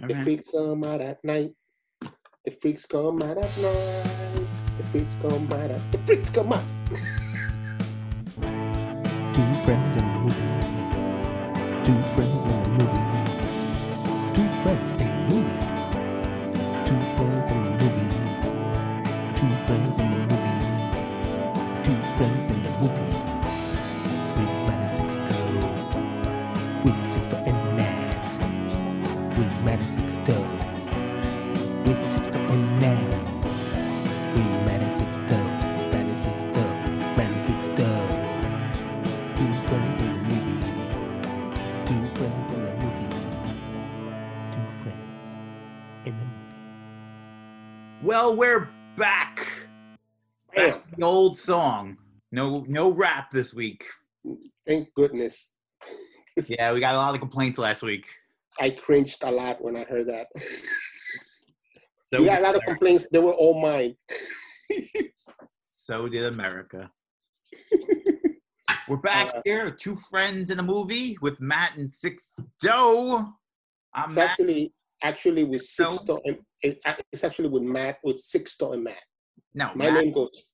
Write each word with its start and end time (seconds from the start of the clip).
The 0.00 0.14
freaks 0.22 0.48
come 0.52 0.84
out 0.84 1.00
at 1.00 1.24
night. 1.24 1.50
The 2.44 2.52
freaks 2.52 2.86
come 2.86 3.20
out 3.20 3.36
at 3.36 3.58
night. 3.58 4.46
The 4.78 4.84
freaks 4.92 5.16
come 5.20 5.52
out 5.52 5.72
at 5.72 5.80
the 5.90 5.98
freaks 5.98 6.30
come 6.30 6.52
out. 6.52 6.62
Two 9.34 9.54
friends 9.66 9.96
in 9.98 10.06
the 10.06 10.18
movie. 10.22 10.54
Two 11.82 12.00
friends 12.14 12.46
in 12.46 12.62
the 12.62 12.68
movie. 12.78 13.02
Two 14.36 14.48
friends 14.62 15.07
we're 48.38 48.68
back. 48.96 49.48
The 50.54 50.80
old 51.02 51.36
song. 51.36 51.96
No, 52.30 52.64
no 52.68 52.90
rap 52.92 53.32
this 53.32 53.52
week. 53.52 53.84
Thank 54.66 54.94
goodness. 54.94 55.54
Yeah, 56.48 56.72
we 56.72 56.78
got 56.78 56.94
a 56.94 56.98
lot 56.98 57.14
of 57.16 57.20
complaints 57.20 57.58
last 57.58 57.82
week. 57.82 58.06
I 58.60 58.70
cringed 58.70 59.24
a 59.24 59.30
lot 59.32 59.60
when 59.60 59.74
I 59.76 59.82
heard 59.82 60.06
that. 60.06 60.28
So 61.96 62.20
we 62.20 62.26
got 62.26 62.38
a 62.38 62.42
lot 62.42 62.54
of 62.54 62.62
complaints. 62.62 63.08
They 63.10 63.18
were 63.18 63.32
all 63.32 63.60
mine. 63.60 63.96
So 65.64 66.08
did 66.08 66.32
America. 66.32 66.92
We're 68.88 68.98
back 68.98 69.32
Uh, 69.34 69.40
here, 69.44 69.68
two 69.72 69.96
friends 69.96 70.50
in 70.50 70.60
a 70.60 70.62
movie 70.62 71.16
with 71.20 71.40
Matt 71.40 71.76
and 71.76 71.92
Six 71.92 72.36
Doe. 72.62 73.26
I'm 73.92 74.14
Matt. 74.14 74.30
actually 74.30 74.72
actually 75.02 75.42
with 75.42 75.62
So- 75.62 75.90
Sixto 75.90 76.20
and 76.24 76.36
it- 76.62 76.80
it's 77.12 77.24
actually 77.24 77.48
with 77.48 77.62
Matt 77.62 77.98
with 78.02 78.16
Sixto 78.16 78.74
and 78.74 78.84
Matt. 78.84 79.02
No, 79.54 79.72
My 79.74 79.90
Matt. 79.90 80.04
name 80.04 80.12
goes. 80.12 80.44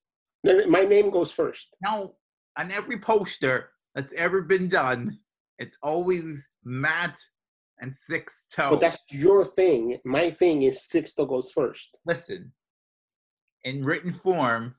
no, 0.43 0.67
My 0.67 0.85
name 0.85 1.11
goes 1.11 1.33
first. 1.33 1.69
No, 1.83 2.17
on 2.57 2.71
every 2.71 2.99
poster 2.99 3.71
that's 3.95 4.13
ever 4.15 4.43
been 4.43 4.69
done, 4.69 5.19
it's 5.59 5.79
always 5.83 6.49
Matt 6.65 7.19
and 7.81 7.95
Six 7.95 8.47
Toe. 8.53 8.71
But 8.71 8.81
that's 8.81 9.03
your 9.11 9.45
thing. 9.45 9.99
My 10.05 10.31
thing 10.31 10.63
is 10.63 10.87
Sixto 10.87 11.29
goes 11.29 11.51
first. 11.51 11.97
Listen, 12.05 12.53
in 13.65 13.85
written 13.85 14.13
form, 14.13 14.77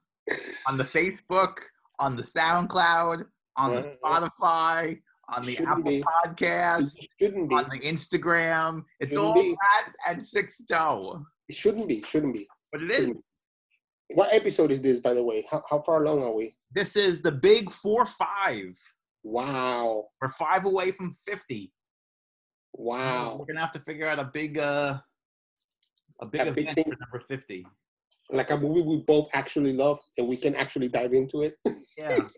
on 0.68 0.78
the 0.78 0.84
Facebook, 0.98 1.58
on 2.00 2.16
the 2.16 2.23
SoundCloud, 2.23 3.26
on 3.58 3.76
the 3.76 3.90
Uh, 3.90 3.96
Spotify, 4.03 5.02
on 5.30 5.45
the 5.45 5.52
shouldn't 5.54 5.70
Apple 5.70 5.84
be. 5.84 6.02
Podcast, 6.26 6.98
It 7.00 7.09
shouldn't 7.20 7.50
be. 7.50 7.56
on 7.56 7.70
the 7.70 7.80
Instagram. 7.80 8.84
It's 9.00 9.12
Shouldn't 9.14 9.28
all 9.28 9.34
be. 9.42 9.56
And 10.08 10.23
Six 10.26 10.64
Toe. 10.66 11.26
It 11.50 11.56
shouldn't 11.56 11.88
be. 11.88 12.02
Shouldn't 12.04 12.34
be. 12.34 12.48
But 12.72 12.84
it 12.84 12.92
is. 12.92 13.23
What 14.14 14.34
episode 14.34 14.72
is 14.72 14.81
this, 14.81 15.00
by 15.00 15.14
the 15.14 15.23
way? 15.23 15.48
How, 15.50 15.64
how 15.70 15.81
far 15.81 16.03
along 16.03 16.23
are 16.23 16.36
we? 16.36 16.56
This 16.72 16.96
is 16.96 17.22
the 17.22 17.31
big 17.31 17.72
four 17.72 18.06
five. 18.06 18.78
Wow. 19.23 20.06
We're 20.22 20.30
five 20.30 20.66
away 20.66 20.92
from 20.92 21.16
fifty. 21.26 21.73
Wow. 22.73 23.38
We're 23.40 23.46
gonna 23.46 23.62
have 23.62 23.72
to 23.72 23.80
figure 23.80 24.08
out 24.08 24.20
a 24.20 24.26
big 24.34 24.59
uh 24.59 25.00
a 26.22 26.26
big 26.28 26.42
A 26.42 26.52
big 26.52 26.64
event 26.66 26.76
thing. 26.76 26.84
for 26.86 26.98
number 27.00 27.20
fifty. 27.28 27.66
Like 28.31 28.52
a 28.52 28.58
movie 28.58 28.81
we 28.81 28.98
both 28.98 29.30
actually 29.34 29.73
love 29.73 30.00
and 30.18 30.28
we 30.28 30.38
can 30.38 30.56
actually 30.56 30.88
dive 30.90 31.14
into 31.14 31.42
it. 31.42 31.56
Yeah. 31.98 32.20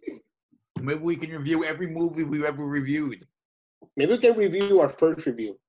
Maybe 0.82 1.00
we 1.00 1.16
can 1.16 1.32
review 1.32 1.64
every 1.64 1.88
movie 1.88 2.24
we've 2.24 2.44
ever 2.44 2.66
reviewed. 2.66 3.26
Maybe 3.96 4.12
we 4.14 4.18
can 4.18 4.36
review 4.38 4.80
our 4.80 4.90
first 4.90 5.26
review. 5.26 5.60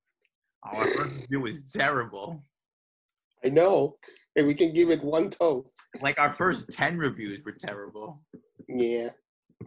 Oh, 0.67 0.77
our 0.79 0.85
first 0.87 1.15
review 1.23 1.41
was 1.41 1.65
terrible. 1.73 2.43
I 3.45 3.49
know. 3.49 3.97
And 4.37 4.47
we 4.47 4.55
can 4.55 4.73
give 4.73 4.91
it 4.91 5.03
one 5.03 5.31
toe. 5.31 5.71
Like 6.03 6.19
our 6.19 6.33
first 6.33 6.73
ten 6.73 6.99
reviews 6.99 7.45
were 7.45 7.53
terrible. 7.53 8.23
Yeah. 8.69 9.11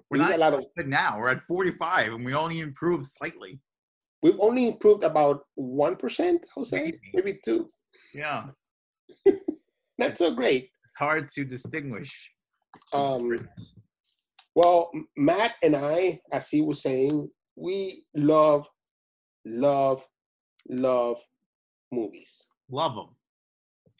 We're 0.10 0.18
not 0.18 0.34
a 0.34 0.38
lot 0.38 0.54
of 0.54 0.66
good 0.78 0.88
now. 0.88 1.20
We're 1.20 1.30
at 1.30 1.42
forty-five, 1.42 2.14
and 2.14 2.24
we 2.26 2.34
only 2.34 2.60
improved 2.60 3.06
slightly. 3.06 3.60
we've 4.24 4.40
only 4.40 4.68
improved 4.70 5.04
about 5.04 5.42
one 5.56 5.96
percent, 5.98 6.46
I 6.56 6.60
would 6.60 6.68
say. 6.68 6.84
Maybe. 6.86 7.00
Maybe 7.14 7.40
two. 7.44 7.68
Yeah, 8.14 8.48
Not 9.98 10.18
so 10.18 10.34
great. 10.34 10.70
it's 10.86 10.96
hard 10.98 11.28
to 11.36 11.44
distinguish. 11.44 12.34
Um 12.94 13.38
Well, 14.56 14.92
Matt 15.18 15.54
and 15.64 15.76
I, 15.76 16.20
as 16.32 16.50
he 16.50 16.62
was 16.62 16.82
saying, 16.82 17.30
we 17.56 18.06
love, 18.16 18.68
love, 19.46 20.06
love 20.70 21.18
movies. 21.92 22.44
Love 22.70 22.96
them. 22.96 23.16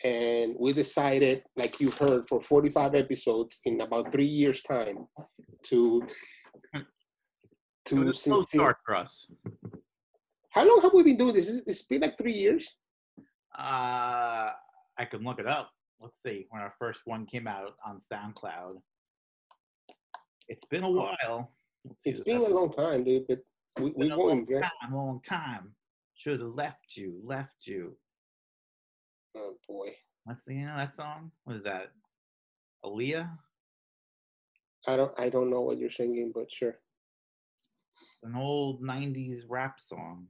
And 0.04 0.56
we 0.60 0.74
decided, 0.74 1.44
like 1.56 1.80
you 1.80 1.92
heard, 1.92 2.28
for 2.28 2.42
45 2.42 2.96
episodes 2.96 3.60
in 3.66 3.80
about 3.82 4.12
three 4.12 4.26
years' 4.26 4.62
time 4.62 5.08
to 5.64 6.04
to 7.86 8.14
slow 8.14 8.44
start 8.44 8.78
for 8.86 8.96
us. 8.96 9.28
How 10.50 10.66
long 10.68 10.82
have 10.82 10.94
we 10.94 11.04
been 11.04 11.18
doing 11.18 11.34
this? 11.34 11.50
Is- 11.50 11.64
It's 11.68 11.82
been 11.84 12.02
like 12.02 12.18
three 12.18 12.34
years. 12.34 12.68
Uh, 13.58 14.52
I 14.98 15.06
can 15.10 15.24
look 15.24 15.40
it 15.40 15.48
up. 15.48 15.72
Let's 16.00 16.22
see 16.22 16.48
when 16.50 16.62
our 16.62 16.74
first 16.80 17.02
one 17.06 17.26
came 17.26 17.48
out 17.48 17.74
on 17.86 17.98
SoundCloud. 17.98 18.82
It's 20.48 20.66
been 20.70 20.84
a 20.84 20.90
while. 20.90 21.52
Let's 21.86 22.04
see 22.04 22.24
been 22.24 22.42
a 22.42 22.50
long 22.50 22.72
time, 22.72 23.04
dude. 23.04 23.26
But 23.28 23.40
we 23.80 23.92
we 23.96 24.10
going 24.10 24.46
long 24.50 24.62
time, 24.62 24.94
long 24.94 25.22
time. 25.24 25.76
Should 26.16 26.42
have 26.42 26.50
left 26.50 26.96
you, 26.96 27.20
left 27.24 27.66
you. 27.66 27.96
Oh 29.36 29.56
boy, 29.68 29.96
Let's 30.26 30.46
see, 30.46 30.56
you 30.56 30.66
know 30.66 30.78
that 30.78 30.94
song? 30.94 31.32
What 31.46 31.56
is 31.56 31.64
that? 31.64 31.92
Aaliyah? 32.86 33.30
I 34.88 34.96
don't 34.96 35.20
I 35.20 35.30
don't 35.30 35.50
know 35.50 35.62
what 35.62 35.78
you're 35.78 35.90
singing, 35.90 36.32
but 36.34 36.52
sure. 36.52 36.78
An 38.24 38.36
old 38.36 38.84
90s 38.84 39.42
rap 39.50 39.80
song. 39.80 40.28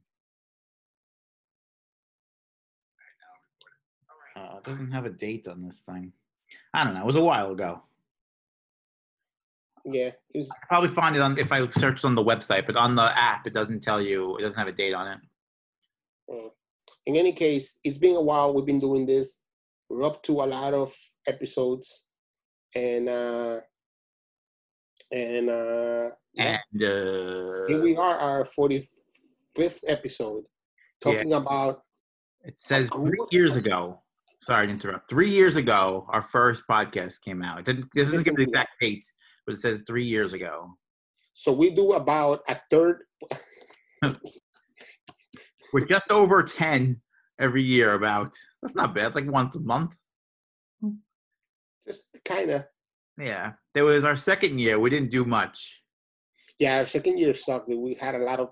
Uh, 4.36 4.58
it 4.58 4.64
doesn't 4.64 4.92
have 4.92 5.06
a 5.06 5.10
date 5.10 5.48
on 5.48 5.60
this 5.60 5.82
thing. 5.82 6.14
I 6.74 6.86
don't 6.86 6.94
know. 6.94 7.02
It 7.02 7.06
was 7.06 7.18
a 7.18 7.24
while 7.24 7.52
ago. 7.52 7.84
Yeah, 9.86 10.08
it 10.34 10.38
was, 10.38 10.50
I 10.50 10.56
could 10.60 10.68
probably 10.68 10.90
find 10.90 11.16
it 11.16 11.22
on 11.22 11.38
if 11.38 11.52
I 11.52 11.66
searched 11.68 12.06
on 12.06 12.16
the 12.16 12.24
website, 12.24 12.66
but 12.66 12.76
on 12.76 12.96
the 12.96 13.18
app, 13.18 13.48
it 13.48 13.54
doesn't 13.54 13.82
tell 13.82 14.02
you. 14.02 14.38
It 14.38 14.42
doesn't 14.42 14.58
have 14.60 14.68
a 14.68 14.72
date 14.72 14.94
on 14.94 15.08
it. 15.08 15.20
uh, 16.32 16.50
in 17.08 17.16
any 17.16 17.34
case, 17.34 17.80
it's 17.84 17.98
been 17.98 18.16
a 18.16 18.22
while. 18.22 18.54
We've 18.54 18.66
been 18.66 18.80
doing 18.80 19.06
this. 19.06 19.42
We're 19.90 20.06
up 20.06 20.22
to 20.24 20.42
a 20.44 20.46
lot 20.46 20.74
of 20.74 20.94
episodes, 21.28 22.06
and 22.76 23.10
uh 23.10 23.60
and 25.12 25.50
uh 25.50 26.10
And 26.38 26.60
uh, 26.82 27.68
here 27.68 27.82
we 27.82 27.98
are, 27.98 28.18
our 28.18 28.46
45th 28.46 29.80
episode, 29.88 30.44
Yeah. 31.06 31.14
talking 31.14 31.34
about 31.34 31.82
it 32.44 32.56
says 32.58 32.90
three 32.90 33.18
years 33.32 33.56
ago. 33.56 34.02
Sorry 34.42 34.66
to 34.66 34.74
interrupt. 34.74 35.10
Three 35.10 35.30
years 35.30 35.56
ago, 35.56 36.08
our 36.10 36.24
first 36.24 36.64
podcast 36.68 37.22
came 37.22 37.44
out. 37.44 37.60
It 37.60 37.66
didn't, 37.66 37.90
this 37.94 38.10
doesn't 38.10 38.24
give 38.24 38.36
the 38.36 38.42
exact 38.44 38.72
date, 38.82 39.06
but 39.46 39.54
it 39.56 39.60
says 39.60 39.84
three 39.88 40.04
years 40.04 40.34
ago. 40.34 40.78
so 41.34 41.52
we 41.52 41.70
do 41.72 41.94
about 41.94 42.42
a 42.48 42.58
third 42.70 42.98
We're 45.74 45.86
just 45.86 46.12
over 46.12 46.44
10 46.44 47.00
every 47.40 47.62
year, 47.62 47.94
about. 47.94 48.34
That's 48.62 48.76
not 48.76 48.94
bad. 48.94 49.08
It's 49.08 49.16
like 49.16 49.32
once 49.32 49.56
a 49.56 49.62
month. 49.62 49.96
just 51.88 52.08
kind 52.26 52.50
of 52.50 52.66
Yeah. 53.18 53.54
There 53.74 53.86
was 53.86 54.04
our 54.04 54.16
second 54.18 54.60
year. 54.60 54.80
We 54.80 54.90
didn't 54.90 55.12
do 55.12 55.24
much. 55.24 55.82
yeah 56.60 56.80
our 56.80 56.86
second 56.86 57.18
year 57.20 57.34
sucked 57.34 57.70
we 57.70 57.94
had 57.94 58.16
a 58.16 58.20
lot 58.30 58.40
of 58.40 58.50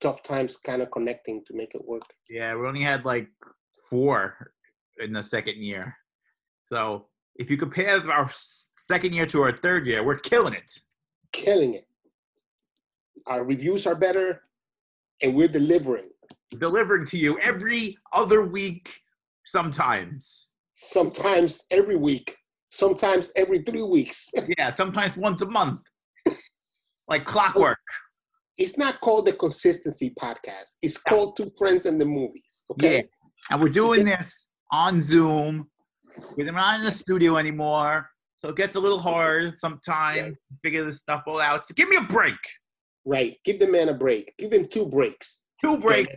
tough 0.00 0.22
times 0.22 0.56
kind 0.56 0.80
of 0.82 0.90
connecting 0.90 1.44
to 1.46 1.54
make 1.54 1.74
it 1.74 1.84
work 1.86 2.02
Yeah, 2.28 2.54
we 2.56 2.66
only 2.66 2.80
had 2.82 3.04
like 3.04 3.28
four 3.90 4.52
in 4.98 5.12
the 5.12 5.22
second 5.22 5.58
year. 5.62 5.94
So 6.64 7.06
if 7.36 7.50
you 7.50 7.56
compare 7.56 8.00
our 8.10 8.30
second 8.92 9.14
year 9.14 9.24
to 9.26 9.40
our 9.42 9.52
third 9.56 9.86
year, 9.86 10.02
we're 10.04 10.16
killing 10.18 10.52
it. 10.52 10.70
killing 11.32 11.72
it 11.74 11.86
our 13.26 13.42
reviews 13.52 13.86
are 13.86 13.94
better 13.94 14.28
and 15.22 15.34
we're 15.34 15.48
delivering 15.60 16.08
Delivering 16.58 17.06
to 17.06 17.16
you 17.24 17.38
every 17.38 17.96
other 18.12 18.40
week, 18.58 18.86
sometimes. 19.44 20.52
sometimes 20.74 21.50
every 21.78 21.96
week 21.96 22.36
sometimes 22.82 23.24
every 23.42 23.60
three 23.68 23.82
weeks 23.96 24.28
Yeah, 24.58 24.68
sometimes 24.74 25.16
once 25.16 25.40
a 25.42 25.46
month. 25.60 25.80
Like 27.12 27.24
clockwork. 27.34 27.78
it's 28.58 28.76
not 28.84 28.94
called 29.04 29.24
the 29.28 29.32
consistency 29.44 30.08
podcast 30.24 30.70
it's 30.86 30.98
called 31.10 31.28
two 31.38 31.48
friends 31.60 31.82
and 31.88 31.96
the 32.02 32.08
movies 32.20 32.52
okay 32.72 32.96
Yeah. 32.96 33.02
And 33.50 33.56
we're 33.62 33.76
doing 33.84 34.04
this 34.12 34.30
on 34.70 34.92
Zoom. 35.10 35.68
We're 36.36 36.52
not 36.52 36.78
in 36.78 36.84
the 36.84 36.92
studio 37.04 37.30
anymore. 37.44 37.94
So 38.44 38.50
it 38.50 38.56
gets 38.56 38.74
a 38.74 38.80
little 38.80 38.98
hard 38.98 39.58
sometimes 39.58 40.36
to 40.50 40.56
figure 40.62 40.84
this 40.84 40.98
stuff 40.98 41.22
all 41.26 41.40
out. 41.40 41.66
So 41.66 41.74
give 41.74 41.88
me 41.88 41.96
a 41.96 42.02
break. 42.02 42.38
Right. 43.04 43.36
Give 43.44 43.58
the 43.58 43.68
man 43.68 43.88
a 43.88 43.94
break. 43.94 44.34
Give 44.38 44.52
him 44.52 44.66
two 44.66 44.86
breaks. 44.86 45.44
Two 45.60 45.78
breaks 45.78 46.16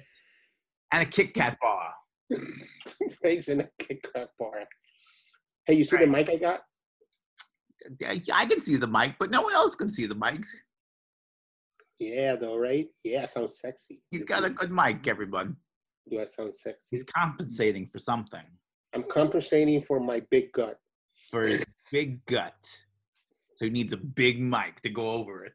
and 0.92 1.04
a 1.04 1.06
Kit 1.06 1.34
Kat 1.34 1.58
bar. 1.62 1.94
Two 2.32 3.10
breaks 3.22 3.48
and 3.50 3.62
a 3.62 3.70
Kit 3.80 4.00
Kat 4.16 4.30
bar. 4.40 4.64
Hey, 5.68 5.76
you 5.76 5.84
see 5.84 5.98
the 5.98 6.08
mic 6.08 6.30
I 6.30 6.38
got? 6.38 6.62
I 8.04 8.22
I 8.34 8.46
can 8.48 8.60
see 8.60 8.78
the 8.78 8.88
mic, 8.88 9.16
but 9.20 9.30
no 9.30 9.42
one 9.42 9.54
else 9.54 9.76
can 9.76 9.90
see 9.90 10.08
the 10.08 10.16
mic. 10.16 10.44
Yeah, 12.00 12.36
though, 12.36 12.58
right? 12.58 12.88
Yeah, 13.04 13.26
sounds 13.26 13.60
sexy. 13.60 14.02
He's 14.10 14.22
This 14.22 14.30
got 14.30 14.44
a 14.44 14.50
good 14.50 14.72
mic, 14.72 15.08
everyone. 15.08 15.58
Do 16.10 16.20
I 16.20 16.26
sound 16.26 16.56
sexy? 16.56 16.98
He's 16.98 17.06
compensating 17.16 17.88
for 17.88 18.00
something, 18.00 18.44
I'm 18.94 19.04
compensating 19.04 19.82
for 19.82 20.00
my 20.00 20.22
big 20.32 20.52
gut. 20.52 20.78
for 21.32 21.42
his 21.42 21.66
big 21.96 22.26
gut. 22.26 22.82
So 23.56 23.64
he 23.64 23.72
needs 23.72 23.94
a 23.94 23.98
big 23.98 24.42
mic 24.42 24.82
to 24.82 24.90
go 24.90 25.12
over 25.12 25.46
it. 25.46 25.54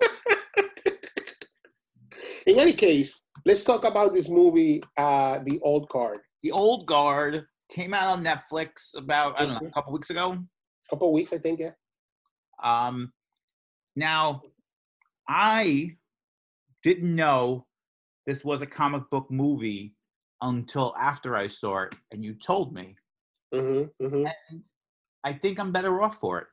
In 2.46 2.58
any 2.58 2.72
case, 2.72 3.24
let's 3.44 3.64
talk 3.64 3.84
about 3.84 4.14
this 4.14 4.30
movie, 4.30 4.82
uh, 4.96 5.40
The 5.44 5.60
Old 5.60 5.90
Guard. 5.90 6.20
The 6.42 6.52
Old 6.52 6.86
Guard 6.86 7.44
came 7.70 7.92
out 7.92 8.08
on 8.08 8.24
Netflix 8.24 8.96
about, 8.96 9.38
I 9.38 9.44
don't 9.44 9.62
know, 9.62 9.68
a 9.68 9.72
couple 9.72 9.92
weeks 9.92 10.08
ago. 10.08 10.32
A 10.32 10.88
couple 10.88 11.12
weeks, 11.12 11.34
I 11.34 11.38
think, 11.38 11.60
yeah. 11.60 11.72
Um, 12.62 13.12
now, 13.94 14.40
I 15.28 15.96
didn't 16.82 17.14
know 17.14 17.66
this 18.26 18.42
was 18.42 18.62
a 18.62 18.66
comic 18.66 19.10
book 19.10 19.30
movie 19.30 19.96
until 20.40 20.94
after 20.98 21.36
I 21.36 21.48
saw 21.48 21.82
it, 21.82 21.94
and 22.10 22.24
you 22.24 22.32
told 22.32 22.72
me. 22.72 22.96
Mm-hmm, 23.52 24.06
mm-hmm. 24.06 24.26
And 24.50 24.64
I 25.24 25.32
think 25.32 25.58
I'm 25.58 25.72
better 25.72 26.02
off 26.02 26.18
for 26.20 26.38
it. 26.38 26.46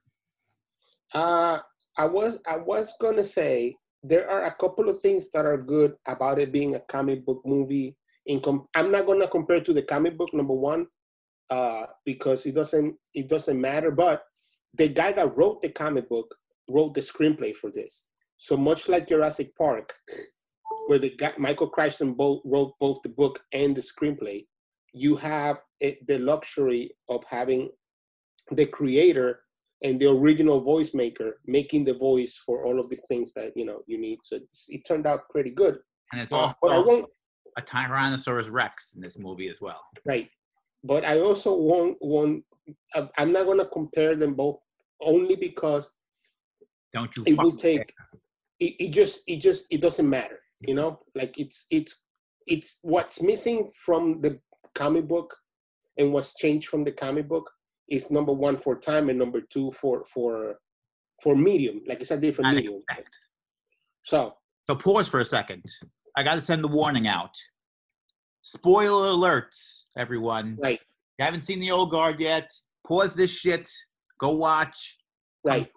Uh, 1.13 1.59
I 1.97 2.06
was 2.06 2.39
I 2.47 2.57
was 2.57 2.94
gonna 3.01 3.23
say 3.23 3.75
there 4.01 4.29
are 4.29 4.45
a 4.45 4.56
couple 4.56 4.89
of 4.89 5.00
things 5.00 5.29
that 5.31 5.45
are 5.45 5.57
good 5.57 5.94
about 6.07 6.39
it 6.39 6.51
being 6.51 6.75
a 6.75 6.79
comic 6.79 7.25
book 7.25 7.41
movie. 7.45 7.97
In 8.27 8.39
com- 8.39 8.68
I'm 8.75 8.91
not 8.91 9.06
gonna 9.06 9.27
compare 9.27 9.62
to 9.62 9.73
the 9.73 9.81
comic 9.81 10.18
book 10.18 10.33
number 10.33 10.53
one, 10.53 10.88
uh, 11.50 11.85
because 12.06 12.45
it 12.45 12.56
doesn't 12.56 12.95
it 13.13 13.27
doesn't 13.27 13.59
matter. 13.59 13.91
But 13.91 14.23
the 14.74 14.88
guy 14.88 15.12
that 15.12 15.35
wrote 15.38 15.62
the 15.62 15.69
comic 15.69 16.07
book 16.07 16.33
wrote 16.69 16.94
the 16.94 17.01
screenplay 17.01 17.53
for 17.53 17.69
this. 17.71 18.06
So 18.38 18.56
much 18.56 18.88
like 18.88 19.09
Jurassic 19.09 19.56
Park, 19.57 19.94
where 20.88 21.00
the 21.00 21.09
guy 21.15 21.33
Michael 21.38 21.67
Crichton 21.67 22.13
both 22.13 22.41
wrote 22.45 22.74
both 22.79 23.01
the 23.03 23.09
book 23.09 23.39
and 23.51 23.75
the 23.75 23.81
screenplay, 23.81 24.45
you 24.94 25.17
have 25.17 25.62
it, 25.81 26.07
the 26.07 26.19
luxury 26.19 26.91
of 27.09 27.24
having 27.25 27.69
the 28.51 28.65
creator 28.65 29.42
and 29.83 30.00
the 30.00 30.09
original 30.09 30.62
voice 30.62 30.94
maker 30.94 31.39
making 31.45 31.83
the 31.83 31.94
voice 31.94 32.39
for 32.45 32.65
all 32.65 32.80
of 32.80 32.89
these 32.89 33.03
things 33.07 33.33
that 33.33 33.51
you 33.56 33.65
know 33.65 33.81
you 33.88 34.00
need. 34.00 34.19
So 34.24 34.36
it's, 34.38 34.65
it 34.69 34.81
turned 34.88 35.07
out 35.07 35.21
pretty 35.30 35.51
good. 35.51 35.80
And 36.12 36.21
it's 36.21 36.31
also 36.31 37.07
a 37.57 37.62
Tyrannosaurus 37.62 38.51
Rex 38.51 38.94
in 38.95 39.01
this 39.01 39.18
movie 39.18 39.50
as 39.50 39.59
well. 39.62 39.81
right, 40.06 40.30
but 40.83 41.03
I 41.06 41.19
also 41.19 41.56
won't 41.56 41.98
won't. 42.01 42.44
I- 42.95 43.09
I'm 43.18 43.31
not 43.31 43.45
gonna 43.48 43.65
compare 43.65 44.15
them 44.15 44.33
both 44.33 44.59
only 45.01 45.36
because 45.36 45.89
Don't 46.94 47.15
you? 47.18 47.24
it 47.25 47.38
will 47.38 47.56
take. 47.56 47.92
It, 48.59 48.75
it 48.80 48.89
just 48.92 49.21
it 49.27 49.38
just 49.38 49.65
it 49.71 49.81
doesn't 49.81 50.07
matter. 50.07 50.39
You 50.59 50.75
know, 50.75 51.00
like 51.15 51.39
it's 51.39 51.65
it's 51.71 52.03
it's 52.45 52.80
what's 52.83 53.21
missing 53.21 53.71
from 53.86 54.21
the 54.21 54.39
comic 54.75 55.07
book 55.07 55.36
and 55.98 56.13
what's 56.13 56.36
changed 56.36 56.69
from 56.69 56.83
the 56.83 56.92
comic 56.92 57.27
book 57.27 57.50
is 57.91 58.09
number 58.09 58.31
one 58.31 58.55
for 58.55 58.75
time 58.75 59.09
and 59.09 59.19
number 59.19 59.41
two 59.41 59.69
for 59.71 60.03
for 60.05 60.55
for 61.21 61.35
medium. 61.35 61.81
Like 61.88 62.01
it's 62.01 62.11
a 62.11 62.17
different 62.17 62.55
medium. 62.55 62.75
expect. 62.89 63.15
So 64.03 64.33
So 64.63 64.75
pause 64.75 65.07
for 65.07 65.19
a 65.19 65.25
second. 65.25 65.63
I 66.17 66.23
got 66.23 66.35
to 66.35 66.41
send 66.41 66.63
the 66.63 66.67
warning 66.67 67.07
out. 67.07 67.35
Spoiler 68.41 69.09
alerts, 69.09 69.83
everyone. 69.97 70.57
right, 70.63 70.79
You 71.19 71.25
haven't 71.25 71.43
seen 71.43 71.59
the 71.59 71.69
old 71.69 71.91
guard 71.91 72.19
yet? 72.19 72.49
Pause 72.88 73.13
this 73.13 73.29
shit. 73.29 73.69
Go 74.19 74.31
watch 74.35 74.97
right. 75.43 75.69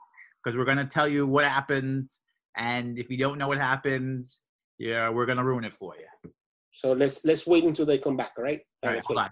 because 0.43 0.56
we're 0.56 0.64
gonna 0.64 0.87
tell 0.87 1.08
you 1.08 1.26
what 1.26 1.44
happens. 1.44 2.20
And 2.56 2.99
if 2.99 3.11
you 3.11 3.19
don't 3.19 3.38
know 3.38 3.49
what 3.49 3.58
happens, 3.58 4.40
yeah, 4.78 5.11
we're 5.11 5.26
gonna 5.26 5.44
ruin 5.44 5.64
it 5.64 5.75
for 5.75 5.94
you. 5.96 6.31
So 6.72 6.93
let's 6.93 7.25
let's 7.25 7.46
wait 7.46 7.64
until 7.64 7.84
they 7.87 7.99
come 7.99 8.16
back. 8.16 8.32
All 8.38 8.44
right, 8.44 8.61
All 8.82 8.90
right 8.93 9.02
hold 9.05 9.19
on. 9.19 9.31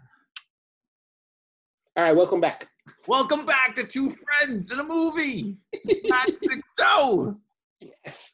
All 1.97 2.05
right, 2.05 2.17
Welcome 2.17 2.41
back. 2.41 2.69
Welcome 3.07 3.47
back 3.47 3.77
to 3.77 3.85
Two 3.85 4.11
Friends 4.11 4.73
in 4.73 4.79
a 4.81 4.85
Movie. 4.85 5.59
So. 6.77 7.37
Yes. 8.05 8.33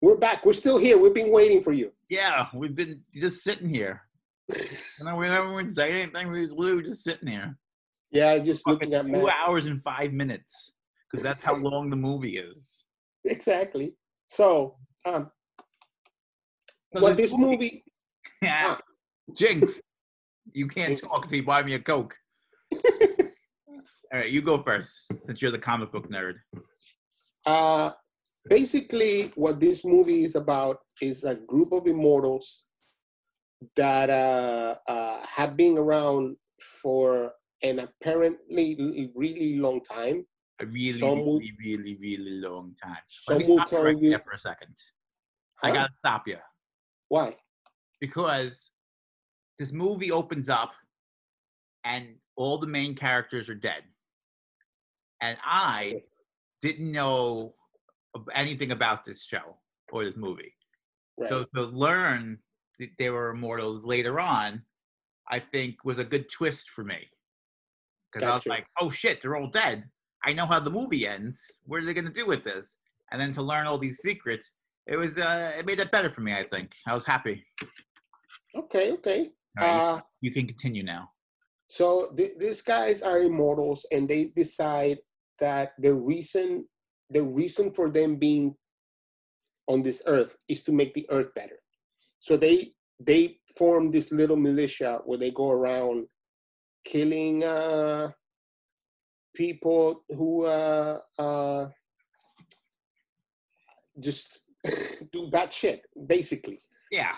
We're 0.00 0.16
back. 0.18 0.44
We're 0.44 0.52
still 0.52 0.78
here. 0.78 0.98
We've 0.98 1.14
been 1.14 1.30
waiting 1.32 1.62
for 1.62 1.72
you. 1.72 1.92
Yeah, 2.08 2.46
we've 2.54 2.74
been 2.74 3.02
just 3.14 3.42
sitting 3.44 3.68
here. 3.68 4.02
You 4.48 5.04
know, 5.04 5.16
we 5.16 5.28
never 5.28 5.70
say 5.70 6.02
anything. 6.02 6.30
We 6.30 6.42
was 6.42 6.52
literally 6.52 6.82
just 6.84 7.04
sitting 7.04 7.28
here. 7.28 7.56
Yeah, 8.10 8.38
just 8.38 8.64
Fucking 8.64 8.90
looking 8.90 8.94
at 8.94 9.06
two 9.06 9.26
Matt. 9.26 9.36
hours 9.46 9.66
and 9.66 9.82
five 9.82 10.12
minutes 10.12 10.72
because 11.10 11.22
that's 11.22 11.42
how 11.42 11.54
long 11.54 11.88
the 11.88 11.96
movie 11.96 12.36
is. 12.38 12.84
Exactly. 13.24 13.94
So, 14.26 14.76
um, 15.06 15.30
So 16.92 17.00
what 17.00 17.16
this 17.16 17.32
movie? 17.32 17.84
Yeah, 18.42 18.74
ah, 18.76 18.80
Jinx, 19.36 19.80
you 20.52 20.66
can't 20.66 20.88
Jinx. 20.88 21.00
talk 21.02 21.26
if 21.26 21.32
you 21.32 21.44
buy 21.44 21.62
me 21.62 21.74
a 21.74 21.78
coke. 21.78 22.16
All 24.12 24.18
right, 24.18 24.30
you 24.30 24.42
go 24.42 24.58
first 24.62 25.04
since 25.26 25.40
you're 25.40 25.50
the 25.50 25.58
comic 25.58 25.90
book 25.90 26.10
nerd. 26.10 26.34
Uh, 27.46 27.92
basically, 28.50 29.32
what 29.36 29.58
this 29.58 29.84
movie 29.86 30.22
is 30.24 30.36
about 30.36 30.80
is 31.00 31.24
a 31.24 31.34
group 31.34 31.72
of 31.72 31.86
immortals 31.86 32.66
that 33.74 34.10
uh, 34.10 34.74
uh, 34.86 35.24
have 35.26 35.56
been 35.56 35.78
around 35.78 36.36
for 36.82 37.32
an 37.62 37.78
apparently 37.78 39.10
really 39.14 39.56
long 39.56 39.80
time. 39.82 40.26
A 40.60 40.66
really, 40.66 40.92
Some 40.92 41.24
will- 41.24 41.38
really, 41.38 41.52
really, 41.64 41.96
really 42.00 42.38
long 42.38 42.74
time. 42.82 42.98
Some 43.06 43.38
Let 43.38 43.46
me 43.46 43.48
will 43.48 43.58
stop 43.60 43.70
tell 43.70 43.84
right 43.84 43.98
you- 43.98 44.10
there 44.10 44.18
for 44.24 44.32
a 44.32 44.38
second. 44.38 44.76
I 45.62 45.70
gotta 45.72 45.92
stop 46.00 46.26
you 46.26 46.38
Why? 47.08 47.36
because 48.00 48.72
this 49.60 49.72
movie 49.72 50.10
opens 50.10 50.48
up 50.48 50.72
and 51.84 52.16
all 52.34 52.58
the 52.58 52.66
main 52.66 52.96
characters 52.96 53.48
are 53.48 53.54
dead, 53.54 53.84
and 55.22 55.38
I 55.42 56.02
didn't 56.60 56.92
know 56.92 57.54
anything 58.34 58.72
about 58.72 59.04
this 59.06 59.24
show 59.24 59.56
or 59.90 60.04
this 60.04 60.16
movie. 60.16 60.52
Right. 61.16 61.28
So 61.28 61.46
to 61.54 61.62
learn 61.62 62.38
that 62.78 62.90
they 62.98 63.08
were 63.08 63.30
immortals 63.30 63.84
later 63.84 64.20
on, 64.20 64.62
I 65.30 65.38
think 65.38 65.76
was 65.84 65.98
a 65.98 66.04
good 66.04 66.28
twist 66.28 66.68
for 66.70 66.84
me. 66.84 67.08
Because 68.12 68.28
I 68.28 68.34
was 68.34 68.46
like, 68.46 68.66
oh 68.80 68.90
shit, 68.90 69.22
they're 69.22 69.36
all 69.36 69.46
dead. 69.46 69.84
I 70.24 70.32
know 70.34 70.44
how 70.44 70.60
the 70.60 70.70
movie 70.70 71.06
ends. 71.06 71.40
What 71.64 71.80
are 71.80 71.84
they 71.86 71.94
gonna 71.94 72.10
do 72.10 72.26
with 72.26 72.44
this? 72.44 72.76
And 73.10 73.20
then 73.20 73.32
to 73.32 73.42
learn 73.42 73.66
all 73.66 73.78
these 73.78 73.98
secrets, 73.98 74.52
it 74.86 74.96
was 74.96 75.16
uh 75.16 75.52
it 75.58 75.64
made 75.64 75.80
it 75.80 75.90
better 75.90 76.10
for 76.10 76.20
me, 76.20 76.34
I 76.34 76.44
think. 76.44 76.72
I 76.86 76.94
was 76.94 77.06
happy. 77.06 77.44
okay. 78.56 78.92
Okay. 78.92 79.30
Right, 79.58 79.68
Uh, 79.68 79.96
you, 80.20 80.28
you 80.28 80.34
can 80.34 80.46
continue 80.46 80.82
now. 80.82 81.10
So 81.68 82.12
th- 82.16 82.36
these 82.38 82.60
guys 82.60 83.00
are 83.00 83.20
immortals, 83.20 83.86
and 83.92 84.06
they 84.08 84.26
decide 84.36 84.98
that 85.42 85.72
the 85.78 85.92
reason 85.92 86.66
the 87.10 87.22
reason 87.22 87.70
for 87.72 87.90
them 87.90 88.16
being 88.16 88.54
on 89.66 89.82
this 89.82 90.02
earth 90.06 90.38
is 90.48 90.62
to 90.62 90.72
make 90.72 90.94
the 90.94 91.06
earth 91.10 91.34
better. 91.34 91.58
So 92.20 92.36
they 92.36 92.72
they 92.98 93.38
form 93.58 93.90
this 93.90 94.12
little 94.12 94.36
militia 94.36 95.00
where 95.04 95.18
they 95.18 95.30
go 95.30 95.50
around 95.50 96.06
killing 96.84 97.42
uh, 97.44 98.12
people 99.34 100.04
who 100.08 100.44
uh, 100.44 100.98
uh, 101.18 101.66
just 103.98 104.42
do 105.12 105.28
bad 105.30 105.52
shit, 105.52 105.82
basically. 106.06 106.60
Yeah. 106.90 107.16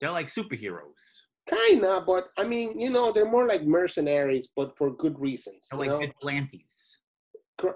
They're 0.00 0.10
like 0.10 0.28
superheroes. 0.28 1.04
Kinda, 1.48 2.02
but 2.06 2.28
I 2.38 2.44
mean, 2.44 2.78
you 2.78 2.90
know, 2.90 3.12
they're 3.12 3.30
more 3.30 3.46
like 3.46 3.64
mercenaries, 3.64 4.48
but 4.56 4.76
for 4.78 4.96
good 4.96 5.18
reasons. 5.18 5.66
They're 5.70 5.80
like 5.80 5.90
know? 5.90 5.98
vigilantes. 5.98 6.99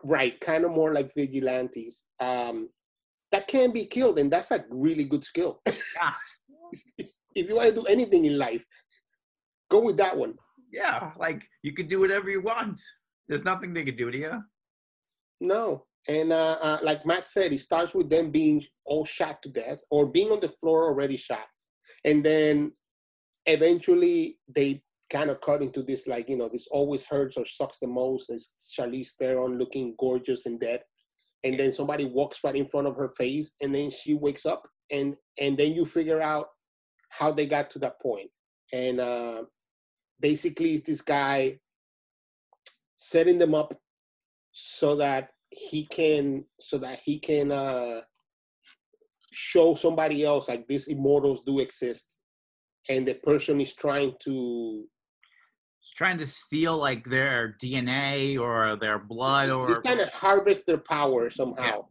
Right 0.02 0.38
kind 0.40 0.64
of 0.64 0.70
more 0.72 0.92
like 0.94 1.12
vigilantes 1.14 2.02
um 2.20 2.68
that 3.32 3.48
can 3.48 3.70
be 3.72 3.84
killed 3.86 4.18
and 4.18 4.30
that's 4.32 4.50
a 4.52 4.64
really 4.70 5.04
good 5.04 5.24
skill 5.24 5.60
Yeah. 5.66 6.12
if 7.34 7.48
you 7.48 7.56
want 7.56 7.68
to 7.74 7.80
do 7.80 7.86
anything 7.86 8.24
in 8.24 8.38
life 8.38 8.64
go 9.70 9.80
with 9.80 9.96
that 9.98 10.16
one 10.16 10.34
Yeah, 10.72 11.12
like 11.18 11.42
you 11.62 11.72
could 11.72 11.88
do 11.88 12.00
whatever 12.00 12.28
you 12.30 12.40
want. 12.42 12.80
There's 13.28 13.44
nothing 13.44 13.72
they 13.72 13.84
could 13.84 13.96
do 13.96 14.10
to 14.10 14.18
you. 14.18 14.42
no 15.40 15.84
and 16.08 16.32
uh, 16.32 16.56
uh 16.60 16.78
like 16.82 17.04
matt 17.06 17.26
said 17.26 17.52
it 17.52 17.60
starts 17.60 17.94
with 17.94 18.08
them 18.10 18.30
being 18.30 18.62
all 18.84 19.04
shot 19.04 19.42
to 19.42 19.48
death 19.48 19.80
or 19.90 20.06
being 20.06 20.30
on 20.30 20.40
the 20.40 20.52
floor 20.60 20.84
already 20.84 21.16
shot 21.16 21.46
and 22.04 22.22
then 22.24 22.72
eventually 23.46 24.38
they 24.54 24.82
kind 25.14 25.30
of 25.30 25.40
cut 25.40 25.62
into 25.62 25.82
this 25.82 26.06
like 26.06 26.28
you 26.28 26.36
know 26.36 26.48
this 26.52 26.66
always 26.70 27.04
hurts 27.04 27.36
or 27.36 27.44
sucks 27.44 27.78
the 27.78 27.86
most 27.86 28.30
is 28.30 28.54
Charlize 28.76 29.12
Theron 29.18 29.58
looking 29.58 29.94
gorgeous 29.98 30.46
and 30.46 30.58
dead, 30.58 30.82
and 31.44 31.58
then 31.58 31.72
somebody 31.72 32.04
walks 32.04 32.40
right 32.42 32.56
in 32.56 32.66
front 32.66 32.88
of 32.88 32.96
her 32.96 33.10
face, 33.10 33.54
and 33.60 33.74
then 33.74 33.90
she 33.90 34.14
wakes 34.14 34.44
up, 34.44 34.62
and 34.90 35.16
and 35.40 35.56
then 35.56 35.74
you 35.74 35.86
figure 35.86 36.20
out 36.20 36.48
how 37.10 37.30
they 37.30 37.46
got 37.46 37.70
to 37.70 37.78
that 37.80 38.00
point, 38.00 38.30
and 38.72 39.00
uh, 39.00 39.42
basically 40.20 40.74
it's 40.74 40.86
this 40.86 41.00
guy 41.00 41.58
setting 42.96 43.38
them 43.38 43.54
up 43.54 43.74
so 44.52 44.96
that 44.96 45.30
he 45.50 45.86
can 45.86 46.44
so 46.60 46.78
that 46.78 46.98
he 47.04 47.18
can 47.18 47.52
uh 47.52 48.00
show 49.32 49.74
somebody 49.74 50.24
else 50.24 50.48
like 50.48 50.66
these 50.66 50.86
immortals 50.86 51.42
do 51.42 51.58
exist. 51.58 52.18
And 52.88 53.06
the 53.06 53.14
person 53.14 53.60
is 53.60 53.74
trying 53.74 54.14
to 54.24 54.86
trying 55.96 56.18
to 56.18 56.26
steal 56.26 56.76
like 56.76 57.04
their 57.04 57.56
DNA 57.62 58.38
or 58.38 58.76
their 58.76 58.98
blood 58.98 59.50
or 59.50 59.82
kind 59.82 60.00
of 60.00 60.08
harvest 60.10 60.66
their 60.66 60.78
power 60.78 61.28
somehow 61.30 61.84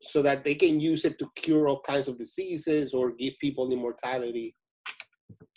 so 0.00 0.22
that 0.22 0.44
they 0.44 0.54
can 0.54 0.80
use 0.80 1.04
it 1.04 1.18
to 1.18 1.28
cure 1.36 1.68
all 1.68 1.80
kinds 1.80 2.08
of 2.08 2.18
diseases 2.18 2.92
or 2.94 3.12
give 3.12 3.34
people 3.40 3.72
immortality. 3.72 4.54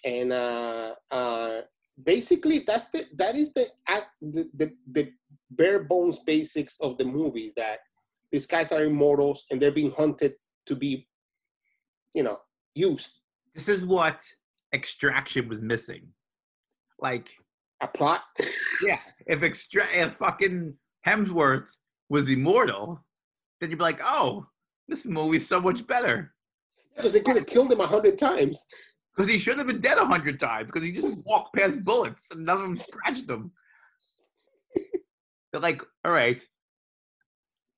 And 0.03 0.31
uh 0.31 0.93
uh 1.11 1.61
basically 2.03 2.59
that's 2.59 2.89
the 2.89 3.05
that 3.15 3.35
is 3.35 3.53
the 3.53 3.65
act 3.87 4.07
the, 4.21 4.49
the 4.55 4.71
the 4.91 5.09
bare 5.51 5.83
bones 5.83 6.19
basics 6.25 6.75
of 6.81 6.97
the 6.97 7.05
movies 7.05 7.53
that 7.55 7.79
these 8.31 8.45
guys 8.45 8.71
are 8.71 8.83
immortals 8.83 9.45
and 9.49 9.61
they're 9.61 9.71
being 9.71 9.91
hunted 9.91 10.33
to 10.65 10.75
be 10.75 11.07
you 12.13 12.23
know 12.23 12.39
used. 12.75 13.19
This 13.53 13.69
is 13.69 13.85
what 13.85 14.21
extraction 14.73 15.47
was 15.47 15.61
missing. 15.61 16.07
Like, 16.99 17.29
a 17.85 17.97
plot 17.97 18.21
yeah, 18.81 18.99
if 19.27 19.43
extra 19.43 19.85
if 19.91 20.13
fucking 20.13 20.73
Hemsworth 21.05 21.67
was 22.09 22.29
immortal, 22.29 23.03
then 23.59 23.69
you'd 23.69 23.77
be 23.77 23.83
like, 23.83 24.01
oh, 24.03 24.45
this 24.87 25.05
movie's 25.05 25.47
so 25.47 25.59
much 25.59 25.85
better. 25.87 26.33
because 26.95 27.13
they 27.13 27.19
could 27.19 27.35
have 27.35 27.47
killed 27.47 27.71
him 27.71 27.81
a 27.81 27.87
hundred 27.87 28.17
times 28.17 28.65
Because 29.15 29.31
he 29.31 29.39
should 29.39 29.57
have 29.57 29.67
been 29.67 29.81
dead 29.81 29.97
a 29.97 30.05
hundred 30.05 30.39
times 30.39 30.67
because 30.67 30.83
he 30.83 30.91
just 30.91 31.17
walked 31.25 31.55
past 31.55 31.83
bullets 31.83 32.31
and 32.31 32.45
none 32.45 32.57
of 32.57 32.63
them 32.63 32.77
scratched 32.77 33.29
him. 33.29 33.51
They're 35.51 35.61
like, 35.61 35.81
all 36.03 36.11
right, 36.11 36.41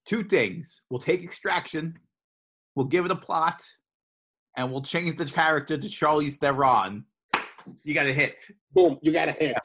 two 0.05 0.23
things. 0.23 0.81
We'll 0.89 0.99
take 0.99 1.23
extraction, 1.23 1.99
we'll 2.75 2.87
give 2.87 3.05
it 3.05 3.11
a 3.11 3.15
plot, 3.15 3.63
and 4.55 4.71
we'll 4.71 4.81
change 4.81 5.15
the 5.17 5.25
character 5.25 5.77
to 5.77 5.87
Charlize 5.87 6.37
Theron. 6.37 7.05
You 7.83 7.93
got 7.93 8.05
a 8.05 8.13
hit. 8.13 8.43
boom, 8.73 8.97
you 9.01 9.11
got 9.11 9.27
a 9.27 9.31
hit. 9.31 9.57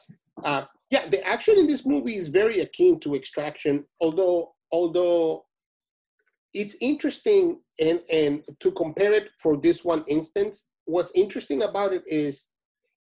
Uh, 0.43 0.65
yeah, 0.89 1.07
the 1.07 1.25
action 1.27 1.57
in 1.57 1.67
this 1.67 1.85
movie 1.85 2.15
is 2.15 2.27
very 2.29 2.59
akin 2.59 2.99
to 3.01 3.15
Extraction, 3.15 3.85
although 3.99 4.53
although 4.71 5.45
it's 6.53 6.75
interesting 6.81 7.61
and 7.79 8.01
and 8.11 8.43
to 8.59 8.71
compare 8.71 9.13
it 9.13 9.29
for 9.41 9.57
this 9.57 9.83
one 9.83 10.03
instance, 10.07 10.69
what's 10.85 11.11
interesting 11.15 11.63
about 11.63 11.93
it 11.93 12.03
is 12.05 12.49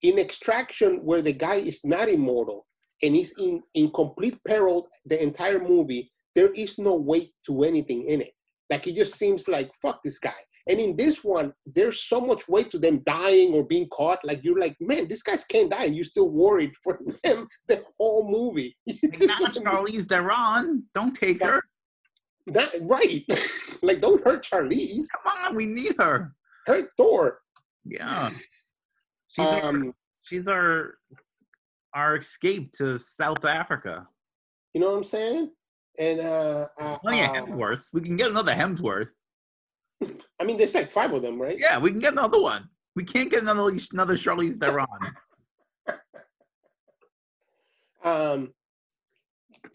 in 0.03 0.19
Extraction, 0.19 1.05
where 1.05 1.23
the 1.23 1.33
guy 1.33 1.57
is 1.57 1.85
not 1.85 2.09
immortal 2.09 2.67
and 3.03 3.15
he's 3.15 3.39
in, 3.39 3.63
in 3.75 3.91
complete 3.91 4.39
peril 4.47 4.89
the 5.07 5.21
entire 5.23 5.61
movie, 5.61 6.13
there 6.35 6.53
is 6.55 6.79
no 6.79 6.95
weight 6.95 7.33
to 7.47 7.63
anything 7.65 8.07
in 8.07 8.21
it. 8.21 8.33
Like 8.71 8.87
it 8.87 8.95
just 8.95 9.17
seems 9.17 9.49
like 9.49 9.71
fuck 9.81 10.03
this 10.03 10.19
guy. 10.19 10.31
And 10.69 10.79
in 10.79 10.97
this 10.97 11.25
one, 11.25 11.53
there's 11.67 12.01
so 12.05 12.21
much 12.21 12.49
weight 12.49 12.71
to 12.71 12.79
them 12.79 13.03
dying 13.05 13.53
or 13.55 13.65
being 13.65 13.89
caught. 13.89 14.21
Like 14.25 14.45
you're 14.45 14.59
like, 14.59 14.77
man, 14.81 15.09
these 15.09 15.23
guys 15.23 15.43
can't 15.45 15.71
die, 15.71 15.85
and 15.87 15.95
you're 15.97 16.05
still 16.05 16.29
worried 16.29 16.73
for 16.83 16.99
them 17.25 17.49
the 17.69 17.85
whole 17.99 18.31
movie. 18.31 18.77
Not 19.21 19.55
Charlize 19.55 20.07
Theron. 20.07 20.85
Don't 20.95 21.15
take 21.15 21.43
her. 21.43 21.63
That 22.49 22.73
right? 22.83 23.25
like 23.83 24.01
don't 24.01 24.23
hurt 24.25 24.45
Charlize, 24.45 25.07
Come 25.23 25.33
on, 25.47 25.55
we 25.55 25.67
need 25.67 25.95
her. 25.99 26.35
hurt 26.67 26.91
Thor. 26.97 27.39
Yeah. 27.85 28.31
She's 29.29 29.47
our, 29.47 29.65
Um, 29.65 29.95
she's 30.25 30.47
our 30.49 30.95
our 31.95 32.17
escape 32.17 32.73
to 32.73 32.99
South 32.99 33.45
Africa. 33.45 34.07
you 34.75 34.81
know 34.81 34.91
what 34.91 34.99
I'm 34.99 35.05
saying? 35.05 35.51
And 35.99 36.21
uh, 36.21 36.69
uh, 36.81 36.99
Oh 37.05 37.11
yeah, 37.11 37.31
uh, 37.31 37.35
Hemsworth. 37.47 37.89
We 37.93 38.01
can 38.01 38.17
get 38.17 38.31
another 38.31 38.53
Hemsworth. 38.55 39.11
I 40.41 40.45
mean, 40.45 40.57
there's 40.57 40.75
like 40.75 40.91
five 40.91 41.13
of 41.13 41.23
them, 41.23 41.41
right? 41.41 41.59
Yeah, 41.59 41.79
we 41.79 41.91
can 41.91 42.01
get 42.01 42.13
another 42.13 42.41
one. 42.41 42.69
We 42.95 43.05
can't 43.05 43.31
get 43.31 43.43
another 43.43 43.77
another 43.93 44.15
Charlize 44.15 44.59
Theron. 44.59 44.87
um, 48.05 48.53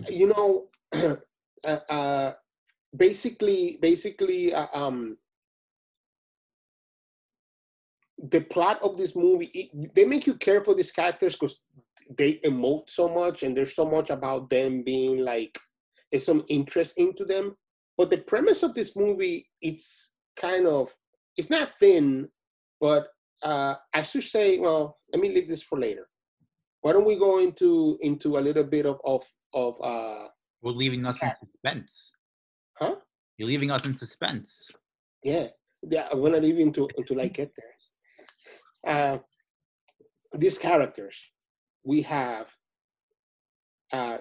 you 0.10 0.28
know, 0.28 0.68
uh, 1.66 1.80
uh, 1.90 2.34
basically, 2.96 3.78
basically, 3.82 4.54
uh, 4.54 4.68
um, 4.74 5.18
the 8.18 8.42
plot 8.42 8.80
of 8.82 8.98
this 8.98 9.16
movie, 9.16 9.50
it, 9.54 9.96
they 9.96 10.06
make 10.06 10.28
you 10.28 10.36
care 10.36 10.64
for 10.64 10.74
these 10.74 10.92
characters 10.92 11.34
because 11.34 11.62
they 12.18 12.34
emote 12.46 12.90
so 12.90 13.10
much, 13.10 13.44
and 13.44 13.56
there's 13.56 13.76
so 13.76 13.86
much 13.86 14.10
about 14.10 14.50
them 14.50 14.84
being 14.84 15.20
like, 15.20 15.58
there's 16.12 16.26
some 16.26 16.44
interest 16.50 16.98
into 16.98 17.26
them. 17.26 17.56
But 17.98 18.10
the 18.10 18.20
premise 18.20 18.64
of 18.64 18.76
this 18.76 18.96
movie, 18.96 19.50
it's 19.62 20.14
kind 20.40 20.66
of, 20.68 20.94
it's 21.36 21.50
not 21.50 21.68
thin, 21.70 22.30
but 22.80 23.08
uh, 23.44 23.76
I 23.94 24.02
should 24.04 24.24
say, 24.24 24.60
well, 24.60 24.98
let 25.12 25.22
me 25.22 25.30
leave 25.30 25.48
this 25.50 25.64
for 25.64 25.78
later 25.80 26.08
why 26.82 26.94
don't 26.94 27.08
we 27.08 27.16
go 27.18 27.40
into 27.40 27.98
into 28.02 28.38
a 28.38 28.40
little 28.48 28.64
bit 28.64 28.86
of 28.86 28.98
of 29.04 29.24
of 29.54 29.76
uh 29.82 30.28
We're 30.62 30.72
leaving 30.72 31.06
us 31.06 31.22
in 31.24 31.32
suspense. 31.42 32.12
huh 32.80 32.96
You're 33.38 33.48
leaving 33.50 33.72
us 33.72 33.84
in 33.86 33.96
suspense. 33.96 34.70
yeah 35.24 35.48
yeah 35.90 36.08
i'm 36.12 36.22
gonna 36.22 36.40
leave 36.40 36.60
into 36.60 36.88
into 36.98 37.14
like 37.16 37.34
get 37.34 37.52
there 37.58 38.94
uh 38.94 39.18
these 40.38 40.58
characters 40.58 41.18
we 41.84 42.04
have 42.04 42.48
uh 43.92 44.20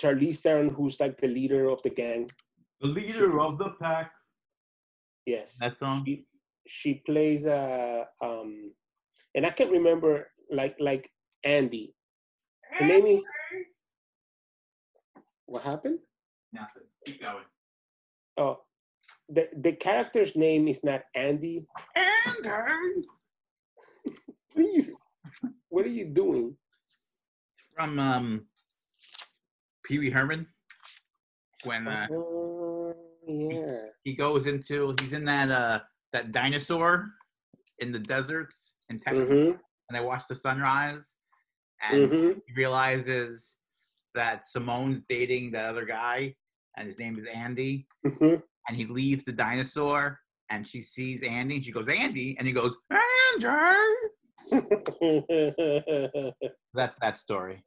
charlize 0.00 0.38
theron 0.38 0.70
who's 0.70 0.98
like 0.98 1.16
the 1.18 1.28
leader 1.28 1.68
of 1.68 1.82
the 1.82 1.90
gang 1.90 2.30
The 2.80 2.88
leader 2.88 3.40
of 3.40 3.58
the 3.58 3.70
pack. 3.80 4.10
Yes 5.28 5.58
That 5.60 5.78
song. 5.78 6.04
she, 6.06 6.24
she 6.66 6.90
plays 7.08 7.44
uh 7.44 8.04
um 8.24 8.72
and 9.34 9.44
i 9.44 9.50
can't 9.50 9.70
remember 9.78 10.12
like 10.50 10.76
like 10.80 11.04
andy 11.44 11.94
her 12.78 12.86
name 12.86 13.06
is 13.06 13.22
what 15.46 15.62
happened 15.62 15.98
Nothing. 16.52 16.88
Keep 17.04 17.20
going. 17.20 17.44
oh 18.40 18.56
the 19.28 19.44
the 19.64 19.72
character's 19.76 20.32
name 20.34 20.64
is 20.72 20.80
not 20.82 21.02
andy 21.14 21.56
Andy. 21.94 23.04
what 24.56 24.64
are 24.64 24.72
you 24.76 24.84
what 25.68 25.84
are 25.86 25.96
you 26.00 26.06
doing 26.22 26.56
From 27.76 27.98
um, 28.00 28.26
Pee 29.84 29.98
Wee 30.00 30.10
Herman. 30.10 30.46
When 31.64 31.86
uh, 31.86 32.06
Oh, 32.10 32.77
yeah. 33.28 33.86
He 34.04 34.14
goes 34.14 34.46
into, 34.46 34.94
he's 35.00 35.12
in 35.12 35.24
that 35.26 35.50
uh 35.50 35.80
that 36.12 36.32
dinosaur 36.32 37.10
in 37.78 37.92
the 37.92 37.98
deserts 37.98 38.74
in 38.88 38.98
Texas, 38.98 39.28
hmm 39.28 39.52
and 39.88 39.96
they 39.96 40.00
watch 40.04 40.24
the 40.28 40.34
sunrise, 40.34 41.16
and 41.82 42.10
hmm 42.10 42.30
he 42.46 42.54
realizes 42.54 43.56
that 44.14 44.46
Simone's 44.46 45.02
dating 45.08 45.52
that 45.52 45.66
other 45.68 45.84
guy, 45.84 46.34
and 46.76 46.86
his 46.86 46.98
name 46.98 47.18
is 47.18 47.26
Andy, 47.32 47.86
hmm 48.04 48.36
and 48.68 48.76
he 48.76 48.84
leaves 48.86 49.24
the 49.24 49.32
dinosaur, 49.32 50.18
and 50.50 50.66
she 50.66 50.80
sees 50.80 51.22
Andy, 51.22 51.56
and 51.56 51.64
she 51.64 51.72
goes 51.72 51.88
Andy, 51.88 52.36
and 52.38 52.46
he 52.46 52.52
goes 52.52 52.74
Andy. 52.90 53.46
That's 56.74 56.98
that 57.00 57.18
story. 57.18 57.64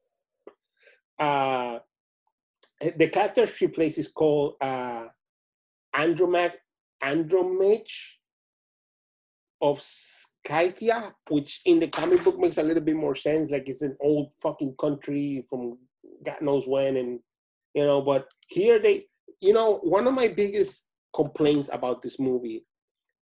uh, 1.19 1.79
the 2.97 3.09
character 3.09 3.45
she 3.47 3.67
plays 3.67 3.97
is 3.97 4.07
called 4.09 4.55
uh, 4.61 5.05
Andromache 5.93 6.57
of 9.61 9.81
Scythia, 9.81 11.13
which 11.29 11.61
in 11.65 11.79
the 11.79 11.87
comic 11.87 12.23
book 12.23 12.39
makes 12.39 12.57
a 12.57 12.63
little 12.63 12.83
bit 12.83 12.95
more 12.95 13.15
sense. 13.15 13.49
Like 13.49 13.69
it's 13.69 13.81
an 13.81 13.95
old 14.01 14.31
fucking 14.41 14.75
country 14.79 15.43
from 15.49 15.77
God 16.25 16.41
knows 16.41 16.67
when, 16.67 16.97
and 16.97 17.19
you 17.73 17.83
know. 17.83 18.01
But 18.01 18.27
here 18.47 18.79
they, 18.79 19.05
you 19.39 19.53
know, 19.53 19.77
one 19.83 20.07
of 20.07 20.13
my 20.13 20.27
biggest 20.27 20.87
complaints 21.13 21.69
about 21.71 22.01
this 22.01 22.19
movie 22.19 22.65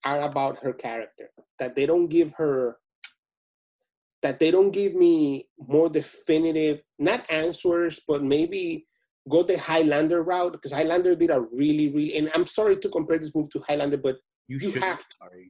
are 0.06 0.22
about 0.22 0.60
her 0.60 0.74
character 0.74 1.30
that 1.60 1.76
they 1.76 1.86
don't 1.86 2.08
give 2.08 2.32
her 2.38 2.78
that 4.22 4.40
they 4.40 4.52
don't 4.52 4.72
give 4.72 4.94
me 4.94 5.48
more 5.68 5.90
definitive 5.90 6.82
not 7.00 7.24
answers 7.30 8.00
but 8.08 8.24
maybe 8.24 8.88
go 9.30 9.44
the 9.44 9.58
highlander 9.58 10.24
route 10.24 10.54
because 10.54 10.72
highlander 10.72 11.16
did 11.16 11.30
a 11.32 11.40
really 11.62 11.88
really 11.90 12.18
and 12.18 12.30
i'm 12.36 12.46
sorry 12.46 12.76
to 12.78 12.90
compare 12.90 13.18
this 13.20 13.34
movie 13.36 13.50
to 13.50 13.60
highlander 13.68 13.98
but 13.98 14.18
You, 14.48 14.58
You 14.60 14.72
have 14.82 15.00
be 15.00 15.04
sorry. 15.22 15.46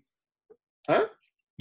Huh? 0.89 1.05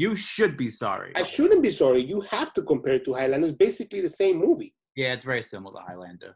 You 0.05 0.15
should 0.17 0.57
be 0.57 0.69
sorry. 0.71 1.13
I 1.17 1.23
shouldn't 1.23 1.63
be 1.63 1.71
sorry. 1.71 2.01
You 2.13 2.21
have 2.37 2.51
to 2.57 2.63
compare 2.63 2.95
it 2.99 3.05
to 3.07 3.13
Highlander. 3.15 3.49
It's 3.49 3.57
basically 3.57 4.01
the 4.03 4.15
same 4.23 4.37
movie. 4.47 4.73
yeah, 5.01 5.13
it's 5.15 5.25
very 5.25 5.43
similar 5.43 5.81
to 5.81 5.85
Highlander. 5.89 6.33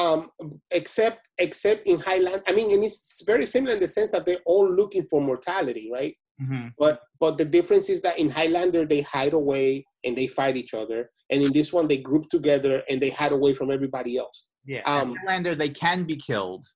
Um, 0.00 0.30
except 0.70 1.28
except 1.46 1.86
in 1.86 1.98
Highlander, 1.98 2.42
I 2.48 2.52
mean, 2.58 2.68
and 2.74 2.82
it's 2.88 3.22
very 3.32 3.46
similar 3.54 3.74
in 3.74 3.80
the 3.80 3.88
sense 3.88 4.10
that 4.12 4.24
they're 4.26 4.46
all 4.52 4.68
looking 4.80 5.04
for 5.10 5.20
mortality, 5.20 5.86
right? 5.98 6.14
hmm 6.40 6.68
But 6.82 6.94
but 7.22 7.32
the 7.40 7.44
difference 7.56 7.86
is 7.94 8.00
that 8.02 8.18
in 8.22 8.30
Highlander 8.30 8.84
they 8.86 9.02
hide 9.16 9.34
away 9.42 9.68
and 10.04 10.16
they 10.16 10.28
fight 10.38 10.56
each 10.62 10.72
other, 10.82 11.00
and 11.30 11.38
in 11.46 11.52
this 11.58 11.70
one 11.78 11.86
they 11.88 11.98
group 12.08 12.24
together 12.36 12.74
and 12.88 12.96
they 13.02 13.10
hide 13.20 13.32
away 13.38 13.52
from 13.58 13.68
everybody 13.76 14.12
else. 14.24 14.38
Yeah, 14.64 14.82
Um, 14.84 15.14
Highlander 15.16 15.54
they 15.54 15.68
can 15.70 16.04
be 16.04 16.16
killed, 16.16 16.66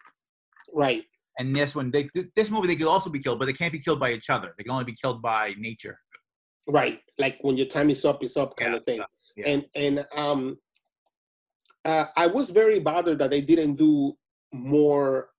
Right. 0.72 1.04
and 1.38 1.54
this 1.54 1.74
one, 1.74 1.90
they, 1.90 2.08
this 2.34 2.50
movie 2.50 2.66
they 2.66 2.76
could 2.76 2.88
also 2.88 3.10
be 3.10 3.20
killed, 3.20 3.38
but 3.38 3.46
they 3.46 3.52
can't 3.52 3.72
be 3.72 3.78
killed 3.78 4.00
by 4.00 4.12
each 4.12 4.28
other. 4.30 4.54
They 4.56 4.64
can 4.64 4.72
only 4.72 4.84
be 4.84 4.94
killed 5.00 5.22
by 5.22 5.54
nature. 5.58 5.98
Right. 6.68 7.00
Like 7.18 7.38
when 7.42 7.56
your 7.56 7.66
time 7.68 7.90
is 7.90 8.04
up, 8.04 8.24
it's 8.24 8.36
up 8.36 8.56
kind 8.56 8.72
Yeah, 8.72 8.76
of 8.78 8.84
thing. 8.84 9.02
yeah. 9.36 9.48
And 9.48 9.66
and 9.76 10.06
um 10.16 10.58
uh, 11.84 12.06
I 12.16 12.26
was 12.26 12.50
very 12.50 12.80
bothered 12.80 13.20
that 13.20 13.30
they 13.30 13.40
didn't 13.40 13.76
do 13.76 14.14
more 14.52 15.30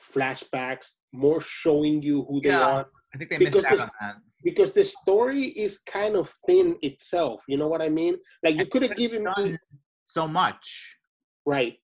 flashbacks, 0.00 0.92
more 1.12 1.40
showing 1.40 2.00
you 2.00 2.24
who 2.26 2.40
they 2.40 2.50
Yeah. 2.50 2.60
are. 2.68 2.90
I 3.12 3.18
think 3.18 3.30
they 3.30 3.38
Because 3.38 3.54
missed 3.64 3.66
out 3.66 3.72
this- 3.72 3.80
on 3.80 3.90
that. 4.00 4.16
Because 4.44 4.72
the 4.72 4.84
story 4.84 5.44
is 5.64 5.78
kind 5.78 6.14
of 6.14 6.30
thin 6.46 6.76
itself. 6.82 7.42
You 7.48 7.56
know 7.56 7.66
what 7.66 7.80
I 7.82 7.88
mean? 7.88 8.16
Like 8.44 8.56
you 8.56 8.66
could 8.66 8.82
have 8.82 8.94
given 8.96 9.24
me 9.36 9.56
so 10.04 10.28
much. 10.28 10.96
Right. 11.46 11.76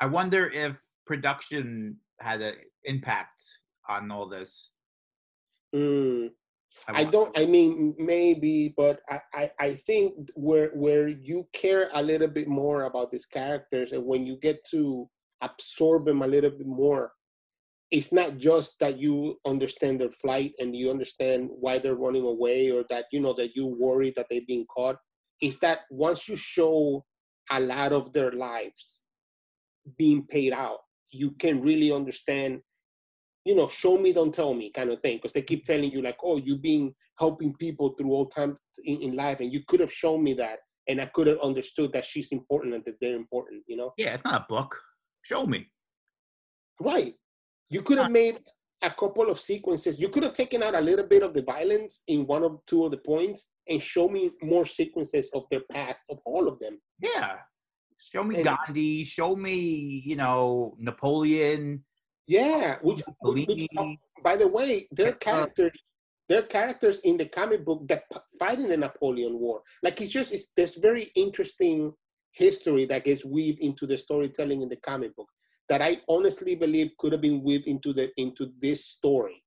I 0.00 0.06
wonder 0.06 0.48
if 0.48 0.78
production 1.06 1.96
had 2.20 2.40
an 2.40 2.54
impact 2.84 3.40
on 3.88 4.10
all 4.10 4.28
this. 4.28 4.72
Mm. 5.74 6.30
I 6.88 6.92
wonder. 6.92 7.10
don't. 7.10 7.38
I 7.38 7.46
mean, 7.46 7.94
maybe, 7.98 8.74
but 8.76 9.00
I, 9.08 9.20
I, 9.34 9.50
I 9.60 9.74
think 9.74 10.14
where 10.34 10.70
where 10.70 11.08
you 11.08 11.46
care 11.52 11.88
a 11.94 12.02
little 12.02 12.28
bit 12.28 12.48
more 12.48 12.84
about 12.84 13.10
these 13.10 13.26
characters, 13.26 13.92
and 13.92 14.04
when 14.04 14.26
you 14.26 14.36
get 14.36 14.64
to 14.70 15.08
absorb 15.40 16.06
them 16.06 16.22
a 16.22 16.26
little 16.26 16.50
bit 16.50 16.66
more, 16.66 17.12
it's 17.90 18.12
not 18.12 18.36
just 18.36 18.78
that 18.80 18.98
you 18.98 19.38
understand 19.46 20.00
their 20.00 20.12
flight 20.12 20.54
and 20.58 20.74
you 20.74 20.90
understand 20.90 21.50
why 21.50 21.78
they're 21.78 21.94
running 21.94 22.24
away, 22.24 22.70
or 22.70 22.84
that 22.90 23.06
you 23.12 23.20
know 23.20 23.34
that 23.34 23.54
you 23.54 23.66
worry 23.66 24.12
that 24.16 24.26
they're 24.30 24.40
being 24.46 24.66
caught. 24.66 24.96
It's 25.40 25.58
that 25.58 25.80
once 25.90 26.28
you 26.28 26.36
show 26.36 27.04
a 27.52 27.60
lot 27.60 27.92
of 27.92 28.12
their 28.12 28.32
lives 28.32 29.02
being 29.98 30.26
paid 30.26 30.52
out, 30.52 30.78
you 31.10 31.32
can 31.32 31.60
really 31.60 31.92
understand 31.92 32.62
you 33.44 33.54
know, 33.54 33.68
show 33.68 33.98
me, 33.98 34.12
don't 34.12 34.34
tell 34.34 34.54
me 34.54 34.70
kind 34.70 34.90
of 34.90 35.00
thing. 35.00 35.16
Because 35.16 35.32
they 35.32 35.42
keep 35.42 35.64
telling 35.64 35.90
you, 35.90 36.02
like, 36.02 36.18
oh, 36.22 36.36
you've 36.36 36.62
been 36.62 36.94
helping 37.18 37.54
people 37.54 37.90
through 37.90 38.10
all 38.10 38.26
time 38.26 38.56
in, 38.84 39.02
in 39.02 39.16
life, 39.16 39.40
and 39.40 39.52
you 39.52 39.62
could 39.66 39.80
have 39.80 39.92
shown 39.92 40.22
me 40.22 40.32
that, 40.34 40.60
and 40.88 41.00
I 41.00 41.06
could 41.06 41.26
have 41.26 41.40
understood 41.40 41.92
that 41.92 42.04
she's 42.04 42.32
important 42.32 42.74
and 42.74 42.84
that 42.84 42.96
they're 43.00 43.16
important, 43.16 43.62
you 43.66 43.76
know? 43.76 43.92
Yeah, 43.96 44.14
it's 44.14 44.24
not 44.24 44.42
a 44.42 44.46
book. 44.48 44.80
Show 45.22 45.46
me. 45.46 45.68
Right. 46.80 47.14
You 47.70 47.82
could 47.82 47.98
have 47.98 48.10
made 48.10 48.38
a 48.82 48.90
couple 48.90 49.30
of 49.30 49.38
sequences. 49.38 50.00
You 50.00 50.08
could 50.08 50.24
have 50.24 50.32
taken 50.32 50.62
out 50.62 50.74
a 50.74 50.80
little 50.80 51.06
bit 51.06 51.22
of 51.22 51.32
the 51.32 51.42
violence 51.42 52.02
in 52.08 52.26
one 52.26 52.42
or 52.42 52.60
two 52.66 52.84
of 52.84 52.90
the 52.90 52.98
points 52.98 53.46
and 53.68 53.80
show 53.82 54.08
me 54.08 54.30
more 54.42 54.66
sequences 54.66 55.28
of 55.34 55.44
their 55.50 55.62
past, 55.70 56.04
of 56.10 56.18
all 56.24 56.48
of 56.48 56.58
them. 56.58 56.80
Yeah. 57.00 57.38
Show 57.98 58.24
me 58.24 58.36
And- 58.36 58.44
Gandhi. 58.44 59.04
Show 59.04 59.36
me, 59.36 59.54
you 60.04 60.16
know, 60.16 60.74
Napoleon. 60.78 61.84
Yeah. 62.26 62.78
Which, 62.82 63.02
which, 63.22 63.68
by 64.22 64.36
the 64.36 64.48
way, 64.48 64.86
their 64.90 65.14
Uh, 65.14 65.18
characters, 65.18 65.72
their 66.28 66.42
characters 66.42 66.98
in 67.00 67.16
the 67.16 67.26
comic 67.26 67.64
book 67.64 67.86
that 67.88 68.04
fight 68.38 68.58
in 68.58 68.68
the 68.68 68.76
Napoleon 68.76 69.38
War. 69.38 69.62
Like 69.82 70.00
it's 70.00 70.12
just 70.12 70.32
it's 70.32 70.48
there's 70.56 70.76
very 70.76 71.06
interesting 71.14 71.92
history 72.32 72.84
that 72.86 73.04
gets 73.04 73.24
weaved 73.24 73.60
into 73.60 73.86
the 73.86 73.98
storytelling 73.98 74.62
in 74.62 74.68
the 74.68 74.76
comic 74.76 75.14
book 75.16 75.28
that 75.68 75.82
I 75.82 76.00
honestly 76.08 76.54
believe 76.54 76.90
could 76.98 77.12
have 77.12 77.20
been 77.20 77.42
weaved 77.42 77.66
into 77.66 77.92
the 77.92 78.10
into 78.16 78.52
this 78.58 78.86
story. 78.86 79.44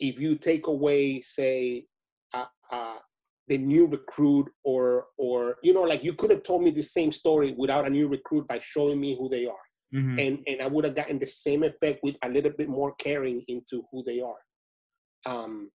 If 0.00 0.18
you 0.18 0.36
take 0.36 0.66
away, 0.66 1.20
say, 1.22 1.86
uh, 2.34 2.46
uh, 2.70 2.98
the 3.48 3.58
new 3.58 3.86
recruit, 3.86 4.46
or 4.64 5.06
or 5.16 5.56
you 5.62 5.72
know, 5.74 5.82
like 5.82 6.02
you 6.04 6.12
could 6.14 6.30
have 6.30 6.42
told 6.42 6.62
me 6.62 6.70
the 6.70 6.82
same 6.82 7.10
story 7.12 7.54
without 7.56 7.86
a 7.86 7.90
new 7.90 8.08
recruit 8.08 8.46
by 8.48 8.58
showing 8.58 9.00
me 9.00 9.16
who 9.18 9.28
they 9.28 9.46
are 9.46 9.64
Mhm. 9.94 10.18
and 10.24 10.34
and 10.48 10.60
I 10.60 10.66
would 10.66 10.84
have 10.84 10.94
gotten 10.94 11.18
the 11.18 11.26
same 11.46 11.62
effect 11.62 12.00
with 12.02 12.16
a 12.22 12.28
little 12.28 12.52
bit 12.60 12.68
more 12.68 12.92
caring 12.96 13.42
into 13.48 13.76
who 13.90 14.02
they 14.04 14.20
are. 14.20 14.42
Um, 15.32 15.70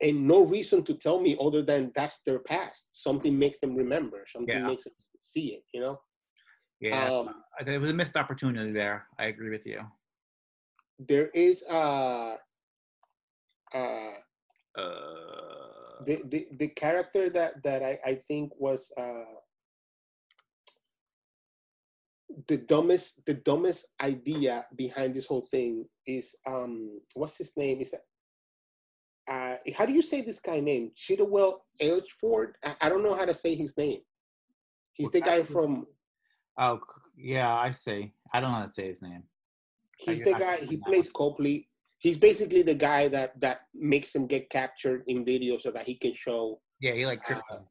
and 0.00 0.26
no 0.26 0.44
reason 0.44 0.82
to 0.84 0.94
tell 0.94 1.20
me 1.20 1.36
other 1.40 1.62
than 1.62 1.92
that's 1.94 2.18
their 2.26 2.40
past. 2.40 2.88
Something 2.92 3.38
makes 3.38 3.58
them 3.58 3.76
remember. 3.76 4.24
Something 4.26 4.58
Yeah. 4.58 4.66
makes 4.66 4.84
them 4.84 4.94
see 5.20 5.46
it. 5.56 5.64
You 5.72 5.80
know. 5.82 5.96
Yeah. 6.80 7.12
Um, 7.12 7.44
I- 7.58 7.62
there 7.62 7.78
was 7.78 7.92
a 7.92 7.94
missed 7.94 8.16
opportunity 8.16 8.72
there. 8.72 9.06
I 9.18 9.26
agree 9.26 9.50
with 9.50 9.66
you. 9.66 9.80
there 10.98 11.28
is 11.34 11.62
uh, 11.64 12.36
uh, 13.74 14.14
Uh, 14.74 15.91
the, 16.04 16.22
the 16.28 16.48
the 16.58 16.68
character 16.68 17.30
that 17.30 17.62
that 17.62 17.82
I 17.82 17.98
I 18.04 18.14
think 18.16 18.52
was 18.58 18.90
uh, 18.98 19.24
the 22.48 22.58
dumbest 22.58 23.24
the 23.26 23.34
dumbest 23.34 23.86
idea 24.02 24.66
behind 24.76 25.14
this 25.14 25.26
whole 25.26 25.42
thing 25.42 25.86
is 26.06 26.34
um 26.46 27.00
what's 27.14 27.38
his 27.38 27.52
name? 27.56 27.80
Is 27.80 27.92
that 27.92 28.04
uh 29.28 29.56
how 29.76 29.86
do 29.86 29.92
you 29.92 30.02
say 30.02 30.20
this 30.20 30.40
guy 30.40 30.60
name? 30.60 30.92
Chidwell 30.96 31.60
Elchford 31.80 32.52
I, 32.64 32.74
I 32.82 32.88
don't 32.88 33.02
know 33.02 33.14
how 33.14 33.24
to 33.24 33.34
say 33.34 33.54
his 33.54 33.76
name. 33.76 34.00
He's 34.92 35.10
the 35.10 35.20
guy 35.20 35.42
from 35.42 35.86
oh, 36.58 36.80
yeah, 37.16 37.54
I 37.54 37.70
see. 37.70 38.12
I 38.32 38.40
don't 38.40 38.52
know 38.52 38.58
how 38.58 38.66
to 38.66 38.72
say 38.72 38.88
his 38.88 39.02
name. 39.02 39.22
he's 39.98 40.20
I- 40.20 40.32
the 40.32 40.34
guy 40.34 40.56
he 40.56 40.76
plays 40.78 41.10
Copley 41.10 41.68
he's 42.02 42.18
basically 42.18 42.62
the 42.62 42.74
guy 42.74 43.08
that 43.08 43.38
that 43.40 43.58
makes 43.74 44.14
him 44.14 44.26
get 44.26 44.50
captured 44.50 45.02
in 45.06 45.24
video 45.24 45.56
so 45.56 45.70
that 45.70 45.84
he 45.84 45.94
can 45.94 46.12
show 46.12 46.60
Yeah, 46.80 46.92
he 46.98 47.06
like 47.06 47.22
tricked 47.24 47.42
Uh, 47.50 47.56
him. 47.56 47.64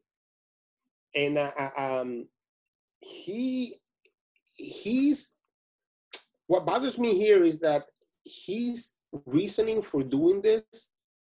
and 1.22 1.34
uh, 1.38 1.52
uh, 1.64 1.72
um, 1.86 2.28
he 3.00 3.76
he's 4.56 5.36
what 6.46 6.66
bothers 6.66 6.98
me 6.98 7.10
here 7.24 7.42
is 7.50 7.58
that 7.60 7.84
his 8.46 8.94
reasoning 9.26 9.80
for 9.82 10.02
doing 10.02 10.40
this 10.42 10.62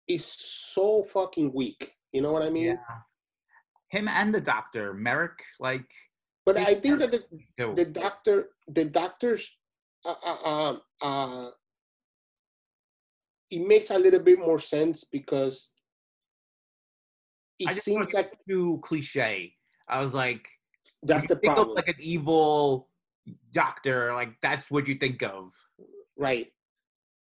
is 0.08 0.24
so 0.24 1.02
fucking 1.02 1.52
weak. 1.54 1.80
You 2.12 2.22
know 2.22 2.32
what 2.32 2.42
I 2.42 2.50
mean? 2.50 2.66
Yeah. 2.78 2.98
Him 3.90 4.08
and 4.08 4.34
the 4.34 4.40
doctor, 4.40 4.94
Merrick, 4.94 5.38
like, 5.60 5.86
But 6.44 6.56
I 6.58 6.74
think 6.74 6.98
that 7.00 7.10
the, 7.12 7.22
the 7.74 7.84
doctor, 7.84 8.50
the 8.68 8.84
doctors, 8.84 9.42
uh, 10.04 10.14
uh, 10.30 10.40
um, 10.52 10.80
uh, 11.02 11.50
it 13.50 13.66
makes 13.66 13.90
a 13.90 13.98
little 13.98 14.20
bit 14.20 14.38
more 14.38 14.58
sense 14.58 15.04
because 15.04 15.72
it 17.58 17.74
seems 17.76 18.12
like 18.12 18.32
too 18.48 18.80
cliche. 18.82 19.54
I 19.88 20.00
was 20.00 20.12
like, 20.12 20.46
that's 21.02 21.26
the 21.26 21.36
problem. 21.36 21.70
of 21.70 21.74
like 21.74 21.88
an 21.88 21.94
evil 22.00 22.88
doctor, 23.52 24.12
like 24.14 24.34
that's 24.42 24.70
what 24.70 24.86
you 24.88 24.96
think 24.96 25.22
of. 25.22 25.52
right 26.16 26.48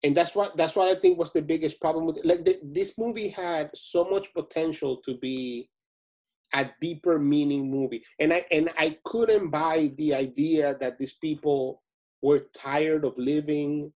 and 0.04 0.16
that's 0.16 0.36
what 0.36 0.56
that's 0.58 0.76
what 0.76 0.90
i 0.96 1.00
think 1.00 1.18
was 1.18 1.32
the 1.32 1.42
biggest 1.42 1.80
problem 1.80 2.06
with 2.06 2.20
like 2.24 2.44
the, 2.46 2.60
this 2.64 2.98
movie 2.98 3.30
had 3.30 3.70
so 3.74 4.04
much 4.06 4.34
potential 4.34 4.98
to 4.98 5.18
be 5.18 5.70
a 6.54 6.70
deeper 6.82 7.18
meaning 7.18 7.70
movie 7.72 8.04
and 8.20 8.32
i 8.34 8.46
and 8.52 8.70
i 8.78 8.96
couldn't 9.06 9.50
buy 9.50 9.92
the 9.98 10.14
idea 10.14 10.76
that 10.80 11.00
these 11.00 11.14
people 11.16 11.82
were 12.22 12.46
tired 12.54 13.06
of 13.06 13.18
living 13.18 13.92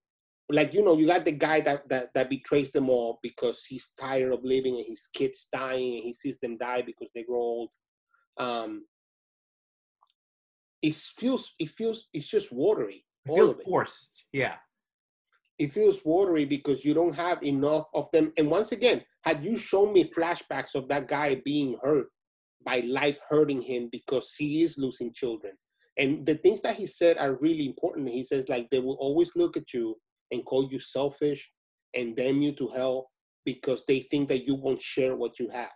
like 0.49 0.73
you 0.73 0.83
know 0.83 0.97
you 0.97 1.05
got 1.07 1.25
the 1.25 1.31
guy 1.31 1.59
that 1.59 1.87
that, 1.89 2.13
that 2.13 2.29
betrays 2.29 2.71
them 2.71 2.89
all 2.89 3.19
because 3.21 3.65
he's 3.65 3.89
tired 3.99 4.31
of 4.31 4.43
living 4.43 4.75
and 4.75 4.85
his 4.85 5.09
kids 5.13 5.47
dying 5.51 5.95
and 5.95 6.03
he 6.03 6.13
sees 6.13 6.39
them 6.39 6.57
die 6.57 6.81
because 6.81 7.09
they 7.13 7.23
grow 7.23 7.39
old 7.39 7.69
um 8.37 8.85
it 10.81 10.93
feels 10.93 11.53
it 11.59 11.69
feels 11.69 12.07
it's 12.13 12.27
just 12.27 12.51
watery 12.51 13.05
It 13.25 13.29
all 13.29 13.35
feels 13.35 13.49
of 13.51 13.59
it 13.59 13.65
forced. 13.65 14.25
Yeah. 14.31 14.55
it 15.59 15.73
feels 15.73 16.01
watery 16.05 16.45
because 16.45 16.85
you 16.85 16.93
don't 16.93 17.15
have 17.15 17.41
enough 17.43 17.85
of 17.93 18.09
them. 18.11 18.31
And 18.37 18.49
once 18.49 18.71
again, 18.71 19.03
had 19.23 19.43
you 19.43 19.57
shown 19.57 19.91
me 19.91 20.03
flashbacks 20.05 20.75
of 20.75 20.87
that 20.89 21.07
guy 21.07 21.41
being 21.43 21.77
hurt 21.83 22.07
by 22.63 22.81
life 22.81 23.17
hurting 23.29 23.61
him 23.61 23.89
because 23.91 24.35
he 24.37 24.61
is 24.61 24.77
losing 24.77 25.11
children, 25.13 25.53
and 25.97 26.25
the 26.25 26.35
things 26.35 26.61
that 26.61 26.75
he 26.75 26.85
said 26.85 27.17
are 27.17 27.37
really 27.41 27.65
important. 27.65 28.07
He 28.09 28.23
says 28.23 28.47
like 28.49 28.69
they 28.69 28.79
will 28.79 28.97
always 28.99 29.35
look 29.35 29.57
at 29.57 29.73
you 29.73 29.95
and 30.31 30.45
call 30.45 30.67
you 30.71 30.79
selfish 30.79 31.51
and 31.95 32.15
damn 32.15 32.41
you 32.41 32.51
to 32.53 32.67
hell 32.69 33.09
because 33.45 33.83
they 33.87 34.01
think 34.01 34.27
that 34.29 34.45
you 34.45 34.55
won't 34.55 34.81
share 34.81 35.15
what 35.15 35.39
you 35.39 35.49
have. 35.49 35.71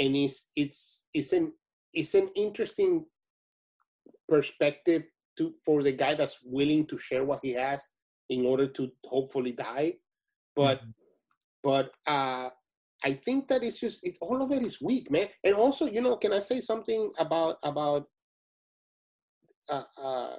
And 0.00 0.16
it's 0.16 0.48
it's 0.56 1.06
it's 1.12 1.32
an 1.32 1.52
it's 1.92 2.14
an 2.14 2.30
interesting 2.34 3.04
perspective 4.28 5.02
to 5.36 5.52
for 5.64 5.82
the 5.82 5.92
guy 5.92 6.14
that's 6.14 6.38
willing 6.44 6.86
to 6.86 6.98
share 6.98 7.24
what 7.24 7.40
he 7.42 7.52
has 7.52 7.82
in 8.28 8.46
order 8.46 8.66
to 8.66 8.90
hopefully 9.04 9.52
die 9.52 9.94
but 10.54 10.80
Mhm. 10.80 10.94
but 11.62 11.92
uh 12.06 12.50
I 13.04 13.14
think 13.14 13.48
that 13.48 13.64
it's 13.64 13.80
just 13.80 13.98
it's 14.04 14.18
all 14.20 14.40
of 14.42 14.52
it 14.52 14.62
is 14.62 14.80
weak, 14.80 15.10
man. 15.10 15.28
And 15.42 15.56
also, 15.56 15.86
you 15.86 16.00
know, 16.00 16.16
can 16.16 16.32
I 16.32 16.38
say 16.38 16.60
something 16.60 17.10
about 17.18 17.58
about 17.64 18.06
uh, 19.68 19.84
uh, 19.98 20.36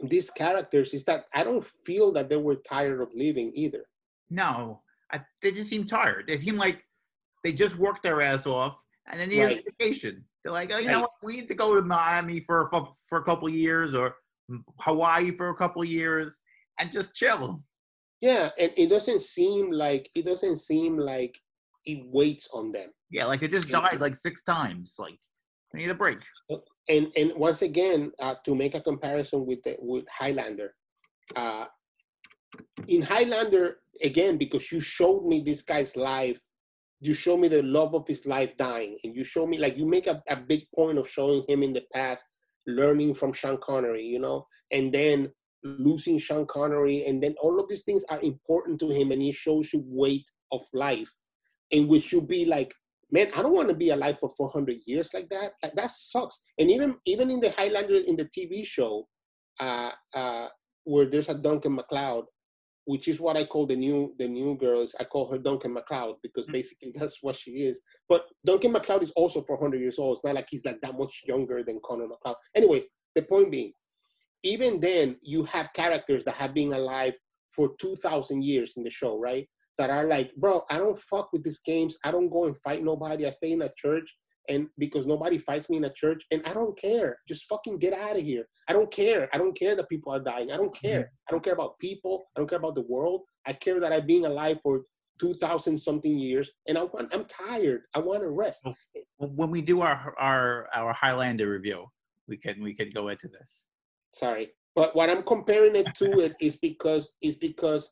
these 0.00 0.30
characters? 0.30 0.94
Is 0.94 1.04
that 1.04 1.24
I 1.34 1.44
don't 1.44 1.64
feel 1.64 2.12
that 2.12 2.28
they 2.28 2.36
were 2.36 2.56
tired 2.56 3.00
of 3.00 3.08
living 3.14 3.52
either. 3.54 3.84
No, 4.30 4.82
I, 5.12 5.20
they 5.42 5.52
just 5.52 5.70
seem 5.70 5.84
tired. 5.84 6.24
They 6.26 6.38
seem 6.38 6.56
like 6.56 6.82
they 7.44 7.52
just 7.52 7.76
worked 7.76 8.02
their 8.02 8.20
ass 8.22 8.46
off 8.46 8.76
and 9.10 9.20
then 9.20 9.28
they 9.28 9.36
need 9.36 9.44
Right. 9.44 9.64
a 9.66 9.72
vacation. 9.78 10.24
They're 10.42 10.52
like, 10.52 10.72
oh, 10.72 10.78
you 10.78 10.88
know 10.88 11.00
what? 11.00 11.10
We 11.22 11.34
need 11.34 11.48
to 11.48 11.54
go 11.54 11.74
to 11.74 11.82
Miami 11.82 12.40
for 12.40 12.68
for, 12.70 12.88
for 13.08 13.18
a 13.18 13.24
couple 13.24 13.48
years 13.48 13.94
or 13.94 14.14
Hawaii 14.80 15.30
for 15.32 15.48
a 15.50 15.54
couple 15.54 15.84
years 15.84 16.38
and 16.78 16.92
just 16.92 17.14
chill. 17.14 17.62
Yeah, 18.20 18.50
and 18.58 18.72
it 18.76 18.88
doesn't 18.88 19.22
seem 19.22 19.70
like 19.70 20.08
it 20.14 20.24
doesn't 20.24 20.58
seem 20.58 20.96
like 20.98 21.36
it 21.84 22.04
waits 22.10 22.48
on 22.52 22.72
them. 22.72 22.90
Yeah, 23.10 23.26
like 23.26 23.40
they 23.40 23.48
just 23.48 23.68
died 23.68 24.00
like 24.00 24.16
six 24.16 24.42
times. 24.42 24.96
Like 24.98 25.18
they 25.76 25.82
need 25.82 25.90
a 25.90 25.94
break. 25.94 26.18
and 26.88 27.12
and 27.16 27.32
once 27.36 27.62
again 27.62 28.12
uh, 28.20 28.34
to 28.44 28.54
make 28.54 28.74
a 28.74 28.80
comparison 28.80 29.46
with 29.46 29.62
the, 29.62 29.76
with 29.78 30.04
Highlander, 30.08 30.74
uh, 31.34 31.66
in 32.88 33.02
Highlander 33.02 33.78
again 34.02 34.36
because 34.36 34.70
you 34.72 34.80
showed 34.80 35.24
me 35.24 35.40
this 35.40 35.62
guy's 35.62 35.96
life, 35.96 36.40
you 37.00 37.14
show 37.14 37.36
me 37.36 37.48
the 37.48 37.62
love 37.62 37.94
of 37.94 38.06
his 38.06 38.24
life 38.26 38.56
dying, 38.56 38.98
and 39.04 39.14
you 39.14 39.24
show 39.24 39.46
me 39.46 39.58
like 39.58 39.76
you 39.76 39.86
make 39.86 40.06
a, 40.06 40.22
a 40.28 40.36
big 40.36 40.62
point 40.74 40.98
of 40.98 41.08
showing 41.08 41.44
him 41.48 41.62
in 41.62 41.72
the 41.72 41.84
past, 41.92 42.24
learning 42.66 43.14
from 43.14 43.32
Sean 43.32 43.58
Connery, 43.58 44.04
you 44.04 44.18
know, 44.18 44.46
and 44.72 44.92
then 44.92 45.30
losing 45.62 46.18
Sean 46.18 46.46
Connery, 46.46 47.04
and 47.06 47.22
then 47.22 47.34
all 47.40 47.60
of 47.60 47.68
these 47.68 47.82
things 47.82 48.04
are 48.08 48.20
important 48.22 48.80
to 48.80 48.88
him, 48.88 49.10
and 49.12 49.20
he 49.20 49.32
shows 49.32 49.72
you 49.72 49.82
weight 49.86 50.24
of 50.52 50.62
life, 50.72 51.12
in 51.70 51.88
which 51.88 52.12
you 52.12 52.22
be 52.22 52.44
like 52.44 52.72
man, 53.10 53.30
I 53.36 53.42
don't 53.42 53.54
want 53.54 53.68
to 53.68 53.74
be 53.74 53.90
alive 53.90 54.18
for 54.18 54.28
400 54.36 54.76
years 54.86 55.10
like 55.14 55.28
that. 55.30 55.52
Like 55.62 55.74
that 55.74 55.90
sucks. 55.90 56.38
And 56.58 56.70
even 56.70 56.96
even 57.06 57.30
in 57.30 57.40
the 57.40 57.50
Highlander 57.50 57.96
in 57.96 58.16
the 58.16 58.24
TV 58.26 58.64
show, 58.66 59.06
uh, 59.60 59.90
uh, 60.14 60.48
where 60.84 61.06
there's 61.06 61.28
a 61.28 61.34
Duncan 61.34 61.74
MacLeod, 61.74 62.24
which 62.84 63.08
is 63.08 63.20
what 63.20 63.36
I 63.36 63.44
call 63.44 63.66
the 63.66 63.76
new 63.76 64.14
the 64.18 64.28
new 64.28 64.56
girls. 64.56 64.94
I 64.98 65.04
call 65.04 65.30
her 65.30 65.38
Duncan 65.38 65.72
MacLeod 65.72 66.16
because 66.22 66.46
Mm. 66.46 66.52
basically 66.52 66.92
that's 66.98 67.18
what 67.22 67.36
she 67.36 67.50
is. 67.68 67.80
But 68.08 68.26
Duncan 68.44 68.72
MacLeod 68.72 69.02
is 69.02 69.12
also 69.16 69.42
400 69.42 69.80
years 69.80 69.98
old. 69.98 70.16
It's 70.18 70.24
not 70.24 70.34
like 70.34 70.48
he's 70.50 70.64
like 70.64 70.80
that 70.80 70.98
much 70.98 71.22
younger 71.26 71.62
than 71.62 71.80
Connor 71.84 72.08
MacLeod. 72.08 72.36
Anyways, 72.54 72.86
the 73.14 73.22
point 73.22 73.50
being, 73.50 73.72
even 74.42 74.80
then 74.80 75.16
you 75.22 75.44
have 75.44 75.72
characters 75.72 76.24
that 76.24 76.34
have 76.34 76.54
been 76.54 76.72
alive 76.72 77.14
for 77.50 77.70
2,000 77.80 78.44
years 78.44 78.74
in 78.76 78.84
the 78.84 78.90
show, 78.90 79.18
right? 79.18 79.48
That 79.78 79.90
are 79.90 80.06
like, 80.06 80.34
bro, 80.36 80.64
I 80.70 80.78
don't 80.78 80.98
fuck 80.98 81.32
with 81.32 81.44
these 81.44 81.60
games. 81.60 81.96
I 82.04 82.10
don't 82.10 82.30
go 82.30 82.46
and 82.46 82.56
fight 82.58 82.82
nobody. 82.82 83.26
I 83.26 83.30
stay 83.30 83.52
in 83.52 83.62
a 83.62 83.70
church 83.76 84.14
and 84.48 84.68
because 84.78 85.06
nobody 85.06 85.38
fights 85.38 85.68
me 85.68 85.76
in 85.76 85.84
a 85.84 85.92
church 85.92 86.24
and 86.30 86.42
I 86.46 86.52
don't 86.52 86.78
care. 86.78 87.18
Just 87.28 87.46
fucking 87.48 87.78
get 87.78 87.92
out 87.92 88.16
of 88.16 88.22
here. 88.22 88.46
I 88.68 88.72
don't 88.72 88.90
care. 88.90 89.28
I 89.32 89.38
don't 89.38 89.56
care 89.56 89.74
that 89.76 89.88
people 89.88 90.12
are 90.12 90.20
dying. 90.20 90.52
I 90.52 90.56
don't 90.56 90.74
mm-hmm. 90.74 90.86
care. 90.86 91.12
I 91.28 91.32
don't 91.32 91.42
care 91.42 91.54
about 91.54 91.78
people. 91.78 92.26
I 92.36 92.40
don't 92.40 92.48
care 92.48 92.58
about 92.58 92.74
the 92.74 92.86
world. 92.88 93.22
I 93.46 93.52
care 93.52 93.80
that 93.80 93.92
I've 93.92 94.06
been 94.06 94.24
alive 94.24 94.58
for 94.62 94.82
2000 95.20 95.78
something 95.78 96.16
years 96.18 96.50
and 96.68 96.76
I 96.76 96.84
want, 96.84 97.14
I'm 97.14 97.24
tired. 97.24 97.82
I 97.94 98.00
want 98.00 98.20
to 98.20 98.28
rest. 98.28 98.66
When 99.18 99.50
we 99.50 99.62
do 99.62 99.80
our 99.80 100.14
our 100.18 100.68
our 100.74 100.92
Highlander 100.92 101.50
review, 101.50 101.86
we 102.28 102.36
can 102.36 102.62
we 102.62 102.74
can 102.74 102.90
go 102.90 103.08
into 103.08 103.28
this. 103.28 103.68
Sorry. 104.10 104.50
But 104.74 104.94
what 104.94 105.08
I'm 105.08 105.22
comparing 105.22 105.74
it 105.74 105.94
to 105.96 106.20
it 106.20 106.36
is 106.40 106.56
because 106.56 107.14
is 107.22 107.36
because 107.36 107.90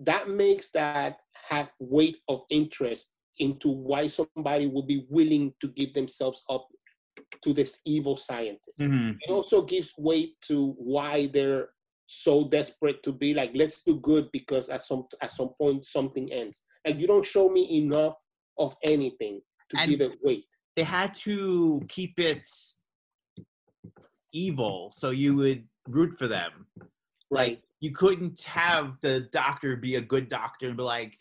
that 0.00 0.28
makes 0.28 0.70
that 0.70 1.18
have 1.48 1.70
weight 1.78 2.18
of 2.28 2.42
interest 2.50 3.08
into 3.38 3.68
why 3.68 4.06
somebody 4.06 4.66
would 4.66 4.86
be 4.86 5.06
willing 5.10 5.52
to 5.60 5.68
give 5.68 5.92
themselves 5.94 6.42
up 6.50 6.66
to 7.42 7.52
this 7.52 7.80
evil 7.84 8.16
scientist. 8.16 8.78
Mhm. 8.78 9.16
It 9.20 9.30
also 9.30 9.62
gives 9.62 9.92
weight 9.98 10.40
to 10.42 10.72
why 10.78 11.26
they're 11.26 11.70
so 12.06 12.44
desperate 12.48 13.02
to 13.02 13.12
be 13.12 13.34
like, 13.34 13.50
let's 13.54 13.82
do 13.82 13.96
good 14.00 14.30
because 14.32 14.68
at 14.68 14.82
some 14.82 15.06
at 15.20 15.30
some 15.32 15.50
point 15.60 15.84
something 15.84 16.32
ends. 16.32 16.62
Like 16.86 16.98
you 17.00 17.06
don't 17.06 17.26
show 17.26 17.48
me 17.48 17.78
enough 17.78 18.14
of 18.58 18.76
anything 18.84 19.42
to 19.70 19.78
And- 19.78 19.90
give 19.90 20.00
it 20.00 20.18
weight. 20.22 20.46
They 20.76 20.84
had 20.84 21.14
to 21.26 21.80
keep 21.88 22.18
it 22.20 22.46
evil 24.32 24.92
so 24.96 25.10
you 25.10 25.34
would 25.36 25.66
root 25.88 26.16
for 26.18 26.28
them. 26.28 26.66
Right. 27.30 27.58
Like 27.58 27.62
you 27.80 27.92
couldn't 27.92 28.42
have 28.44 28.94
the 29.02 29.20
doctor 29.32 29.76
be 29.76 29.96
a 29.96 30.00
good 30.00 30.28
doctor 30.28 30.66
and 30.68 30.76
be 30.76 30.82
like, 30.82 31.16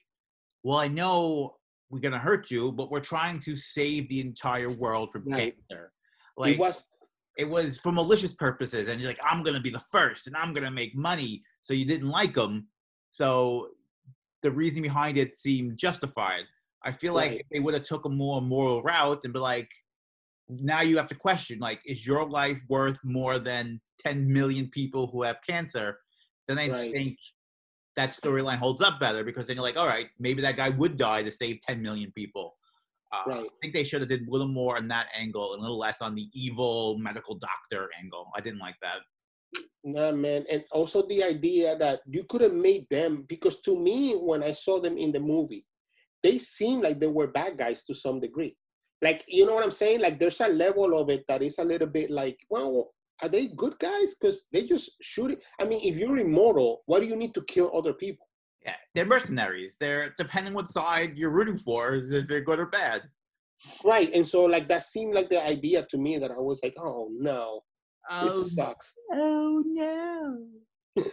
"Well, 0.63 0.77
I 0.77 0.87
know 0.87 1.57
we're 1.89 1.99
gonna 1.99 2.19
hurt 2.19 2.49
you, 2.49 2.71
but 2.71 2.89
we're 2.91 2.99
trying 3.01 3.39
to 3.41 3.55
save 3.57 4.09
the 4.09 4.21
entire 4.21 4.69
world 4.71 5.11
from 5.11 5.25
Right. 5.25 5.55
cancer." 5.55 5.91
it 6.37 6.39
Like 6.41 6.59
was 6.59 6.89
it 7.37 7.49
was 7.49 7.77
for 7.77 7.91
malicious 7.91 8.33
purposes, 8.33 8.87
and 8.87 9.01
you're 9.01 9.09
like, 9.09 9.19
"I'm 9.23 9.43
gonna 9.43 9.59
be 9.59 9.69
the 9.69 9.83
first, 9.91 10.27
and 10.27 10.35
I'm 10.37 10.53
gonna 10.53 10.71
make 10.71 10.95
money." 10.95 11.43
So 11.61 11.73
you 11.73 11.85
didn't 11.85 12.09
like 12.09 12.33
them. 12.35 12.69
So 13.11 13.71
the 14.41 14.51
reason 14.51 14.81
behind 14.83 15.17
it 15.17 15.37
seemed 15.39 15.77
justified. 15.77 16.45
I 16.83 16.91
feel 16.91 17.13
like 17.13 17.31
Right. 17.31 17.39
if 17.41 17.47
they 17.51 17.59
would 17.59 17.73
have 17.73 17.83
took 17.83 18.05
a 18.05 18.09
more 18.09 18.41
moral 18.41 18.81
route 18.83 19.21
and 19.23 19.33
be 19.33 19.39
like, 19.39 19.69
now 20.47 20.81
you 20.81 20.97
have 20.97 21.07
to 21.07 21.15
question 21.15 21.57
like, 21.57 21.81
is 21.85 22.05
your 22.05 22.29
life 22.29 22.61
worth 22.69 22.99
more 23.03 23.39
than 23.39 23.81
10 23.99 24.31
million 24.31 24.69
people 24.69 25.07
who 25.07 25.23
have 25.23 25.37
cancer? 25.47 25.99
Then 26.47 26.59
I 26.59 26.69
Right. 26.69 26.91
think 26.91 27.17
that 27.95 28.09
storyline 28.11 28.57
holds 28.57 28.81
up 28.81 28.99
better 28.99 29.23
because 29.23 29.47
then 29.47 29.55
you're 29.55 29.63
like, 29.63 29.77
all 29.77 29.87
right, 29.87 30.09
maybe 30.19 30.41
that 30.41 30.57
guy 30.57 30.69
would 30.69 30.97
die 30.97 31.23
to 31.23 31.31
save 31.31 31.61
10 31.61 31.81
million 31.81 32.11
people. 32.11 32.57
Uh, 33.11 33.23
Right. 33.27 33.45
I 33.45 33.55
think 33.61 33.73
they 33.73 33.83
should 33.83 34.01
have 34.01 34.09
did 34.09 34.27
a 34.27 34.31
little 34.31 34.47
more 34.47 34.77
on 34.77 34.87
that 34.89 35.07
angle 35.15 35.53
and 35.53 35.59
a 35.59 35.61
little 35.61 35.77
less 35.77 36.01
on 36.01 36.13
the 36.15 36.27
evil 36.33 36.97
medical 36.97 37.35
doctor 37.35 37.89
angle. 37.97 38.29
I 38.35 38.41
didn't 38.41 38.59
like 38.59 38.75
that. 38.81 38.99
Nah, 39.83 40.11
man, 40.11 40.45
and 40.49 40.63
also 40.71 41.03
the 41.07 41.23
idea 41.23 41.77
that 41.77 42.01
you 42.07 42.23
could 42.23 42.41
have 42.41 42.53
made 42.53 42.89
them 42.89 43.23
because 43.29 43.61
to 43.61 43.79
me, 43.79 44.13
when 44.13 44.43
I 44.43 44.51
saw 44.51 44.81
them 44.81 44.97
in 44.97 45.11
the 45.11 45.19
movie, 45.19 45.65
they 46.23 46.39
seemed 46.39 46.83
like 46.83 46.99
they 46.99 47.07
were 47.07 47.27
bad 47.27 47.57
guys 47.57 47.83
to 47.83 47.93
some 47.93 48.19
degree. 48.19 48.57
Like, 49.01 49.23
you 49.27 49.45
know 49.45 49.53
what 49.53 49.63
I'm 49.63 49.71
saying? 49.71 50.01
Like, 50.01 50.19
there's 50.19 50.41
a 50.41 50.47
level 50.47 50.99
of 50.99 51.09
it 51.09 51.23
that 51.27 51.43
is 51.43 51.59
a 51.59 51.63
little 51.63 51.87
bit 51.87 52.09
like, 52.09 52.39
well, 52.49 52.91
are 53.21 53.29
they 53.29 53.47
good 53.47 53.77
guys? 53.79 54.15
Because 54.15 54.47
they 54.51 54.63
just 54.63 54.91
shoot 55.01 55.31
it. 55.31 55.43
I 55.59 55.65
mean, 55.65 55.79
if 55.83 55.97
you're 55.97 56.17
immortal, 56.17 56.83
why 56.85 56.99
do 56.99 57.05
you 57.05 57.15
need 57.15 57.33
to 57.35 57.43
kill 57.43 57.71
other 57.75 57.93
people? 57.93 58.27
Yeah, 58.63 58.75
they're 58.93 59.05
mercenaries. 59.05 59.77
They're 59.79 60.13
depending 60.17 60.53
what 60.53 60.69
side 60.69 61.13
you're 61.15 61.29
rooting 61.29 61.57
for, 61.57 61.93
is 61.95 62.11
if 62.11 62.27
they're 62.27 62.41
good 62.41 62.59
or 62.59 62.65
bad. 62.65 63.03
Right. 63.83 64.11
And 64.13 64.27
so, 64.27 64.45
like, 64.45 64.67
that 64.67 64.83
seemed 64.83 65.13
like 65.13 65.29
the 65.29 65.41
idea 65.43 65.85
to 65.89 65.97
me 65.97 66.17
that 66.17 66.31
I 66.31 66.37
was 66.39 66.59
like, 66.63 66.73
oh 66.77 67.09
no, 67.11 67.61
this 68.23 68.33
Oh, 68.33 68.43
sucks. 68.43 68.93
oh 69.13 69.63
no. 69.65 70.47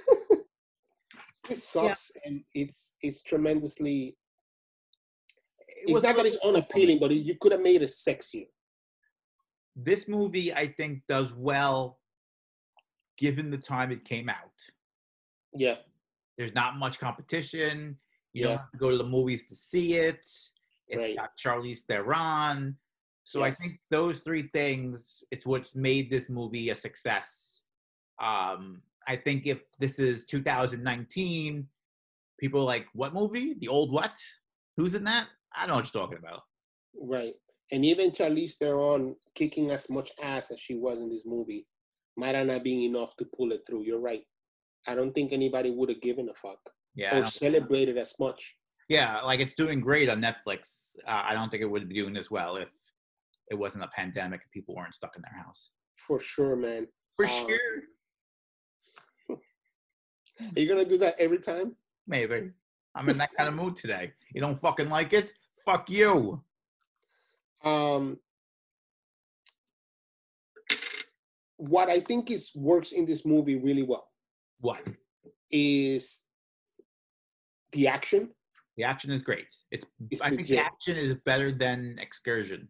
This 1.49 1.67
sucks, 1.69 2.11
and 2.25 2.43
it's 2.55 2.95
it's 3.03 3.23
tremendously. 3.23 4.17
It 5.69 5.75
It's 5.85 5.93
was 5.93 6.03
not 6.05 6.15
that 6.17 6.27
it's 6.27 6.37
unappealing, 6.45 6.99
but 7.01 7.11
you 7.11 7.35
could 7.41 7.51
have 7.53 7.61
made 7.62 7.83
it 7.83 7.91
sexier. 7.91 8.47
This 9.77 10.09
movie 10.09 10.53
I 10.53 10.67
think 10.69 11.03
does 11.09 11.33
well 11.35 11.99
given 13.19 13.51
the 13.51 13.59
time 13.59 13.93
it 13.93 14.05
came 14.05 14.29
out. 14.29 14.53
Yeah. 15.55 15.77
There's 16.39 16.55
not 16.55 16.77
much 16.79 16.99
competition. 16.99 17.99
You 18.33 18.43
Yeah. 18.43 18.49
don't 18.49 18.59
have 18.59 18.71
to 18.73 18.79
go 18.79 18.91
to 18.91 18.97
the 18.99 19.05
movies 19.05 19.45
to 19.47 19.55
see 19.55 19.95
it. 19.95 20.17
It's 20.89 20.97
Right. 20.97 21.17
got 21.17 21.37
Charlize 21.37 21.83
Theron. 21.83 22.79
So 23.25 23.43
I 23.43 23.53
think 23.53 23.81
those 23.91 24.21
three 24.21 24.49
things, 24.49 25.23
it's 25.31 25.47
what's 25.47 25.75
made 25.77 26.11
this 26.11 26.29
movie 26.29 26.71
a 26.71 26.75
success. 26.75 27.65
Um, 28.19 28.83
I 29.07 29.17
think 29.17 29.47
if 29.47 29.63
this 29.79 29.99
is 29.99 30.25
2019, 30.27 31.69
people 32.39 32.61
are 32.61 32.65
like, 32.65 32.89
what 32.95 33.15
movie? 33.15 33.55
The 33.55 33.69
old 33.69 33.93
what? 33.93 34.17
Who's 34.77 34.95
in 34.95 35.05
that? 35.05 35.29
I 35.55 35.61
don't 35.61 35.69
know 35.69 35.75
what 35.77 35.95
you're 35.95 36.03
talking 36.03 36.19
about. 36.19 36.43
Right. 36.95 37.35
And 37.73 37.85
even 37.87 38.11
Charlize 38.11 38.55
Theron 38.55 39.17
kicking 39.35 39.71
as 39.71 39.89
much 39.89 40.11
ass 40.23 40.51
as 40.51 40.61
she 40.61 40.75
was 40.75 40.99
in 40.99 41.09
this 41.09 41.23
movie 41.25 41.67
might 42.17 42.35
have 42.35 42.47
not 42.47 42.63
been 42.63 42.81
enough 42.81 43.17
to 43.17 43.25
pull 43.25 43.51
it 43.53 43.63
through. 43.67 43.83
You're 43.85 43.99
right. 43.99 44.23
I 44.87 44.95
don't 44.95 45.13
think 45.13 45.33
anybody 45.33 45.71
would 45.71 45.89
have 45.89 46.03
given 46.03 46.29
a 46.29 46.35
fuck 46.35 46.59
Yeah. 46.95 47.19
Or 47.19 47.25
celebrated 47.25 47.97
as 47.97 48.15
much. 48.21 48.57
Yeah, 48.89 49.21
like 49.23 49.41
it's 49.41 49.55
doing 49.55 49.81
great 49.81 50.11
on 50.11 50.21
Netflix. 50.21 50.97
Uh, 51.07 51.23
I 51.25 51.33
don't 51.33 51.49
think 51.51 51.63
it 51.63 51.71
would 51.71 51.89
be 51.89 51.95
doing 51.95 52.17
as 52.17 52.31
well 52.31 52.57
if 52.57 52.69
it 53.51 53.55
wasn't 53.55 53.85
a 53.85 53.89
pandemic 53.89 54.43
and 54.43 54.51
people 54.53 54.75
weren't 54.75 54.95
stuck 54.95 55.17
in 55.17 55.23
their 55.23 55.43
house. 55.43 55.71
For 55.97 56.21
sure, 56.21 56.57
man. 56.57 56.89
For 57.17 57.25
Um, 57.25 57.31
sure. 57.31 57.49
Are 60.41 60.61
you 60.61 60.69
gonna 60.69 60.85
do 60.85 60.99
that 60.99 61.15
every 61.19 61.39
time? 61.39 61.75
Maybe. 62.07 62.51
I'm 62.95 63.09
in 63.09 63.17
that 63.19 63.31
kind 63.35 63.49
of 63.49 63.55
mood 63.55 63.77
today. 63.79 64.13
You 64.35 64.43
don't 64.43 64.59
fucking 64.59 64.91
like 64.91 65.15
it? 65.15 65.33
Fuck 65.65 65.89
you. 65.89 66.43
Um 67.64 68.18
what 71.57 71.88
I 71.88 72.01
think 72.01 72.31
is 72.31 72.51
works 72.55 72.92
in 72.92 73.07
this 73.07 73.25
movie 73.25 73.57
really 73.57 73.83
well 73.83 74.09
What? 74.61 74.81
is 75.51 76.25
the 77.72 77.87
action. 77.88 78.31
The 78.77 78.85
action 78.85 79.11
is 79.11 79.22
great. 79.22 79.46
It's, 79.70 79.87
It's 80.11 80.22
I 80.22 80.31
think 80.31 80.46
the 80.48 80.59
action 80.59 80.96
is 80.96 81.14
better 81.27 81.53
than 81.53 81.96
Excursion. 82.01 82.68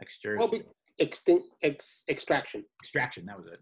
Excursion. 0.00 0.38
Well, 0.38 0.50
be, 0.50 0.62
extinct 0.98 1.46
ex, 1.62 2.04
extraction. 2.08 2.64
Extraction. 2.82 3.24
That 3.26 3.36
was 3.38 3.46
it. 3.46 3.58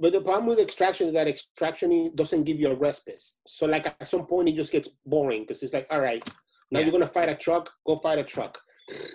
But 0.00 0.12
the 0.12 0.20
problem 0.20 0.46
with 0.46 0.58
extraction 0.58 1.06
is 1.08 1.14
that 1.14 1.28
extraction 1.28 2.10
doesn't 2.14 2.44
give 2.44 2.58
you 2.58 2.68
a 2.70 2.74
respite. 2.74 3.20
So 3.46 3.66
like 3.66 3.86
at 3.86 4.08
some 4.08 4.26
point 4.26 4.48
it 4.48 4.56
just 4.56 4.72
gets 4.72 4.88
boring 5.06 5.42
because 5.42 5.62
it's 5.62 5.72
like, 5.74 5.86
all 5.90 6.00
right, 6.00 6.26
now 6.70 6.80
Yeah. 6.80 6.86
you're 6.86 6.92
gonna 6.92 7.06
fight 7.06 7.28
a 7.28 7.34
truck, 7.34 7.70
go 7.86 7.96
fight 7.96 8.18
a 8.18 8.24
truck. 8.24 8.60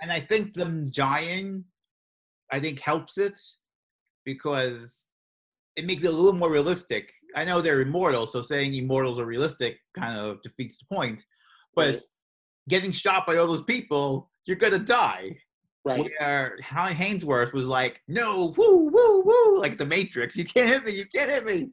And 0.02 0.12
I 0.12 0.22
think 0.22 0.54
them 0.54 0.88
dying, 0.92 1.64
I 2.52 2.60
think 2.60 2.80
helps 2.80 3.18
it 3.18 3.40
because 4.26 5.08
it 5.76 5.86
makes 5.86 6.04
it 6.04 6.08
a 6.08 6.12
little 6.12 6.34
more 6.34 6.52
realistic. 6.52 7.12
I 7.36 7.46
know 7.46 7.62
they're 7.62 7.82
immortal, 7.82 8.26
so 8.28 8.42
saying 8.42 8.74
immortals 8.74 9.20
are 9.20 9.26
realistic 9.26 9.78
kind 9.96 10.18
of 10.18 10.42
defeats 10.42 10.80
the 10.80 10.86
point. 10.94 11.24
But 11.76 11.94
Right. 11.96 12.04
getting 12.68 12.92
shot 12.92 13.28
by 13.28 13.38
all 13.38 13.48
those 13.48 13.64
people, 13.64 14.32
you're 14.46 14.58
gonna 14.58 14.80
die. 14.80 15.38
Right. 15.86 16.10
Where 16.20 16.58
Holly 16.64 16.94
Hainsworth 16.94 17.54
was 17.54 17.66
like, 17.66 18.02
"No, 18.08 18.54
woo, 18.58 18.90
woo, 18.92 19.22
woo," 19.22 19.60
like 19.60 19.78
the 19.78 19.86
Matrix. 19.86 20.36
You 20.36 20.44
can't 20.44 20.70
hit 20.70 20.84
me. 20.86 20.92
You 20.92 21.06
can't 21.06 21.30
hit 21.32 21.46
me. 21.46 21.72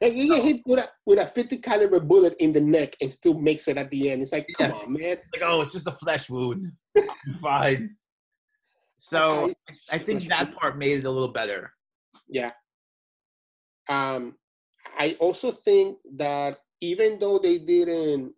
And 0.00 0.18
you 0.18 0.34
get 0.34 0.44
hit 0.44 0.62
with 0.66 0.80
a 0.80 0.90
with 1.06 1.18
a 1.20 1.26
50 1.26 1.58
caliber 1.58 2.00
bullet 2.00 2.34
in 2.40 2.52
the 2.52 2.60
neck 2.60 2.94
and 3.00 3.12
still 3.12 3.34
makes 3.38 3.68
it 3.68 3.78
at 3.78 3.90
the 3.90 4.10
end. 4.10 4.20
It's 4.22 4.32
like, 4.32 4.46
come 4.58 4.70
Yeah. 4.70 4.76
on, 4.76 4.92
man. 4.92 5.16
Like, 5.32 5.42
oh, 5.42 5.62
it's 5.62 5.72
just 5.72 5.86
a 5.86 5.92
flesh 5.92 6.28
wound. 6.28 6.66
Fine. 7.40 7.96
So 8.96 9.52
I 9.92 9.98
think 9.98 10.26
that 10.28 10.54
part 10.56 10.78
made 10.78 10.98
it 10.98 11.04
a 11.04 11.10
little 11.10 11.32
better. 11.32 11.72
Yeah. 12.28 12.52
Um, 13.88 14.36
I 14.98 15.16
also 15.20 15.50
think 15.52 15.98
that 16.16 16.58
even 16.80 17.18
though 17.18 17.38
they 17.38 17.58
didn't 17.58 18.32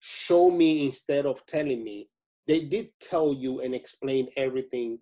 show 0.00 0.50
me 0.50 0.86
instead 0.86 1.26
of 1.26 1.44
telling 1.46 1.82
me, 1.82 2.08
they 2.46 2.60
did 2.60 2.90
tell 3.00 3.32
you 3.32 3.60
and 3.60 3.74
explain 3.74 4.28
everything 4.36 4.98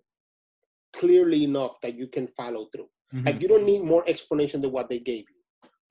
clearly 0.93 1.43
enough 1.43 1.79
that 1.81 1.95
you 1.95 2.07
can 2.07 2.27
follow 2.27 2.67
through. 2.71 2.89
Mhm. 3.13 3.25
Like 3.25 3.41
you 3.41 3.47
don't 3.47 3.65
need 3.65 3.81
more 3.81 4.03
explanation 4.07 4.61
than 4.61 4.71
what 4.71 4.89
they 4.89 4.99
gave 4.99 5.25
you, 5.29 5.32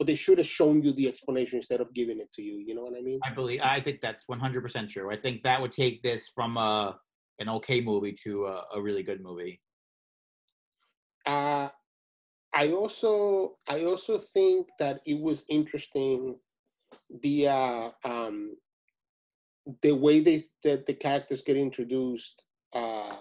but 0.02 0.08
they 0.08 0.16
should 0.16 0.38
have 0.38 0.48
shown 0.48 0.82
you 0.82 0.92
the 0.92 1.06
explanation 1.06 1.58
instead 1.58 1.80
of 1.80 1.94
giving 1.94 2.18
it 2.18 2.32
to 2.32 2.42
you. 2.42 2.58
You 2.58 2.74
know 2.74 2.82
what 2.82 2.98
I 2.98 3.02
mean? 3.02 3.20
I 3.22 3.32
believe 3.32 3.60
I 3.62 3.80
think 3.80 4.00
that's 4.00 4.24
100% 4.28 4.88
true. 4.88 5.12
I 5.12 5.16
think 5.16 5.44
that 5.44 5.62
would 5.62 5.70
take 5.70 6.02
this 6.02 6.28
from 6.28 6.56
a 6.56 6.98
an 7.38 7.48
okay 7.48 7.80
movie 7.80 8.16
to 8.24 8.46
a, 8.46 8.64
a 8.74 8.82
really 8.82 9.04
good 9.04 9.22
movie. 9.22 9.60
Uh, 11.24 11.68
I 12.52 12.72
also 12.72 13.58
I 13.68 13.84
also 13.84 14.18
think 14.18 14.66
that 14.80 15.02
it 15.06 15.20
was 15.20 15.44
interesting 15.48 16.34
the 17.22 17.46
uh, 17.46 17.90
um, 18.04 18.56
the 19.82 19.92
way 19.92 20.18
they 20.18 20.42
that 20.64 20.86
the 20.86 20.94
characters 20.94 21.42
get 21.42 21.56
introduced 21.56 22.42
uh, 22.72 23.14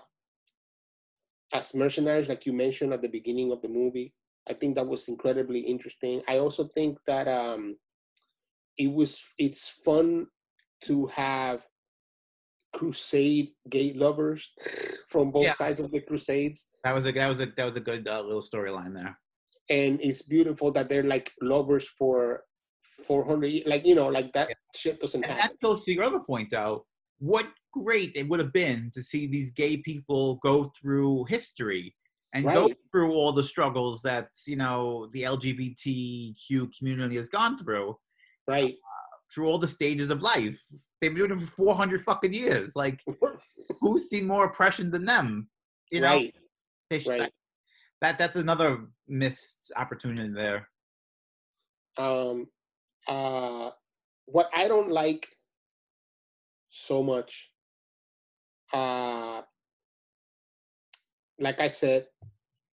as 1.54 1.76
mercenaries, 1.76 2.28
like 2.28 2.48
you 2.48 2.54
mentioned 2.54 2.92
at 2.92 3.04
the 3.04 3.08
beginning 3.20 3.52
of 3.52 3.62
the 3.62 3.70
movie. 3.70 4.16
I 4.50 4.54
think 4.54 4.76
that 4.76 4.88
was 4.88 5.08
incredibly 5.08 5.60
interesting. 5.60 6.22
I 6.28 6.40
also 6.40 6.66
think 6.74 6.98
that 7.08 7.28
um, 7.28 7.78
it 8.78 8.92
was 8.92 9.20
it's 9.38 9.68
fun 9.68 10.28
to 10.86 11.06
have 11.08 11.62
crusade 12.74 13.50
gay 13.70 13.94
lovers 13.94 14.50
from 15.10 15.32
both 15.32 15.46
Yeah. 15.46 15.54
sides 15.54 15.80
of 15.80 15.92
the 15.92 16.00
crusades 16.02 16.68
That 16.84 16.96
was 16.96 17.06
a 17.06 17.12
that 17.12 17.28
was 17.28 17.40
a 17.42 17.46
that 17.58 17.66
was 17.66 17.78
a 17.78 17.82
good 17.82 18.08
uh, 18.08 18.22
little 18.22 18.42
storyline 18.42 18.94
there. 18.94 19.20
and 19.70 20.00
it's 20.02 20.22
beautiful 20.22 20.72
that 20.72 20.88
they're 20.90 21.04
like 21.04 21.30
lovers 21.42 21.88
for 21.88 22.44
400 23.06 23.64
like 23.68 23.86
you 23.86 23.94
know 23.96 24.08
like 24.08 24.32
that 24.34 24.50
shit 24.74 25.00
doesn't 25.02 25.24
And 25.24 25.34
happen 25.34 25.58
that 25.60 25.68
goes 25.68 25.84
to 25.86 25.92
your 25.94 26.04
other 26.04 26.20
point, 26.22 26.50
though. 26.52 26.86
What 27.20 27.48
great 27.74 28.14
it 28.16 28.28
would 28.28 28.40
have 28.40 28.54
been 28.54 28.90
to 28.96 29.04
see 29.04 29.28
these 29.28 29.52
gay 29.52 29.78
people 29.78 30.40
go 30.42 30.72
through 30.82 31.26
history 31.26 31.94
and 32.34 32.46
go 32.46 32.70
through 32.92 33.12
all 33.14 33.32
the 33.34 33.44
struggles 33.44 34.02
that 34.04 34.30
you 34.48 34.56
know 34.56 35.08
the 35.14 35.24
LGBTQ 35.24 36.70
community 36.78 37.16
has 37.18 37.30
gone 37.30 37.58
through 37.58 37.98
right 38.48 38.76
through 39.34 39.48
all 39.48 39.58
the 39.58 39.68
stages 39.68 40.10
of 40.10 40.22
life. 40.22 40.60
They've 41.00 41.14
been 41.16 41.28
doing 41.28 41.40
it 41.40 41.44
for 41.46 41.56
400 41.66 42.02
fucking 42.02 42.34
years. 42.34 42.76
Like, 42.76 43.02
who's 43.80 44.10
seen 44.10 44.28
more 44.28 44.44
oppression 44.46 44.92
than 44.92 45.06
them? 45.06 45.48
You 45.90 46.02
know, 46.02 46.08
right 46.08 46.36
They 46.90 47.00
sh- 47.00 47.08
right 47.08 47.32
that 48.02 48.18
that's 48.18 48.36
another 48.36 48.88
missed 49.08 49.72
opportunity 49.78 50.34
there. 50.34 50.68
um 51.98 52.48
uh 53.08 53.70
what 54.26 54.50
i 54.54 54.68
don't 54.68 54.92
like 54.92 55.28
so 56.70 57.04
much 57.04 57.52
uh 58.74 59.42
like 61.42 61.60
i 61.60 61.68
said 61.68 62.06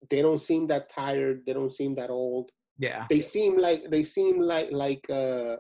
they 0.10 0.22
don't 0.22 0.42
seem 0.42 0.68
that 0.68 0.90
tired 0.90 1.44
they 1.46 1.54
don't 1.54 1.74
seem 1.74 1.96
that 1.96 2.10
old 2.10 2.52
Yeah, 2.78 3.06
they 3.10 3.22
seem 3.22 3.58
like 3.58 3.90
they 3.90 4.04
seem 4.04 4.40
like 4.40 4.70
like 4.72 5.06
uh 5.10 5.56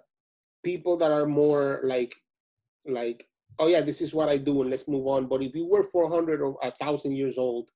people 0.63 0.97
that 0.97 1.11
are 1.11 1.25
more 1.25 1.79
like 1.83 2.13
like 2.99 3.27
oh 3.59 3.67
yeah 3.67 3.81
this 3.81 4.01
is 4.01 4.13
what 4.13 4.29
i 4.29 4.37
do 4.37 4.61
and 4.61 4.69
let's 4.69 4.87
move 4.87 5.07
on 5.07 5.27
but 5.27 5.41
if 5.41 5.55
you 5.55 5.65
were 5.65 5.83
400 5.83 6.41
or 6.41 6.57
a 6.63 6.71
thousand 6.71 7.13
years 7.15 7.37
old 7.37 7.69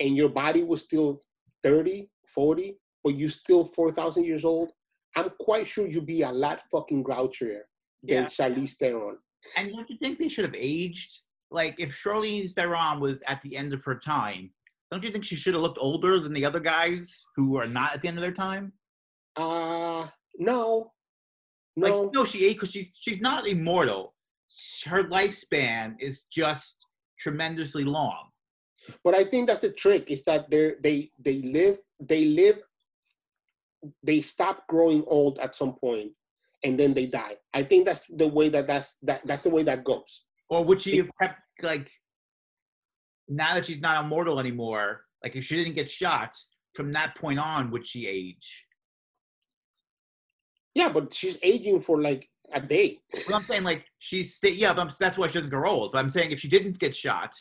and 0.00 0.16
your 0.16 0.28
body 0.28 0.62
was 0.62 0.82
still 0.82 1.20
30 1.62 2.08
40 2.26 2.78
but 3.04 3.14
you 3.14 3.28
still 3.28 3.64
4000 3.64 4.24
years 4.24 4.44
old 4.44 4.70
i'm 5.16 5.30
quite 5.40 5.66
sure 5.66 5.86
you'd 5.86 6.06
be 6.06 6.22
a 6.22 6.30
lot 6.30 6.60
fucking 6.70 7.02
grouchier 7.04 7.62
than 8.02 8.24
Yeah. 8.24 8.26
charlize 8.36 8.74
theron 8.76 9.16
and 9.58 9.72
don't 9.72 9.90
you 9.90 9.96
think 9.96 10.18
they 10.18 10.28
should 10.28 10.44
have 10.44 10.54
aged? 10.56 11.20
Like, 11.52 11.74
if 11.78 11.90
Charlize 12.02 12.52
Theron 12.54 13.00
was 13.00 13.18
at 13.26 13.40
the 13.42 13.56
end 13.56 13.72
of 13.74 13.84
her 13.84 13.98
time, 13.98 14.50
don't 14.90 15.04
you 15.04 15.10
think 15.10 15.24
she 15.24 15.36
should 15.36 15.54
have 15.54 15.62
looked 15.62 15.78
older 15.80 16.18
than 16.20 16.32
the 16.32 16.44
other 16.44 16.60
guys 16.60 17.24
who 17.36 17.56
are 17.56 17.66
not 17.66 17.94
at 17.94 18.02
the 18.02 18.08
end 18.08 18.18
of 18.18 18.22
their 18.22 18.32
time? 18.32 18.72
uh 19.36 20.06
no 20.38 20.92
Like, 21.76 21.90
no 21.92 22.10
no, 22.12 22.24
she 22.24 22.44
ate 22.46 22.56
because 22.56 22.70
she's 22.70 22.92
she's 23.00 23.20
not 23.20 23.46
immortal. 23.46 24.14
Her 24.84 25.04
lifespan 25.04 25.94
is 25.98 26.22
just 26.30 26.86
tremendously 27.18 27.84
long. 27.84 28.28
but 29.04 29.14
i 29.14 29.22
think 29.24 29.46
that's 29.46 29.60
the 29.60 29.70
trick 29.72 30.10
is 30.10 30.22
that 30.24 30.50
they're 30.50 30.74
they 30.82 31.10
they 31.26 31.38
live 31.42 31.78
they 32.00 32.24
live 32.26 32.58
they 34.02 34.20
stop 34.20 34.66
growing 34.66 35.02
old 35.06 35.38
at 35.38 35.54
some 35.54 35.74
point 35.74 36.10
and 36.64 36.78
then 36.78 36.92
they 36.94 37.06
die 37.06 37.36
i 37.54 37.62
think 37.62 37.86
that's 37.86 38.04
the 38.22 38.26
way 38.26 38.48
that 38.48 38.66
that's 38.66 38.96
that 39.02 39.20
that's 39.24 39.42
the 39.42 39.50
way 39.56 39.62
that 39.62 39.84
goes 39.84 40.24
Or 40.52 40.64
would 40.64 40.82
she 40.82 40.98
have 40.98 41.10
kept 41.20 41.40
like 41.62 41.90
now 43.28 43.54
that 43.54 43.66
she's 43.66 43.80
not 43.80 44.04
immortal 44.04 44.38
anymore? 44.38 45.02
Like, 45.22 45.36
if 45.36 45.44
she 45.44 45.56
didn't 45.56 45.74
get 45.74 45.90
shot 45.90 46.36
from 46.74 46.92
that 46.92 47.16
point 47.16 47.38
on, 47.38 47.70
would 47.70 47.86
she 47.86 48.06
age? 48.06 48.48
yeah 50.74 50.88
but 50.88 51.12
she's 51.12 51.38
aging 51.42 51.80
for 51.80 52.00
like 52.00 52.28
a 52.54 52.60
day 52.60 52.98
Well, 53.28 53.36
I'm 53.36 53.42
saying 53.42 53.62
like 53.62 53.86
she's 53.98 54.36
sta- 54.36 54.52
yeah, 54.52 54.74
but 54.74 54.82
I'm, 54.82 54.94
that's 55.00 55.16
why 55.16 55.26
she 55.26 55.34
doesn't 55.34 55.50
grow 55.50 55.70
old. 55.70 55.92
But 55.92 55.98
I'm 56.00 56.10
saying 56.10 56.32
if 56.32 56.40
she 56.40 56.48
didn't 56.48 56.78
get 56.78 56.94
shot 56.94 57.32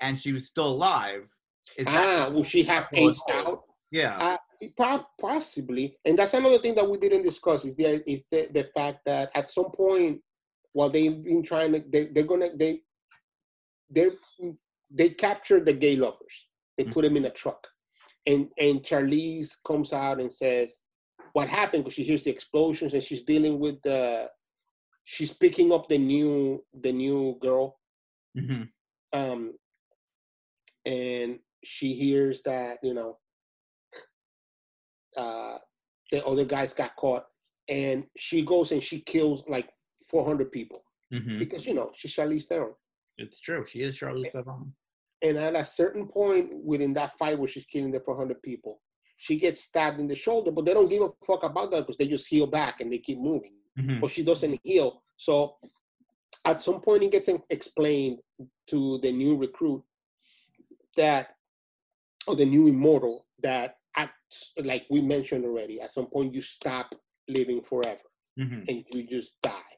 and 0.00 0.18
she 0.18 0.32
was 0.32 0.46
still 0.46 0.68
alive, 0.68 1.28
is 1.76 1.86
that 1.86 2.28
ah 2.28 2.30
will 2.30 2.44
she 2.44 2.62
have 2.62 2.88
aged 2.92 3.20
oh. 3.28 3.32
out 3.34 3.62
yeah? 3.90 4.36
uh, 4.78 4.98
possibly 5.20 5.96
and 6.04 6.18
that's 6.18 6.34
another 6.34 6.58
thing 6.58 6.74
that 6.74 6.88
we 6.88 6.98
didn't 6.98 7.22
discuss 7.22 7.64
is 7.64 7.76
the 7.76 8.02
is 8.10 8.24
the, 8.30 8.48
the 8.52 8.64
fact 8.74 8.98
that 9.06 9.30
at 9.34 9.52
some 9.52 9.70
point 9.72 10.20
while 10.72 10.90
they've 10.90 11.22
been 11.24 11.42
trying 11.42 11.72
to 11.72 11.82
they, 11.90 12.06
they're 12.06 12.24
gonna 12.24 12.50
they 12.56 12.80
they 13.90 14.10
they 14.90 15.10
capture 15.10 15.60
the 15.60 15.72
gay 15.72 15.96
lovers. 15.96 16.48
They 16.76 16.84
put 16.84 17.02
them 17.02 17.16
in 17.16 17.24
a 17.24 17.30
truck. 17.30 17.66
And 18.26 18.48
and 18.58 18.82
charlize 18.82 19.56
comes 19.66 19.92
out 19.92 20.20
and 20.20 20.30
says 20.30 20.82
what 21.32 21.48
happened? 21.48 21.84
Because 21.84 21.94
she 21.94 22.04
hears 22.04 22.24
the 22.24 22.30
explosions 22.30 22.92
and 22.94 23.02
she's 23.02 23.22
dealing 23.22 23.58
with 23.58 23.80
the 23.82 24.28
she's 25.04 25.32
picking 25.32 25.72
up 25.72 25.88
the 25.88 25.98
new 25.98 26.64
the 26.82 26.92
new 26.92 27.38
girl. 27.40 27.78
Hmm 28.38 28.62
um 29.12 29.54
and 30.86 31.38
she 31.64 31.92
hears 31.94 32.42
that 32.42 32.78
you 32.82 32.94
know 32.94 33.18
uh 35.16 35.58
the 36.10 36.24
other 36.24 36.44
guys 36.44 36.74
got 36.74 36.96
caught. 36.96 37.24
And 37.68 38.04
she 38.16 38.42
goes 38.42 38.72
and 38.72 38.82
she 38.82 39.00
kills 39.00 39.44
like 39.48 39.70
400 40.10 40.50
people 40.52 40.80
hmm 41.12 41.38
because 41.38 41.62
you 41.66 41.74
know 41.78 41.88
she's 41.98 42.12
Charlize 42.16 42.46
Theron 42.50 42.74
It's 43.22 43.40
true. 43.46 43.62
She 43.70 43.78
is 43.86 43.96
Charlize 43.98 44.32
Theron. 44.32 44.72
and 45.26 45.36
at 45.48 45.54
a 45.56 45.64
certain 45.64 46.06
point 46.18 46.46
within 46.70 46.92
that 46.94 47.16
fight 47.18 47.38
where 47.38 47.48
she's 47.52 47.66
killing 47.72 47.92
the 47.92 48.00
400 48.00 48.42
people 48.42 48.74
she 49.26 49.34
gets 49.44 49.60
stabbed 49.70 49.98
in 50.02 50.08
the 50.08 50.14
shoulder 50.26 50.50
but 50.50 50.64
they 50.64 50.74
don't 50.74 50.88
give 50.94 51.02
a 51.02 51.10
fuck 51.28 51.42
about 51.50 51.70
that 51.70 51.80
because 51.82 51.96
they 51.98 52.08
just 52.16 52.28
heal 52.32 52.46
back 52.60 52.74
and 52.80 52.90
they 52.90 52.98
keep 53.08 53.18
moving 53.18 53.54
Mhm. 53.78 54.00
but 54.00 54.10
she 54.10 54.22
doesn't 54.30 54.58
heal. 54.64 54.88
So 55.16 55.56
at 56.50 56.58
some 56.66 56.80
point, 56.86 57.02
it 57.04 57.12
gets 57.12 57.28
explained 57.58 58.16
to 58.72 58.98
the 59.04 59.12
new 59.22 59.32
recruit 59.36 59.82
that, 60.96 61.24
or 62.26 62.34
the 62.34 62.44
new 62.54 62.64
immortal, 62.74 63.16
that 63.42 63.68
at, 63.96 64.10
like 64.70 64.84
we 64.90 65.00
mentioned 65.14 65.44
already, 65.44 65.80
at 65.84 65.92
some 65.92 66.06
point 66.14 66.32
you 66.36 66.42
stop 66.42 66.86
living 67.28 67.60
forever 67.70 68.06
Mhm. 68.38 68.60
and 68.68 68.84
you 68.92 69.02
just 69.16 69.30
die. 69.42 69.69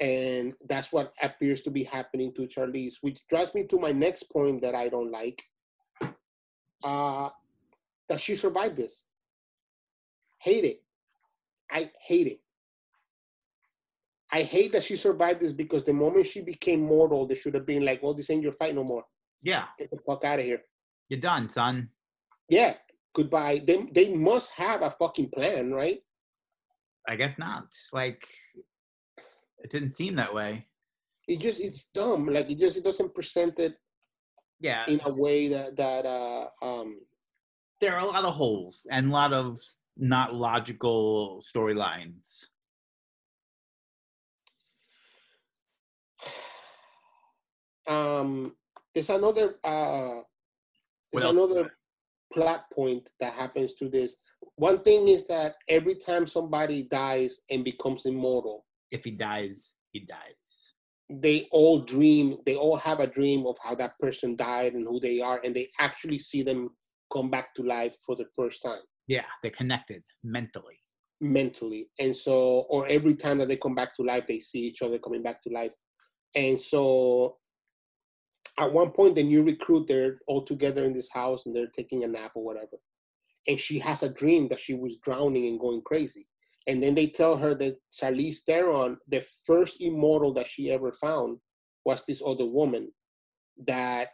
And 0.00 0.54
that's 0.68 0.92
what 0.92 1.12
appears 1.22 1.62
to 1.62 1.70
be 1.70 1.82
happening 1.84 2.32
to 2.34 2.42
Charlize, 2.46 2.94
which 3.00 3.26
drives 3.28 3.54
me 3.54 3.64
to 3.64 3.78
my 3.78 3.92
next 3.92 4.24
point 4.24 4.60
that 4.62 4.74
I 4.74 4.88
don't 4.88 5.10
like. 5.10 5.42
Uh, 6.84 7.30
that 8.08 8.20
she 8.20 8.34
survived 8.34 8.76
this. 8.76 9.06
Hate 10.40 10.64
it. 10.64 10.82
I 11.70 11.90
hate 12.00 12.26
it. 12.26 12.40
I 14.32 14.42
hate 14.42 14.72
that 14.72 14.84
she 14.84 14.96
survived 14.96 15.40
this 15.40 15.52
because 15.52 15.84
the 15.84 15.92
moment 15.92 16.26
she 16.26 16.40
became 16.42 16.80
mortal, 16.82 17.26
they 17.26 17.34
should 17.34 17.54
have 17.54 17.66
been 17.66 17.84
like, 17.84 18.02
well, 18.02 18.12
this 18.14 18.28
ain't 18.30 18.42
your 18.42 18.52
fight 18.52 18.74
no 18.74 18.84
more. 18.84 19.04
Yeah, 19.42 19.64
Get 19.78 19.90
the 19.90 19.98
fuck 20.06 20.24
out 20.24 20.38
of 20.40 20.44
here. 20.44 20.60
you're 21.08 21.20
done, 21.20 21.48
son. 21.48 21.88
Yeah, 22.48 22.74
goodbye. 23.14 23.62
They, 23.66 23.88
they 23.92 24.12
must 24.12 24.50
have 24.52 24.82
a 24.82 24.90
fucking 24.90 25.30
plan, 25.30 25.72
right? 25.72 26.00
I 27.08 27.16
guess 27.16 27.38
not. 27.38 27.66
Like, 27.92 28.26
it 29.66 29.72
didn't 29.72 29.90
seem 29.90 30.14
that 30.14 30.32
way. 30.32 30.64
It 31.26 31.40
just, 31.40 31.60
it's 31.60 31.86
dumb. 31.92 32.26
Like, 32.26 32.48
it 32.48 32.58
just, 32.58 32.76
it 32.76 32.84
doesn't 32.84 33.12
present 33.12 33.58
it 33.58 33.76
Yeah, 34.60 34.86
in 34.86 35.00
a 35.04 35.12
way 35.12 35.48
that, 35.48 35.76
that, 35.76 36.06
uh, 36.06 36.46
um, 36.62 37.00
there 37.80 37.94
are 37.94 38.00
a 38.00 38.06
lot 38.06 38.24
of 38.24 38.32
holes 38.32 38.86
and 38.92 39.08
a 39.08 39.12
lot 39.12 39.32
of 39.32 39.58
not 39.96 40.34
logical 40.34 41.42
storylines. 41.42 42.44
um 47.88 48.54
there's 48.94 49.10
another 49.10 49.56
uh 49.62 50.20
there's 51.12 51.24
another 51.24 51.70
plot 52.32 52.64
point 52.72 53.08
that 53.20 53.32
happens 53.32 53.74
to 53.74 53.88
this 53.88 54.16
one 54.56 54.78
thing 54.80 55.06
is 55.06 55.26
that 55.28 55.54
every 55.68 55.94
time 55.94 56.26
somebody 56.26 56.82
dies 56.82 57.42
and 57.50 57.62
becomes 57.62 58.06
immortal 58.06 58.65
If 58.90 59.04
he 59.04 59.10
dies, 59.12 59.70
he 59.92 60.00
dies. 60.00 60.72
they 61.08 61.46
all 61.52 61.78
dream 61.80 62.36
they 62.46 62.56
all 62.56 62.76
have 62.76 62.98
a 63.00 63.06
dream 63.06 63.46
of 63.46 63.56
how 63.62 63.74
that 63.76 63.96
person 64.00 64.34
died 64.36 64.74
and 64.74 64.84
who 64.84 64.98
they 65.00 65.20
are 65.20 65.40
and 65.44 65.54
they 65.54 65.68
actually 65.78 66.18
see 66.18 66.42
them 66.42 66.68
come 67.12 67.30
back 67.30 67.54
to 67.54 67.62
life 67.62 67.96
for 68.04 68.16
the 68.16 68.26
first 68.34 68.60
time. 68.62 68.80
Yeah, 69.06 69.28
they're 69.40 69.52
connected 69.52 70.02
mentally. 70.24 70.78
mentally. 71.20 71.88
And 72.00 72.14
so 72.16 72.34
or 72.68 72.88
every 72.88 73.14
time 73.14 73.38
that 73.38 73.48
they 73.48 73.56
come 73.56 73.76
back 73.76 73.94
to 73.96 74.02
life 74.02 74.26
they 74.26 74.40
see 74.40 74.62
each 74.66 74.82
other 74.82 74.98
coming 74.98 75.22
back 75.22 75.42
to 75.44 75.50
life. 75.50 75.74
And 76.34 76.60
so 76.60 77.36
at 78.58 78.72
one 78.72 78.90
point 78.90 79.14
the 79.14 79.22
new 79.22 79.44
recruit 79.44 79.86
they're 79.86 80.18
all 80.26 80.42
together 80.42 80.84
in 80.84 80.92
this 80.92 81.10
house 81.12 81.46
and 81.46 81.54
they're 81.54 81.68
taking 81.78 82.02
a 82.02 82.08
nap 82.08 82.32
or 82.34 82.44
whatever. 82.44 82.78
And 83.46 83.60
she 83.60 83.78
has 83.78 84.02
a 84.02 84.08
dream 84.20 84.48
that 84.48 84.60
she 84.60 84.74
was 84.74 84.96
drowning 85.06 85.46
and 85.46 85.60
going 85.60 85.82
crazy 85.82 86.26
and 86.68 86.82
then 86.82 86.94
they 86.94 87.06
tell 87.06 87.36
her 87.36 87.54
that 87.54 87.76
charlize 87.92 88.38
theron 88.46 88.96
the 89.08 89.24
first 89.46 89.80
immortal 89.80 90.32
that 90.34 90.46
she 90.46 90.70
ever 90.70 90.92
found 90.92 91.38
was 91.84 92.02
this 92.04 92.22
other 92.24 92.44
woman 92.46 92.90
that 93.66 94.08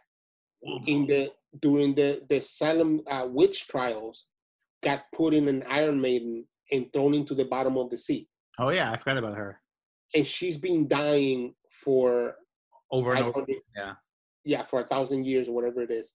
in 0.85 1.05
the 1.07 1.31
during 1.61 1.93
the 1.95 2.21
the 2.29 2.39
Salem 2.41 3.01
uh, 3.09 3.27
witch 3.29 3.67
trials 3.67 4.25
got 4.81 5.03
put 5.15 5.33
in 5.33 5.47
an 5.47 5.63
Iron 5.67 5.99
Maiden 5.99 6.45
and 6.71 6.91
thrown 6.93 7.13
into 7.13 7.33
the 7.35 7.45
bottom 7.45 7.77
of 7.77 7.89
the 7.89 7.97
sea, 7.97 8.27
Oh 8.59 8.69
yeah, 8.69 8.91
I 8.91 8.97
forgot 8.97 9.17
about 9.17 9.35
her. 9.37 9.59
and 10.15 10.25
she's 10.25 10.57
been 10.57 10.87
dying 10.87 11.53
for 11.83 12.35
Over 12.91 13.13
and 13.13 13.25
over. 13.25 13.45
yeah. 13.75 13.93
yeah, 14.45 14.63
for 14.63 14.79
a 14.81 14.87
thousand 14.87 15.25
years 15.25 15.47
or 15.47 15.53
whatever 15.53 15.81
it 15.81 15.91
is, 15.91 16.13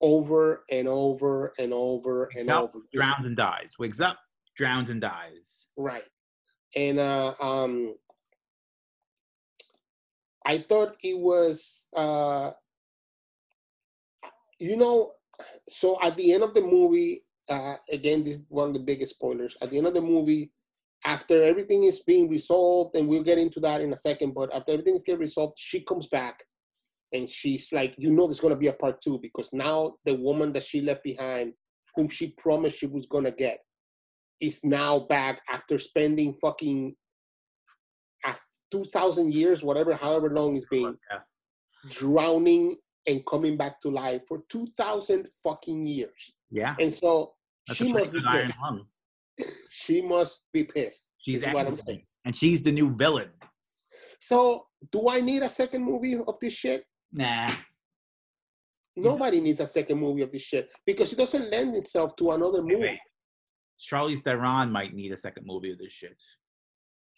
over 0.00 0.64
and 0.70 0.88
over 0.88 1.52
and 1.58 1.72
over 1.72 2.30
and 2.36 2.46
Yep, 2.48 2.56
over. 2.62 2.78
Drowns 2.92 3.26
and 3.26 3.36
dies. 3.36 3.72
Wakes 3.78 4.00
up, 4.00 4.18
drowns 4.56 4.90
and 4.90 5.00
dies. 5.00 5.68
Right. 5.76 6.04
And 6.76 6.98
uh 6.98 7.34
um 7.40 7.94
I 10.46 10.58
thought 10.58 10.96
it 11.02 11.18
was 11.18 11.88
uh 11.96 12.52
you 14.58 14.76
know 14.76 15.12
so 15.68 15.98
at 16.02 16.16
the 16.16 16.32
end 16.32 16.42
of 16.42 16.54
the 16.54 16.60
movie 16.60 17.24
uh 17.48 17.76
again 17.90 18.24
this 18.24 18.36
is 18.36 18.44
one 18.48 18.68
of 18.68 18.74
the 18.74 18.80
biggest 18.80 19.14
spoilers 19.14 19.56
at 19.60 19.70
the 19.70 19.78
end 19.78 19.86
of 19.86 19.94
the 19.94 20.00
movie 20.00 20.52
after 21.04 21.42
everything 21.42 21.82
is 21.82 22.00
being 22.00 22.28
resolved 22.28 22.94
and 22.94 23.08
we'll 23.08 23.24
get 23.24 23.38
into 23.38 23.58
that 23.58 23.80
in 23.80 23.92
a 23.92 23.96
second 23.96 24.32
but 24.34 24.54
after 24.54 24.72
everything 24.72 24.94
is 24.94 25.02
getting 25.02 25.20
resolved 25.20 25.54
she 25.58 25.80
comes 25.80 26.06
back 26.06 26.44
and 27.12 27.28
she's 27.28 27.72
like 27.72 27.94
you 27.98 28.10
know 28.10 28.26
there's 28.26 28.40
going 28.40 28.54
to 28.54 28.58
be 28.58 28.68
a 28.68 28.72
part 28.72 29.00
2 29.02 29.18
because 29.20 29.48
now 29.52 29.94
the 30.04 30.14
woman 30.14 30.52
that 30.52 30.62
she 30.64 30.80
left 30.80 31.02
behind 31.02 31.52
whom 31.96 32.08
she 32.08 32.28
promised 32.38 32.78
she 32.78 32.86
was 32.86 33.06
going 33.06 33.24
to 33.24 33.32
get 33.32 33.58
is 34.42 34.62
now 34.64 34.98
back 34.98 35.40
after 35.48 35.78
spending 35.78 36.34
fucking 36.42 36.94
af- 38.26 38.46
2000 38.72 39.32
years 39.32 39.62
whatever 39.62 39.94
however 39.94 40.28
long 40.30 40.56
it's 40.56 40.66
been 40.66 40.96
Yeah. 41.10 41.20
drowning 41.88 42.76
and 43.08 43.24
coming 43.26 43.56
back 43.56 43.80
to 43.82 43.88
life 43.90 44.22
for 44.28 44.42
2000 44.48 45.28
fucking 45.44 45.86
years 45.86 46.20
Yeah. 46.50 46.74
and 46.80 46.92
so 46.92 47.34
That's 47.66 47.78
she 47.78 47.92
must 47.92 48.12
be 48.12 48.20
pissed 48.32 48.58
she 49.70 50.02
must 50.02 50.44
be 50.52 50.64
pissed 50.64 51.08
She's 51.18 51.44
what 51.46 51.66
I'm 51.68 51.76
saying. 51.76 52.04
And 52.24 52.34
she's 52.36 52.60
the 52.62 52.72
new 52.72 52.94
villain. 53.02 53.30
so 54.18 54.66
do 54.94 55.08
i 55.08 55.20
need 55.20 55.42
a 55.42 55.48
second 55.48 55.82
movie 55.84 56.16
of 56.30 56.36
this 56.40 56.52
shit 56.62 56.84
Nah. 57.12 57.48
nobody 58.96 59.38
needs 59.40 59.60
a 59.60 59.66
second 59.66 59.98
movie 59.98 60.22
of 60.22 60.30
this 60.32 60.42
shit 60.42 60.64
because 60.86 61.12
it 61.12 61.16
doesn't 61.22 61.50
lend 61.50 61.74
itself 61.76 62.14
to 62.16 62.30
another 62.32 62.62
movie. 62.62 62.98
Charlize 63.82 64.20
Theron 64.20 64.70
might 64.70 64.94
need 64.94 65.12
a 65.12 65.16
second 65.16 65.46
movie 65.46 65.72
of 65.72 65.78
this 65.78 65.92
shit. 65.92 66.16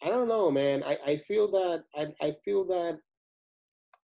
I 0.03 0.09
don't 0.09 0.27
know, 0.27 0.51
man. 0.51 0.83
I, 0.83 0.97
I 1.05 1.17
feel 1.17 1.49
that 1.51 1.83
I, 1.95 2.07
I 2.25 2.35
feel 2.43 2.65
that 2.65 2.99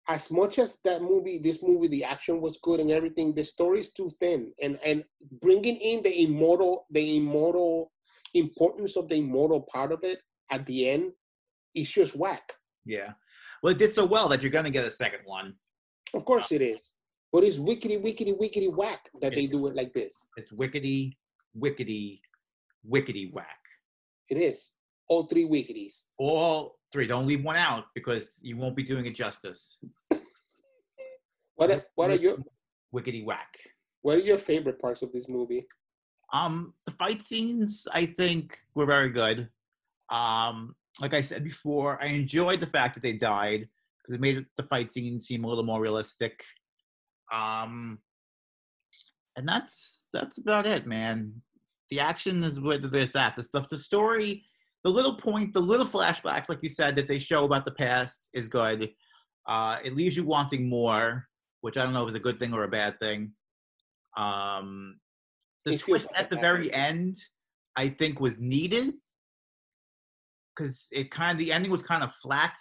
as 0.07 0.31
much 0.31 0.59
as 0.59 0.79
that 0.83 1.01
movie, 1.01 1.37
this 1.37 1.61
movie, 1.61 1.87
the 1.87 2.03
action 2.03 2.41
was 2.41 2.57
good 2.61 2.79
and 2.79 2.91
everything, 2.91 3.33
the 3.33 3.43
story's 3.43 3.91
too 3.91 4.09
thin. 4.19 4.51
And 4.61 4.79
and 4.83 5.03
bringing 5.41 5.75
in 5.75 6.01
the 6.01 6.23
immortal, 6.23 6.85
the 6.91 7.17
immortal 7.17 7.91
importance 8.33 8.95
of 8.97 9.07
the 9.07 9.15
immortal 9.15 9.67
part 9.71 9.91
of 9.91 10.03
it 10.03 10.21
at 10.51 10.65
the 10.65 10.89
end 10.89 11.11
is 11.75 11.89
just 11.89 12.15
whack. 12.15 12.53
Yeah. 12.85 13.11
Well, 13.61 13.71
it 13.71 13.77
did 13.77 13.93
so 13.93 14.05
well 14.05 14.27
that 14.29 14.41
you're 14.41 14.51
gonna 14.51 14.71
get 14.71 14.85
a 14.85 14.91
second 14.91 15.21
one. 15.25 15.53
Of 16.13 16.25
course 16.25 16.51
it 16.51 16.61
is, 16.61 16.93
but 17.31 17.43
it's 17.43 17.57
wickety, 17.57 18.01
wickety, 18.01 18.37
wickety 18.37 18.73
whack 18.73 19.09
that 19.21 19.35
they 19.35 19.47
do 19.47 19.67
it 19.67 19.75
like 19.75 19.93
this. 19.93 20.25
It's 20.35 20.51
wickety, 20.51 21.13
wickety, 21.57 22.19
wickety 22.89 23.31
whack. 23.31 23.59
It 24.29 24.37
is 24.37 24.71
all 25.07 25.23
three 25.23 25.45
wicketies. 25.45 26.05
All 26.17 26.77
three. 26.93 27.07
Don't 27.07 27.27
leave 27.27 27.43
one 27.43 27.57
out 27.57 27.85
because 27.93 28.33
you 28.41 28.57
won't 28.57 28.75
be 28.75 28.83
doing 28.83 29.05
it 29.05 29.15
justice. 29.15 29.77
What 31.55 31.69
are, 31.69 31.83
what 31.93 32.09
are 32.09 32.15
your 32.15 32.37
wickety 32.91 33.23
whack? 33.23 33.55
what 34.01 34.15
are 34.15 34.21
your 34.21 34.37
favorite 34.37 34.81
parts 34.81 35.01
of 35.01 35.11
this 35.11 35.29
movie? 35.29 35.67
Um, 36.33 36.73
the 36.85 36.91
fight 36.91 37.21
scenes 37.21 37.87
I 37.93 38.05
think 38.05 38.57
were 38.73 38.85
very 38.85 39.09
good. 39.09 39.49
Um, 40.09 40.75
like 40.99 41.13
I 41.13 41.21
said 41.21 41.43
before, 41.43 42.01
I 42.01 42.07
enjoyed 42.07 42.59
the 42.59 42.67
fact 42.67 42.95
that 42.95 43.03
they 43.03 43.13
died 43.13 43.67
because 43.97 44.15
it 44.15 44.21
made 44.21 44.45
the 44.57 44.63
fight 44.63 44.91
scene 44.91 45.19
seem 45.19 45.43
a 45.43 45.47
little 45.47 45.63
more 45.63 45.81
realistic. 45.81 46.43
Um, 47.31 47.99
and 49.35 49.47
that's 49.47 50.07
that's 50.11 50.37
about 50.37 50.65
it, 50.65 50.85
man. 50.85 51.41
The 51.91 51.99
action 51.99 52.41
is 52.43 52.59
what 52.59 52.83
it's 52.83 53.15
at. 53.15 53.35
The 53.35 53.43
stuff, 53.43 53.67
the 53.69 53.77
story, 53.77 54.45
the 54.83 54.89
little 54.89 55.13
point, 55.13 55.53
the 55.53 55.59
little 55.59 55.85
flashbacks, 55.85 56.47
like 56.49 56.59
you 56.63 56.69
said, 56.69 56.95
that 56.95 57.07
they 57.07 57.19
show 57.19 57.43
about 57.43 57.65
the 57.65 57.71
past 57.73 58.29
is 58.33 58.47
good. 58.47 58.89
Uh, 59.47 59.77
it 59.83 59.95
leaves 59.95 60.15
you 60.15 60.23
wanting 60.23 60.69
more, 60.69 61.27
which 61.59 61.77
I 61.77 61.83
don't 61.83 61.93
know 61.93 62.03
if 62.03 62.09
is 62.09 62.15
a 62.15 62.19
good 62.19 62.39
thing 62.39 62.53
or 62.53 62.63
a 62.63 62.69
bad 62.69 62.97
thing. 62.99 63.33
Um, 64.15 64.99
the 65.65 65.73
It 65.73 65.81
twist 65.81 66.07
at 66.15 66.29
the 66.29 66.37
very 66.37 66.65
thing. 66.69 66.73
end, 66.73 67.17
I 67.75 67.89
think, 67.89 68.19
was 68.19 68.39
needed 68.39 68.93
because 70.55 70.87
it 70.91 71.11
kind 71.11 71.31
of 71.33 71.37
the 71.37 71.51
ending 71.51 71.71
was 71.71 71.81
kind 71.81 72.03
of 72.03 72.13
flat. 72.15 72.55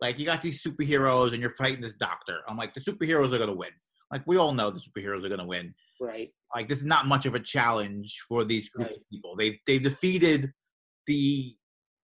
Like 0.00 0.18
you 0.18 0.26
got 0.26 0.42
these 0.42 0.62
superheroes 0.62 1.32
and 1.32 1.40
you're 1.40 1.54
fighting 1.56 1.80
this 1.80 1.94
doctor. 1.94 2.40
I'm 2.48 2.56
like, 2.56 2.74
the 2.74 2.80
superheroes 2.80 3.32
are 3.32 3.38
gonna 3.38 3.54
win. 3.54 3.70
Like 4.12 4.22
we 4.26 4.36
all 4.36 4.52
know 4.52 4.70
the 4.70 4.80
superheroes 4.80 5.24
are 5.24 5.28
gonna 5.28 5.46
win. 5.46 5.74
Right. 6.00 6.30
Like 6.54 6.68
this 6.68 6.78
is 6.80 6.86
not 6.86 7.06
much 7.06 7.26
of 7.26 7.34
a 7.34 7.40
challenge 7.40 8.22
for 8.28 8.44
these 8.44 8.68
groups 8.70 8.90
Right. 8.92 8.98
of 8.98 9.08
people. 9.10 9.36
They 9.36 9.60
they 9.66 9.78
defeated 9.78 10.52
the 11.06 11.56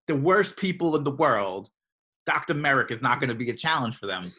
the 0.07 0.15
worst 0.15 0.57
people 0.57 0.95
in 0.95 1.03
the 1.03 1.11
world. 1.11 1.69
Dr. 2.25 2.53
Merrick 2.53 2.91
is 2.91 3.01
not 3.01 3.19
gonna 3.21 3.35
be 3.35 3.49
a 3.49 3.55
challenge 3.55 3.97
for 3.97 4.07
them. 4.07 4.33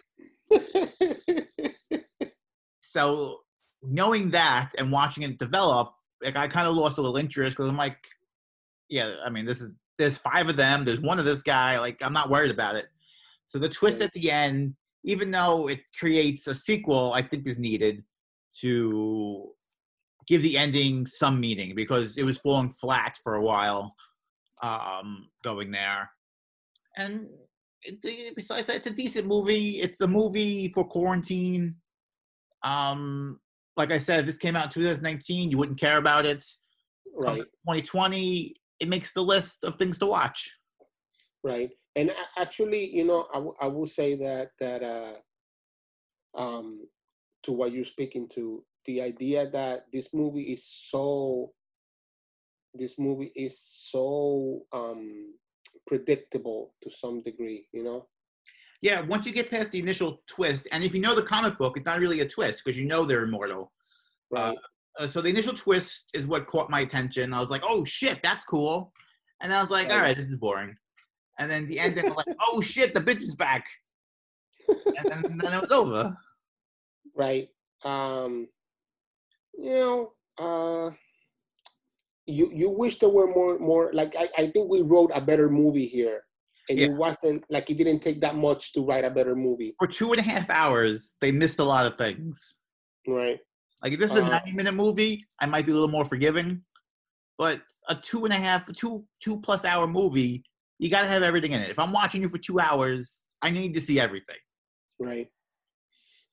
so 2.81 3.41
knowing 3.83 4.31
that 4.31 4.71
and 4.79 4.91
watching 4.93 5.23
it 5.23 5.39
develop, 5.39 5.93
like 6.23 6.37
I 6.37 6.49
kind 6.49 6.67
of 6.67 6.75
lost 6.75 6.99
a 6.99 7.01
little 7.01 7.17
interest 7.17 7.57
because 7.57 7.69
I'm 7.69 7.77
like, 7.77 7.99
yeah, 8.89 9.17
I 9.25 9.31
mean, 9.31 9.45
this 9.45 9.61
is 9.61 9.77
there's 9.99 10.19
five 10.19 10.49
of 10.49 10.57
them. 10.57 10.85
There's 10.85 11.01
one 11.01 11.19
of 11.19 11.25
this 11.25 11.43
guy. 11.43 11.79
Like 11.79 11.99
I'm 12.03 12.13
not 12.13 12.31
worried 12.31 12.51
about 12.51 12.77
it. 12.77 12.87
So 13.47 13.59
the 13.59 13.69
twist 13.69 13.99
Right. 14.01 14.07
at 14.07 14.13
the 14.13 14.31
end, 14.31 14.75
even 15.05 15.31
though 15.31 15.69
it 15.69 15.81
creates 15.99 16.47
a 16.47 16.55
sequel, 16.55 17.13
I 17.15 17.23
think 17.23 17.47
is 17.47 17.59
needed 17.59 18.03
to 18.61 19.51
give 20.27 20.43
the 20.43 20.59
ending 20.59 21.07
some 21.07 21.39
meaning 21.41 21.75
because 21.75 22.17
it 22.19 22.25
was 22.25 22.39
falling 22.39 22.71
flat 22.73 23.17
for 23.23 23.35
a 23.37 23.43
while 23.43 23.95
um, 24.63 25.29
going 25.45 25.71
there, 25.71 26.11
and 26.97 27.29
it- 27.83 28.35
besides 28.35 28.67
that, 28.67 28.77
it's 28.77 28.87
a 28.87 28.91
decent 28.91 29.27
movie. 29.27 29.81
It's 29.81 30.01
a 30.01 30.09
movie 30.09 30.73
for 30.75 30.85
quarantine. 30.85 31.77
Um, 32.63 33.39
like 33.77 33.93
I 33.93 33.99
said, 33.99 34.27
this 34.27 34.39
came 34.39 34.57
out 34.57 34.65
in 34.77 34.83
2019, 34.83 35.51
you 35.51 35.59
wouldn't 35.59 35.79
care 35.79 35.99
about 35.99 36.25
it. 36.27 36.45
Right. 37.15 37.37
2020, 37.69 38.55
it 38.81 38.89
makes 38.89 39.13
the 39.13 39.23
list 39.23 39.63
of 39.65 39.77
things 39.77 39.99
to 39.99 40.07
watch. 40.07 40.51
right 41.45 41.71
and 41.95 42.11
actually 42.37 42.85
you 42.95 43.05
know 43.05 43.27
I, 43.33 43.35
w- 43.37 43.55
I 43.61 43.67
will 43.69 43.87
say 43.87 44.17
that 44.17 44.51
that 44.59 44.83
uh 44.83 45.15
um 46.43 46.87
to 47.47 47.53
what 47.53 47.73
you're 47.73 47.85
speaking 47.85 48.29
to 48.29 48.63
the 48.85 49.01
idea 49.01 49.49
that 49.51 49.87
this 49.93 50.09
movie 50.13 50.53
is 50.53 50.65
so 50.65 51.53
this 52.75 52.99
movie 52.99 53.33
is 53.35 53.59
so 53.91 54.63
um 54.73 55.35
predictable 55.87 56.75
to 56.83 56.91
some 56.91 57.23
degree 57.23 57.67
you 57.73 57.83
know 57.83 58.07
Yeah, 58.83 59.01
once 59.01 59.25
you 59.27 59.33
get 59.33 59.51
past 59.51 59.73
the 59.73 59.79
initial 59.81 60.11
twist, 60.35 60.69
and 60.73 60.85
if 60.85 60.93
you 60.95 61.01
know 61.01 61.15
the 61.15 61.23
comic 61.35 61.57
book, 61.57 61.77
it's 61.77 61.87
not 61.87 62.01
really 62.05 62.21
a 62.21 62.29
twist 62.29 62.63
because 62.63 62.79
you 62.79 62.87
know 62.93 63.03
they're 63.07 63.25
immortal. 63.29 63.73
right 64.31 64.59
Uh, 64.99 65.07
so 65.13 65.21
the 65.21 65.33
initial 65.37 65.57
twist 65.65 66.11
is 66.19 66.27
what 66.27 66.47
caught 66.53 66.69
my 66.77 66.81
attention. 66.87 67.33
I 67.33 67.41
was 67.45 67.53
like, 67.55 67.65
"Oh 67.73 67.81
shit, 67.85 68.19
that's 68.23 68.45
cool," 68.55 68.77
and 69.41 69.49
I 69.57 69.61
was 69.65 69.71
like, 69.71 69.89
"All 69.93 70.03
Right. 70.05 70.17
this 70.17 70.29
is 70.33 70.37
boring." 70.45 70.73
And 71.39 71.47
then 71.51 71.63
the 71.71 71.79
ending, 71.85 72.05
I'm 72.11 72.17
like, 72.23 72.35
"Oh 72.49 72.61
shit, 72.73 72.91
the 72.95 73.05
bitch 73.09 73.23
is 73.29 73.37
back," 73.47 73.65
and 74.99 75.07
then, 75.11 75.39
then 75.43 75.53
it 75.57 75.63
was 75.67 75.75
over. 75.81 76.03
Right 77.15 77.49
um 77.85 78.49
you 79.59 79.71
know 79.71 80.13
uh 80.39 80.91
you 82.27 82.51
you 82.53 82.69
wish 82.71 82.99
there 82.99 83.09
were 83.09 83.29
more 83.29 83.59
more 83.59 83.91
like 83.93 84.15
i, 84.19 84.29
I 84.39 84.47
think 84.49 84.69
we 84.71 84.83
wrote 84.83 85.11
a 85.15 85.21
better 85.21 85.49
movie 85.49 85.87
here 85.87 86.23
and 86.69 86.79
Yeah. 86.79 86.87
it 86.87 86.93
wasn't 86.93 87.45
like 87.49 87.71
it 87.71 87.77
didn't 87.77 88.01
take 88.01 88.21
that 88.23 88.35
much 88.35 88.73
to 88.73 88.85
write 88.85 89.05
a 89.05 89.11
better 89.11 89.37
movie 89.37 89.75
For 89.79 89.87
two 89.87 90.11
and 90.13 90.19
a 90.21 90.23
half 90.25 90.51
hours, 90.51 91.15
they 91.21 91.31
missed 91.31 91.61
a 91.61 91.65
lot 91.65 91.87
of 91.87 91.97
things. 91.97 92.57
right 93.07 93.39
Like 93.83 93.93
if 93.93 94.01
this 94.01 94.11
is 94.11 94.17
a 94.19 94.25
Uh, 94.25 94.31
90 94.31 94.53
minute 94.53 94.73
movie, 94.75 95.25
I 95.41 95.47
might 95.47 95.65
be 95.65 95.71
a 95.71 95.75
little 95.75 95.89
more 95.97 96.05
forgiving. 96.05 96.63
But 97.39 97.61
a 97.89 97.95
two 97.95 98.25
and 98.25 98.33
a 98.35 98.37
half, 98.37 98.67
two 98.73 99.05
two 99.21 99.39
plus 99.41 99.65
hour 99.65 99.87
movie, 99.87 100.43
you 100.81 100.91
got 100.91 101.03
to 101.03 101.07
have 101.09 101.23
everything 101.23 101.53
in 101.53 101.61
it. 101.61 101.71
If 101.71 101.79
I'm 101.79 101.93
watching 101.93 102.21
you 102.23 102.29
for 102.29 102.39
two 102.39 102.59
hours, 102.59 103.27
I 103.43 103.51
need 103.51 103.75
to 103.75 103.81
see 103.81 104.01
everything. 104.01 104.41
right 104.99 105.29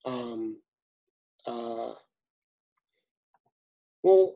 um 0.06 0.58
uh 1.46 1.94
well 4.04 4.34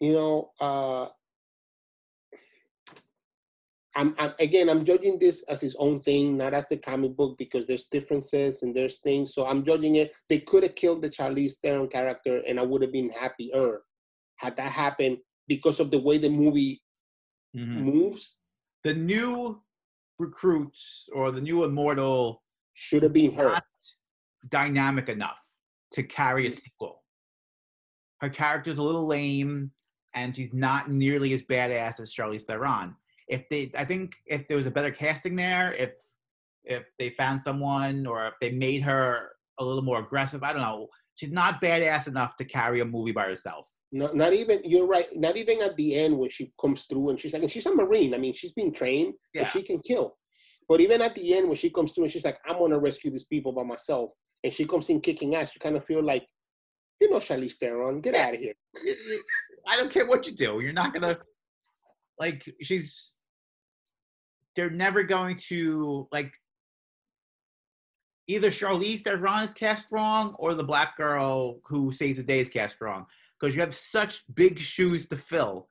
you 0.00 0.12
know 0.12 0.50
uh 0.60 1.08
I'm, 3.96 4.14
I'm 4.18 4.34
again 4.38 4.68
i'm 4.68 4.84
judging 4.84 5.18
this 5.18 5.42
as 5.48 5.60
his 5.60 5.74
own 5.78 6.00
thing 6.00 6.36
not 6.36 6.54
as 6.54 6.66
the 6.70 6.76
comic 6.76 7.16
book 7.16 7.36
because 7.38 7.66
there's 7.66 7.84
differences 7.84 8.62
and 8.62 8.74
there's 8.74 8.98
things. 8.98 9.34
So 9.34 9.46
i'm 9.46 9.64
judging 9.64 9.96
it. 9.96 10.12
They 10.28 10.38
could 10.38 10.62
have 10.62 10.74
killed 10.74 11.02
the 11.02 11.10
charlize 11.10 11.56
theron 11.62 11.88
character 11.88 12.42
and 12.46 12.60
i 12.60 12.62
would 12.62 12.82
have 12.82 12.92
been 12.92 13.10
happier 13.10 13.80
had 14.36 14.56
that 14.56 14.72
happened 14.72 15.18
because 15.48 15.80
of 15.80 15.90
the 15.90 15.98
way 15.98 16.16
the 16.18 16.30
movie 16.30 16.80
moves. 17.54 18.36
The 18.84 18.94
new 18.94 19.60
recruits 20.18 21.08
or 21.12 21.30
the 21.32 21.40
new 21.40 21.64
immortal 21.64 22.42
should 22.74 23.02
have 23.02 23.12
been 23.12 23.32
her 23.34 23.48
not 23.48 23.64
dynamic 24.48 25.08
enough 25.08 25.38
to 25.92 26.02
carry 26.02 26.46
a 26.46 26.50
sequel. 26.50 27.02
Her 28.20 28.28
character's 28.28 28.78
a 28.78 28.82
little 28.82 29.06
lame, 29.06 29.70
and 30.14 30.34
she's 30.34 30.52
not 30.52 30.90
nearly 30.90 31.32
as 31.32 31.42
badass 31.42 32.00
as 32.00 32.14
Charlize 32.14 32.42
Theron. 32.42 32.94
If 33.28 33.48
they, 33.48 33.70
I 33.76 33.84
think, 33.84 34.14
if 34.26 34.46
there 34.48 34.56
was 34.56 34.66
a 34.66 34.70
better 34.70 34.90
casting 34.90 35.36
there, 35.36 35.72
if 35.74 35.92
if 36.64 36.84
they 36.98 37.08
found 37.10 37.42
someone, 37.42 38.06
or 38.06 38.26
if 38.26 38.34
they 38.40 38.50
made 38.50 38.82
her 38.82 39.30
a 39.58 39.64
little 39.64 39.82
more 39.82 40.00
aggressive, 40.00 40.42
I 40.42 40.52
don't 40.52 40.62
know. 40.62 40.88
She's 41.14 41.30
not 41.30 41.60
badass 41.62 42.06
enough 42.06 42.36
to 42.36 42.44
carry 42.44 42.80
a 42.80 42.84
movie 42.84 43.12
by 43.12 43.24
herself. 43.24 43.68
Not, 43.92 44.14
not 44.14 44.32
even 44.32 44.60
you're 44.64 44.86
right. 44.86 45.06
Not 45.14 45.36
even 45.36 45.60
at 45.62 45.76
the 45.76 45.94
end 45.94 46.16
when 46.18 46.30
she 46.30 46.52
comes 46.60 46.84
through 46.84 47.10
and 47.10 47.18
she's 47.20 47.32
like, 47.32 47.42
and 47.42 47.50
she's 47.50 47.66
a 47.66 47.74
marine. 47.74 48.14
I 48.14 48.18
mean, 48.18 48.34
she's 48.34 48.52
been 48.52 48.72
trained, 48.72 49.14
Yeah. 49.34 49.48
she 49.48 49.62
can 49.62 49.80
kill. 49.80 50.16
But 50.68 50.80
even 50.80 51.02
at 51.02 51.14
the 51.14 51.34
end 51.34 51.48
when 51.48 51.56
she 51.56 51.70
comes 51.70 51.92
through 51.92 52.04
and 52.04 52.12
she's 52.12 52.24
like, 52.24 52.38
I'm 52.46 52.58
gonna 52.58 52.78
rescue 52.78 53.10
these 53.10 53.26
people 53.26 53.52
by 53.52 53.64
myself, 53.64 54.10
and 54.42 54.52
she 54.52 54.64
comes 54.64 54.88
in 54.88 55.00
kicking 55.00 55.34
ass, 55.34 55.54
you 55.54 55.60
kind 55.60 55.76
of 55.76 55.84
feel 55.84 56.02
like, 56.02 56.26
you 57.00 57.10
know, 57.10 57.18
Charlize 57.18 57.54
Theron, 57.54 58.00
get 58.00 58.14
Yeah. 58.14 58.26
out 58.26 58.34
of 58.34 58.40
here. 58.40 58.54
I 59.66 59.76
don't 59.76 59.90
care 59.90 60.06
what 60.06 60.26
you 60.26 60.34
do. 60.34 60.60
You're 60.62 60.72
not 60.72 60.92
gonna 60.94 61.18
like. 62.18 62.48
She's. 62.62 63.16
They're 64.56 64.70
never 64.70 65.02
going 65.04 65.36
to 65.48 66.08
like. 66.12 66.32
Either 68.26 68.50
Charlize 68.50 69.00
Theron 69.02 69.42
is 69.44 69.52
cast 69.52 69.90
wrong, 69.92 70.34
or 70.38 70.54
the 70.54 70.64
black 70.64 70.96
girl 70.96 71.60
who 71.64 71.90
saves 71.92 72.18
the 72.18 72.22
day 72.24 72.40
is 72.40 72.48
cast 72.48 72.80
wrong, 72.80 73.06
because 73.38 73.54
you 73.54 73.60
have 73.60 73.74
such 73.74 74.22
big 74.34 74.58
shoes 74.58 75.06
to 75.08 75.16
fill 75.16 75.68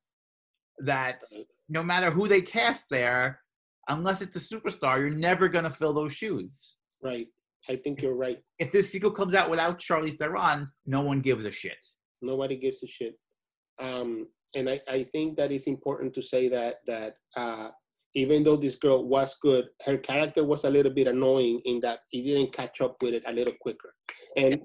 that 0.80 1.22
no 1.70 1.84
matter 1.84 2.10
who 2.12 2.28
they 2.28 2.42
cast 2.42 2.90
there, 2.90 3.42
unless 3.88 4.22
it's 4.22 4.36
a 4.36 4.56
superstar, 4.56 5.00
you're 5.00 5.10
never 5.10 5.48
gonna 5.48 5.70
fill 5.70 5.94
those 5.94 6.14
shoes. 6.14 6.76
Right. 7.02 7.28
I 7.68 7.76
think 7.76 8.02
you're 8.02 8.16
right. 8.16 8.40
If 8.58 8.72
this 8.72 8.92
sequel 8.92 9.12
comes 9.12 9.34
out 9.34 9.50
without 9.50 9.80
Charlize 9.80 10.18
Theron, 10.18 10.68
no 10.86 11.02
one 11.02 11.22
gives 11.22 11.46
a 11.46 11.52
shit. 11.52 11.78
Nobody 12.22 12.56
gives 12.58 12.82
a 12.84 12.88
shit. 12.88 13.16
Um, 13.82 14.28
and 14.56 14.70
I, 14.70 14.82
I 14.88 15.04
think 15.04 15.38
that 15.38 15.52
it's 15.52 15.68
important 15.68 16.14
to 16.16 16.22
say 16.22 16.48
that 16.50 16.76
that 16.88 17.14
uh, 17.36 17.70
even 18.16 18.44
though 18.44 18.56
this 18.56 18.76
girl 18.76 19.06
was 19.08 19.36
good, 19.42 19.68
her 19.86 19.98
character 19.98 20.44
was 20.44 20.64
a 20.64 20.70
little 20.70 20.92
bit 20.92 21.08
annoying 21.08 21.62
in 21.66 21.80
that 21.82 22.00
he 22.10 22.24
didn't 22.24 22.54
catch 22.54 22.82
up 22.82 22.96
with 23.02 23.14
it 23.14 23.24
a 23.28 23.32
little 23.32 23.54
quicker. 23.62 23.94
And 24.36 24.62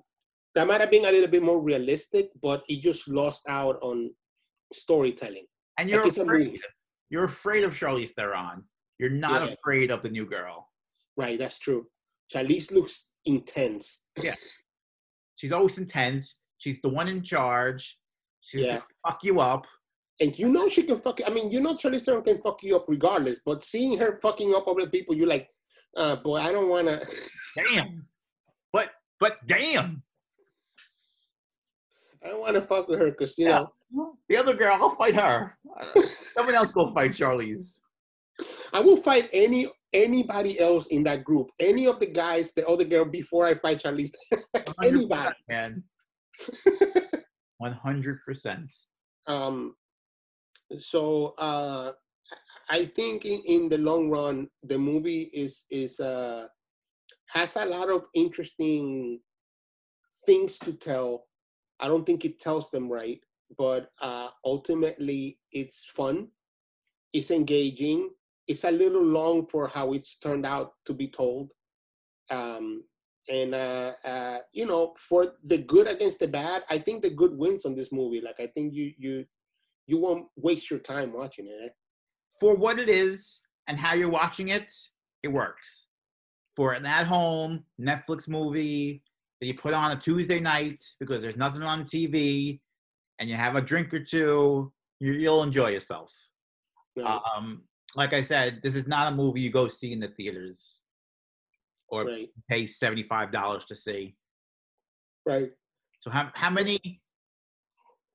that 0.55 0.67
might 0.67 0.81
have 0.81 0.91
been 0.91 1.05
a 1.05 1.11
little 1.11 1.29
bit 1.29 1.43
more 1.43 1.61
realistic, 1.61 2.31
but 2.41 2.63
he 2.67 2.81
just 2.81 3.09
lost 3.09 3.43
out 3.49 3.77
on 3.83 4.11
storytelling. 4.73 5.47
And 5.79 5.91
you're 5.91 6.05
Like 6.05 6.17
afraid. 6.17 6.61
You're 7.11 7.25
afraid 7.25 7.65
of 7.65 7.75
Charlize 7.75 8.11
Theron. 8.11 8.65
You're 8.99 9.11
not 9.11 9.47
Yeah. 9.47 9.55
afraid 9.55 9.91
of 9.91 10.03
the 10.03 10.09
new 10.09 10.27
girl. 10.27 10.71
Right, 11.17 11.39
that's 11.39 11.59
true. 11.59 11.87
Charlize 12.35 12.73
looks 12.73 13.11
intense. 13.25 14.05
Yeah. 14.23 14.35
She's 15.37 15.53
always 15.53 15.79
intense. 15.79 16.37
She's 16.59 16.81
the 16.81 16.89
one 16.89 17.09
in 17.09 17.23
charge. 17.23 17.99
She's 18.41 18.63
Yeah. 18.65 18.73
gonna 18.79 18.85
fuck 19.07 19.21
you 19.25 19.41
up. 19.41 19.67
And 20.21 20.39
you 20.39 20.49
know 20.49 20.69
she 20.69 20.85
can 20.85 20.99
fuck 20.99 21.21
I 21.27 21.31
mean, 21.31 21.51
you 21.51 21.61
know 21.61 21.75
Charlize 21.75 22.05
Theron 22.05 22.23
can 22.23 22.39
fuck 22.39 22.63
you 22.63 22.77
up 22.77 22.87
regardless, 22.89 23.41
but 23.45 23.65
seeing 23.65 23.99
her 23.99 24.19
fucking 24.21 24.55
up 24.55 24.69
other 24.69 24.87
people, 24.89 25.15
you're 25.15 25.27
like, 25.27 25.49
uh, 25.97 26.17
boy, 26.17 26.37
I 26.39 26.53
don't 26.53 26.69
wanna 26.69 27.03
Damn. 27.57 28.07
But 28.73 28.91
but 29.21 29.39
damn. 29.47 30.03
I 32.25 32.29
don't 32.29 32.41
wanna 32.41 32.63
fuck 32.63 32.89
with 32.89 32.99
her 33.01 33.11
because 33.11 33.37
you 33.39 33.47
Yeah. 33.49 33.67
know 33.93 34.17
The 34.29 34.37
other 34.37 34.55
girl, 34.55 34.75
I'll 34.81 34.91
fight 34.97 35.15
her. 35.15 35.57
Someone 36.35 36.55
else 36.55 36.73
go 36.73 36.91
fight 36.93 37.13
Charlize. 37.13 37.79
I 38.73 38.81
will 38.81 38.97
fight 38.97 39.29
any 39.33 39.69
anybody 39.95 40.59
else 40.61 40.87
in 40.89 41.03
that 41.05 41.25
group. 41.25 41.51
Any 41.61 41.87
of 41.87 41.99
the 42.01 42.07
guys, 42.07 42.53
the 42.53 42.67
other 42.69 42.85
girl 42.85 43.05
before 43.07 43.47
I 43.47 43.55
fight 43.55 43.83
Charlize. 43.83 44.13
Anybody. 44.83 45.35
man. 45.49 45.85
One 47.59 47.73
hundred 47.73 48.19
percent. 48.27 48.69
um 49.27 49.75
so 50.79 51.35
uh 51.39 51.93
i 52.69 52.85
think 52.85 53.25
in, 53.25 53.41
in 53.47 53.69
the 53.69 53.79
long 53.79 54.11
run 54.11 54.49
the 54.65 54.77
movie 54.77 55.31
is 55.33 55.65
is 55.71 56.01
uh 56.01 56.47
has 57.29 57.57
a 57.57 57.65
lot 57.65 57.89
of 57.89 58.05
interesting 58.15 59.21
things 60.27 60.59
to 60.59 60.73
tell 60.73 61.25
i 61.81 61.89
don't 61.89 62.05
think 62.05 62.25
it 62.25 62.41
tells 62.41 62.71
them 62.71 62.91
right 62.91 63.21
but 63.57 63.91
uh 64.03 64.29
ultimately 64.45 65.39
it's 65.53 65.85
fun 65.85 66.29
it's 67.13 67.31
engaging 67.31 68.11
it's 68.47 68.65
a 68.65 68.71
little 68.71 69.03
long 69.03 69.47
for 69.47 69.69
how 69.69 69.93
it's 69.93 70.19
turned 70.19 70.47
out 70.47 70.73
to 70.87 70.93
be 70.93 71.09
told 71.09 71.53
um 72.31 72.83
and 73.29 73.55
uh, 73.55 73.93
uh 74.05 74.39
you 74.53 74.67
know 74.67 74.95
for 74.99 75.35
the 75.45 75.59
good 75.59 75.87
against 75.87 76.19
the 76.19 76.29
bad 76.29 76.63
i 76.69 76.79
think 76.79 77.03
the 77.03 77.11
good 77.11 77.37
wins 77.37 77.65
on 77.65 77.75
this 77.75 77.91
movie 77.91 78.21
like 78.21 78.39
i 78.39 78.47
think 78.47 78.75
you 78.75 78.93
you 78.99 79.25
you 79.87 79.99
won't 79.99 80.27
waste 80.37 80.71
your 80.71 80.81
time 80.81 81.13
watching 81.13 81.47
it? 81.47 81.73
For 82.41 82.55
what 82.55 82.79
it 82.79 82.89
is 82.89 83.41
and 83.69 83.79
how 83.79 83.95
you're 83.95 84.09
watching 84.09 84.49
it, 84.49 84.73
it 85.23 85.29
works. 85.29 85.89
For 86.57 86.73
an 86.73 86.87
at-home 86.87 87.65
Netflix 87.81 88.29
movie 88.29 89.03
that 89.41 89.47
you 89.47 89.55
put 89.55 89.75
on 89.75 89.93
a 89.93 89.97
Tuesday 89.97 90.41
night 90.41 90.83
because 91.01 91.21
there's 91.21 91.37
nothing 91.37 91.63
on 91.63 91.85
TV, 91.85 92.61
and 93.19 93.29
you 93.29 93.37
have 93.37 93.57
a 93.57 93.61
drink 93.61 93.93
or 93.93 94.01
two, 94.01 94.73
you, 95.01 95.13
you'll 95.13 95.43
enjoy 95.43 95.71
yourself. 95.71 96.13
right, 96.97 97.21
Um, 97.37 97.63
like 97.97 98.13
I 98.13 98.23
said, 98.23 98.61
this 98.63 98.75
is 98.77 98.87
not 98.87 99.13
a 99.13 99.17
movie 99.17 99.41
you 99.41 99.51
go 99.51 99.69
see 99.69 99.93
in 99.93 100.01
the 100.01 100.09
theaters 100.09 100.83
or 101.89 102.05
right 102.05 102.29
pay 102.49 102.67
seventy-five 102.67 103.31
dollars 103.31 103.65
to 103.67 103.75
see. 103.75 104.17
right 105.27 105.51
So 106.01 106.11
how 106.11 106.31
how 106.35 106.51
many 106.51 107.01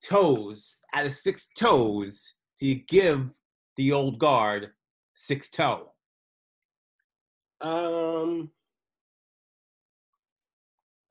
toes 0.03 0.79
out 0.93 1.05
of 1.05 1.13
six 1.13 1.49
toes 1.57 2.33
do 2.59 2.65
you 2.67 2.75
give 2.87 3.31
the 3.77 3.91
old 3.91 4.19
guard 4.19 4.71
six 5.13 5.49
toe? 5.49 5.91
Um, 7.61 8.51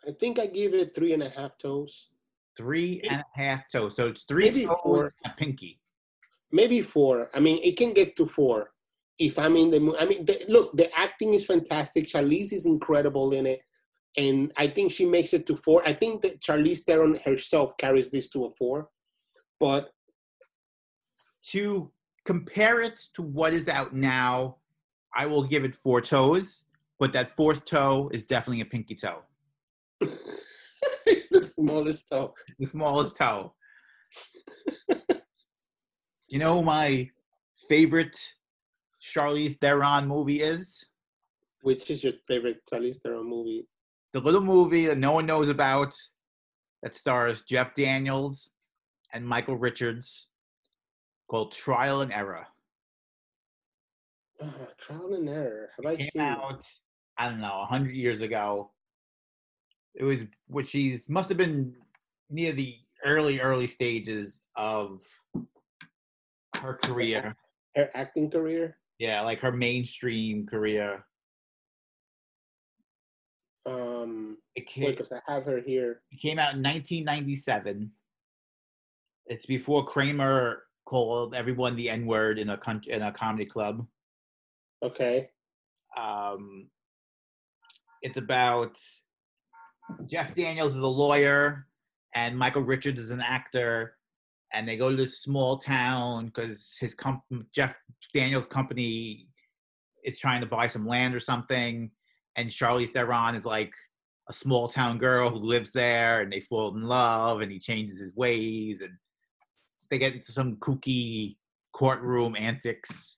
I 0.07 0.12
think 0.19 0.39
I 0.39 0.47
give 0.47 0.73
it 0.75 0.95
three 0.95 1.12
and 1.12 1.23
a 1.23 1.29
half 1.29 1.59
toes, 1.59 2.09
Three 2.57 3.01
and 3.09 3.21
a 3.21 3.41
half 3.41 3.71
toes. 3.71 3.95
So 3.97 4.09
it's 4.09 4.25
three 4.25 4.45
Maybe 4.47 4.64
toes 4.66 4.79
four. 4.83 5.12
and 5.25 5.33
a 5.33 5.37
pinky. 5.37 5.81
Maybe 6.51 6.82
four. 6.82 7.30
I 7.34 7.40
mean, 7.40 7.61
it 7.62 7.76
can 7.76 7.92
get 7.92 8.16
to 8.16 8.26
four 8.26 8.70
if 9.18 9.38
I'm 9.38 9.57
in 9.57 9.70
the 9.70 9.80
mood. 9.80 9.96
I 9.99 10.07
mean, 10.07 10.24
the, 10.24 10.44
look, 10.49 10.76
the 10.76 10.88
acting 10.99 11.34
is 11.34 11.44
fantastic. 11.44 12.07
Charlize 12.07 12.53
is 12.53 12.66
incredible 12.66 13.32
in 13.32 13.46
it, 13.46 13.62
and 14.16 14.53
I 14.57 14.68
think 14.68 14.92
she 14.92 15.05
makes 15.05 15.32
it 15.32 15.46
to 15.46 15.57
four. 15.57 15.82
I 15.86 15.92
think 15.92 16.22
that 16.22 16.40
Charlize 16.40 16.84
Theron 16.84 17.18
herself 17.24 17.76
carries 17.78 18.11
this 18.11 18.28
to 18.30 18.46
a 18.46 18.51
four, 18.51 18.88
but 19.61 19.90
To 21.53 21.90
compare 22.24 22.82
it 22.82 23.01
to 23.14 23.22
what 23.22 23.55
is 23.55 23.68
out 23.68 23.94
now, 23.94 24.57
I 25.16 25.26
will 25.26 25.44
give 25.44 25.64
it 25.64 25.74
four 25.74 26.01
toes, 26.01 26.64
but 26.99 27.12
that 27.12 27.34
fourth 27.34 27.64
toe 27.64 28.11
is 28.12 28.24
definitely 28.24 28.61
a 28.61 28.66
pinky 28.66 28.94
toe. 28.94 29.22
it's 30.01 31.28
the 31.30 31.42
smallest 31.42 32.09
toe. 32.11 32.34
The 32.59 32.66
smallest 32.66 33.16
toe. 33.16 33.55
You 36.29 36.39
know 36.39 36.55
who 36.59 36.62
my 36.62 37.09
favorite 37.68 38.16
Charlize 39.03 39.57
Theron 39.57 40.07
movie 40.07 40.41
is? 40.43 40.85
Which 41.62 41.91
is 41.91 42.05
your 42.05 42.14
favorite 42.26 42.62
Charlize 42.70 42.99
Theron 42.99 43.29
movie? 43.29 43.66
the 44.12 44.20
little 44.20 44.41
movie 44.41 44.87
that 44.87 44.97
no 44.97 45.12
one 45.12 45.26
knows 45.26 45.51
about 45.51 45.95
that 46.83 46.97
stars 46.97 47.43
Jeff 47.43 47.74
Daniels 47.74 48.51
and 49.12 49.26
Michael 49.29 49.57
Richards 49.59 50.29
called 51.31 51.53
Trial 51.53 52.01
and 52.01 52.11
Error. 52.11 52.47
Uh, 54.41 54.47
Trial 54.79 55.12
and 55.12 55.29
Error. 55.29 55.68
Have 55.76 55.85
I 55.93 55.97
Came 55.97 56.07
seen? 56.09 56.22
it? 56.22 56.26
out, 56.26 56.64
I 57.18 57.29
don't 57.29 57.41
know, 57.41 57.61
a 57.61 57.66
hundred 57.66 57.95
years 57.97 58.22
ago. 58.22 58.70
It 59.95 60.05
was 60.05 60.24
what 60.47 60.66
she's 60.66 61.11
must 61.11 61.29
have 61.29 61.37
been 61.39 61.74
near 62.31 62.53
the 62.53 62.76
early, 63.05 63.41
early 63.41 63.66
stages 63.66 64.45
of 64.57 65.03
her 66.59 66.74
career. 66.74 67.36
Her 67.76 67.88
acting 67.94 68.30
career. 68.30 68.76
Yeah, 68.98 69.22
like 69.22 69.40
her 69.40 69.52
mainstream 69.52 70.46
career. 70.46 71.04
Um, 73.66 74.38
It 74.54 74.66
came, 74.66 74.90
because 74.90 75.12
I 75.12 75.20
have 75.32 75.44
her 75.44 75.61
here. 75.61 76.02
It 76.11 76.20
came 76.20 76.38
out 76.38 76.54
in 76.54 76.62
1997. 76.62 77.90
It's 79.26 79.46
before 79.46 79.84
Kramer 79.84 80.64
called 80.86 81.34
everyone 81.34 81.76
the 81.76 81.90
N 81.90 82.06
word 82.06 82.38
in 82.38 82.48
a 82.50 82.56
con- 82.56 82.82
in 82.86 83.02
a 83.02 83.12
comedy 83.12 83.44
club. 83.44 83.86
Okay. 84.82 85.28
Um, 85.96 86.68
it's 88.00 88.16
about 88.16 88.78
Jeff 90.06 90.34
Daniels 90.34 90.74
is 90.74 90.80
a 90.80 90.86
lawyer 90.86 91.66
and 92.14 92.38
Michael 92.38 92.62
Richards 92.62 93.00
is 93.00 93.11
an 93.11 93.20
actor, 93.20 93.97
and 94.53 94.68
they 94.68 94.76
go 94.76 94.90
to 94.90 94.96
this 94.96 95.20
small 95.20 95.59
town 95.59 96.26
because 96.26 96.76
his 96.80 96.94
comp- 96.94 97.22
Jeff 97.55 97.78
Daniels' 98.14 98.46
company 98.46 99.28
is 100.05 100.18
trying 100.18 100.40
to 100.40 100.46
buy 100.46 100.66
some 100.66 100.86
land 100.86 101.14
or 101.14 101.20
something, 101.20 101.90
and 102.36 102.49
Charlize 102.51 102.90
Theron 102.90 103.34
is 103.34 103.44
like 103.44 103.72
a 104.28 104.32
small 104.32 104.68
town 104.68 104.99
girl 104.99 105.30
who 105.30 105.38
lives 105.38 105.72
there, 105.72 106.20
and 106.20 106.32
they 106.32 106.40
fall 106.40 106.74
in 106.76 106.82
love, 106.82 107.40
and 107.40 107.51
he 107.51 107.59
changes 107.59 108.01
his 108.01 108.14
ways, 108.16 108.80
and 108.82 108.92
they 109.90 109.99
get 109.99 110.14
into 110.14 110.32
some 110.32 110.57
kooky 110.57 111.36
courtroom 111.72 112.36
antics. 112.36 113.16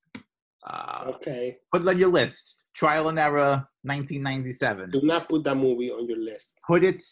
Uh, 0.66 1.12
Okay. 1.14 1.56
put 1.72 1.82
it 1.82 1.88
on 1.88 1.98
your 1.98 2.10
list. 2.10 2.64
Trial 2.74 3.08
and 3.08 3.18
Error, 3.18 3.66
1997. 3.82 4.90
Do 4.90 5.00
not 5.02 5.28
put 5.28 5.42
that 5.44 5.56
movie 5.56 5.90
on 5.90 6.06
your 6.08 6.18
list. 6.18 6.58
Put 6.66 6.84
it 6.84 7.02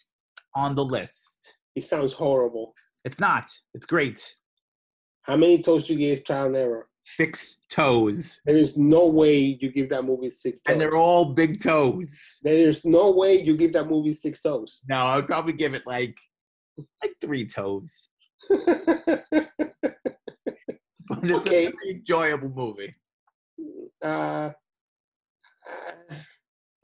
on 0.54 0.74
the 0.74 0.84
list. 0.84 1.54
It 1.74 1.84
sounds 1.86 2.12
horrible. 2.12 2.74
It's 3.08 3.18
not. 3.18 3.50
It's 3.72 3.86
great. 3.86 4.34
How 5.22 5.34
many 5.34 5.62
toes 5.62 5.88
you 5.88 5.96
gave 5.96 6.24
Trial 6.24 6.44
and 6.48 6.56
Error? 6.56 6.88
Six 7.04 7.56
toes, 7.70 8.42
There 8.44 8.58
is 8.58 8.76
no 8.76 9.06
way 9.06 9.38
you 9.58 9.72
give 9.72 9.88
that 9.88 10.04
movie 10.04 10.28
six 10.28 10.60
toes. 10.60 10.70
and 10.72 10.78
they're 10.78 10.94
all 10.94 11.24
big 11.32 11.58
toes. 11.62 12.38
there 12.42 12.68
is 12.68 12.84
no 12.84 13.10
way 13.12 13.40
you 13.40 13.56
give 13.56 13.72
that 13.72 13.86
movie 13.88 14.12
six 14.12 14.42
toes. 14.42 14.82
No, 14.90 15.06
I'd 15.06 15.26
probably 15.26 15.54
give 15.54 15.72
it 15.72 15.84
like 15.86 16.18
like 17.02 17.14
three 17.22 17.46
toes. 17.46 18.10
But 18.50 18.60
it's 21.22 21.32
Okay. 21.32 21.66
a 21.68 21.70
very 21.70 21.90
enjoyable 21.92 22.50
movie. 22.50 22.94
uh, 24.02 24.50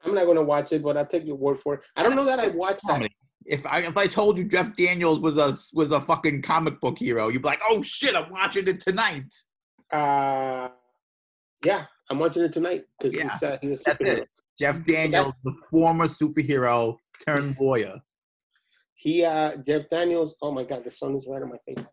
I'm 0.02 0.14
not 0.14 0.24
gonna 0.24 0.42
watch 0.42 0.72
it, 0.72 0.82
but 0.82 0.96
I'll 0.96 1.04
take 1.04 1.26
your 1.26 1.36
word 1.36 1.60
for 1.60 1.74
it. 1.74 1.80
I 1.96 2.02
don't 2.02 2.16
know 2.16 2.24
that 2.24 2.40
I 2.40 2.46
watched 2.48 2.80
that. 2.88 3.10
If 3.46 3.66
I 3.66 3.80
if 3.80 3.96
I 3.96 4.06
told 4.06 4.38
you 4.38 4.44
Jeff 4.44 4.74
Daniels 4.76 5.20
was 5.20 5.36
a 5.36 5.54
was 5.76 5.92
a 5.92 6.00
fucking 6.00 6.42
comic 6.42 6.80
book 6.80 6.98
hero, 6.98 7.28
you'd 7.28 7.42
be 7.42 7.48
like, 7.48 7.60
"Oh 7.68 7.82
shit, 7.82 8.14
I'm 8.14 8.30
watching 8.30 8.66
it 8.68 8.80
tonight." 8.80 9.32
Uh, 9.92 10.70
yeah, 11.64 11.84
I'm 12.10 12.18
watching 12.18 12.42
it 12.42 12.52
tonight 12.52 12.84
because 12.98 13.14
Yeah, 13.14 13.24
he's, 13.24 13.42
uh, 13.42 13.58
he's 13.60 13.86
a 13.86 13.90
superhero. 13.90 14.24
Jeff 14.58 14.82
Daniels, 14.84 15.32
the 15.44 15.52
former 15.70 16.06
superhero 16.06 16.96
turned 17.26 17.56
lawyer. 17.60 18.00
He, 18.94 19.24
uh, 19.24 19.56
Jeff 19.66 19.88
Daniels. 19.90 20.34
Oh 20.40 20.52
my 20.52 20.64
God, 20.64 20.84
the 20.84 20.90
sun 20.90 21.16
is 21.16 21.26
right 21.28 21.42
on 21.42 21.50
my 21.50 21.58
face. 21.66 21.84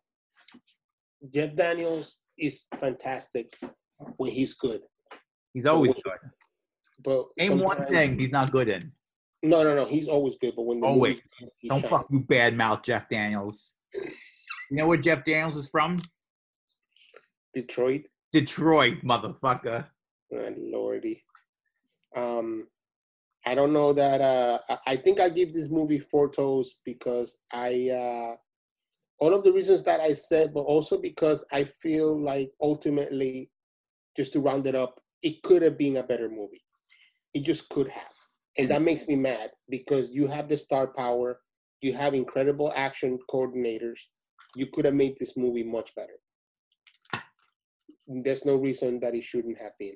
Jeff 1.33 1.55
Daniels 1.55 2.17
is 2.37 2.65
fantastic 2.79 3.57
when 4.17 4.31
he's 4.31 4.53
good, 4.55 4.81
He's 5.53 5.65
always 5.65 5.93
good. 6.03 6.17
but 7.03 7.25
Name 7.37 7.59
one 7.59 7.85
thing 7.87 8.17
he's 8.17 8.31
not 8.31 8.51
good 8.51 8.69
in. 8.69 8.91
No, 9.43 9.63
no, 9.63 9.75
no. 9.75 9.85
He's 9.85 10.07
always 10.07 10.35
good, 10.35 10.55
but 10.55 10.63
when 10.63 10.79
the 10.79 10.87
Always. 10.87 11.19
he 11.59 11.69
Don't 11.69 11.87
fuck 11.87 12.05
you 12.11 12.19
bad 12.19 12.55
mouth 12.55 12.83
Jeff 12.83 13.09
Daniels. 13.09 13.73
You 13.93 14.77
know 14.77 14.87
where 14.87 14.97
Jeff 14.97 15.25
Daniels 15.25 15.57
is 15.57 15.67
from? 15.69 16.01
Detroit. 17.53 18.03
Detroit, 18.31 18.97
motherfucker. 19.03 19.85
Oh, 20.33 20.53
lordy. 20.57 21.23
Um, 22.15 22.67
I 23.45 23.55
don't 23.55 23.73
know 23.73 23.91
that. 23.93 24.21
Uh, 24.21 24.59
I- 24.69 24.79
I 24.87 24.95
think 24.95 25.19
I 25.19 25.27
give 25.29 25.51
this 25.51 25.69
movie 25.69 25.99
four 25.99 26.29
toes 26.29 26.75
because 26.85 27.37
I, 27.51 27.89
uh, 27.89 28.35
all 29.19 29.33
of 29.33 29.43
the 29.43 29.51
reasons 29.51 29.83
that 29.83 29.99
I 29.99 30.13
said, 30.13 30.53
but 30.53 30.61
also 30.61 30.97
because 31.01 31.43
I 31.51 31.63
feel 31.63 32.17
like 32.19 32.51
ultimately, 32.61 33.49
just 34.15 34.33
to 34.33 34.39
round 34.39 34.67
it 34.67 34.75
up, 34.75 35.01
it 35.23 35.41
could 35.43 35.61
have 35.61 35.77
been 35.77 35.97
a 35.97 36.03
better 36.03 36.29
movie. 36.29 36.63
It 37.33 37.41
just 37.43 37.67
could 37.69 37.87
have. 37.89 38.13
And 38.57 38.69
that 38.69 38.81
makes 38.81 39.07
me 39.07 39.15
mad 39.15 39.51
because 39.69 40.09
you 40.09 40.27
have 40.27 40.49
the 40.49 40.57
star 40.57 40.87
power, 40.87 41.39
you 41.81 41.93
have 41.93 42.13
incredible 42.13 42.73
action 42.75 43.17
coordinators. 43.29 43.99
You 44.55 44.67
could 44.67 44.85
have 44.85 44.93
made 44.93 45.15
this 45.19 45.37
movie 45.37 45.63
much 45.63 45.95
better. 45.95 46.19
There's 48.07 48.43
no 48.45 48.57
reason 48.57 48.99
that 48.99 49.15
it 49.15 49.23
shouldn't 49.23 49.57
have 49.57 49.71
been. 49.79 49.95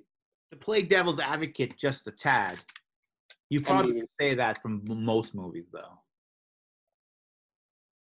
To 0.51 0.57
play 0.57 0.81
devil's 0.83 1.19
advocate 1.19 1.77
just 1.77 2.07
a 2.07 2.11
tad. 2.11 2.57
You 3.49 3.59
I 3.59 3.63
probably 3.63 3.93
mean, 3.93 4.05
say 4.19 4.33
that 4.35 4.61
from 4.61 4.83
most 4.87 5.35
movies, 5.35 5.69
though. 5.73 5.99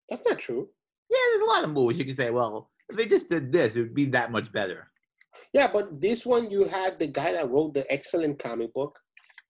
that's 0.09 0.21
not 0.25 0.39
true. 0.39 0.69
Yeah, 1.09 1.17
there's 1.31 1.41
a 1.41 1.45
lot 1.45 1.63
of 1.63 1.71
movies 1.71 1.97
you 1.99 2.05
can 2.05 2.15
say, 2.15 2.29
well, 2.31 2.69
if 2.89 2.97
they 2.97 3.05
just 3.05 3.29
did 3.29 3.51
this, 3.51 3.75
it 3.75 3.79
would 3.81 3.93
be 3.95 4.05
that 4.07 4.31
much 4.31 4.51
better. 4.51 4.91
Yeah, 5.53 5.67
but 5.71 5.99
this 5.99 6.25
one 6.25 6.49
you 6.49 6.65
had 6.65 6.99
the 6.99 7.07
guy 7.07 7.33
that 7.33 7.49
wrote 7.49 7.73
the 7.73 7.91
excellent 7.91 8.39
comic 8.39 8.73
book, 8.73 8.97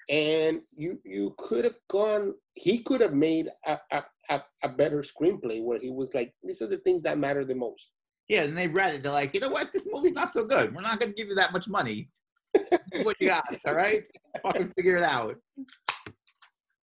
and 0.10 0.62
you 0.76 0.99
you 1.03 1.36
could 1.38 1.66
have 1.66 1.78
gone. 1.89 2.34
He 2.53 2.80
could 2.80 3.01
have 3.01 3.14
made 3.14 3.49
a, 3.66 3.78
a, 3.91 4.41
a, 4.64 4.70
better 4.70 5.03
screenplay 5.03 5.62
where 5.62 5.80
he 5.80 5.89
was 5.89 6.14
like, 6.14 6.34
"These 6.43 6.62
are 6.62 6.68
the 6.68 6.78
things 6.78 7.01
that 7.03 7.18
matter 7.18 7.43
the 7.43 7.55
most." 7.55 7.91
Yeah, 8.28 8.43
and 8.43 8.58
they 8.58 8.68
read 8.68 8.95
it. 8.95 9.03
They're 9.03 9.12
like, 9.12 9.34
you 9.34 9.39
know 9.39 9.49
what? 9.49 9.72
This 9.72 9.88
movie's 9.89 10.12
not 10.12 10.34
so 10.34 10.43
good. 10.43 10.76
We're 10.76 10.82
not 10.82 10.99
going 10.99 11.12
to 11.12 11.16
give 11.16 11.30
you 11.30 11.36
that 11.36 11.53
much 11.53 11.68
money. 11.68 12.10
What 13.03 13.16
you 13.22 13.28
got, 13.30 13.45
all 13.66 13.74
right? 13.74 14.03
Fucking 14.41 14.70
figure 14.70 14.97
it 14.97 15.03
out. 15.03 15.36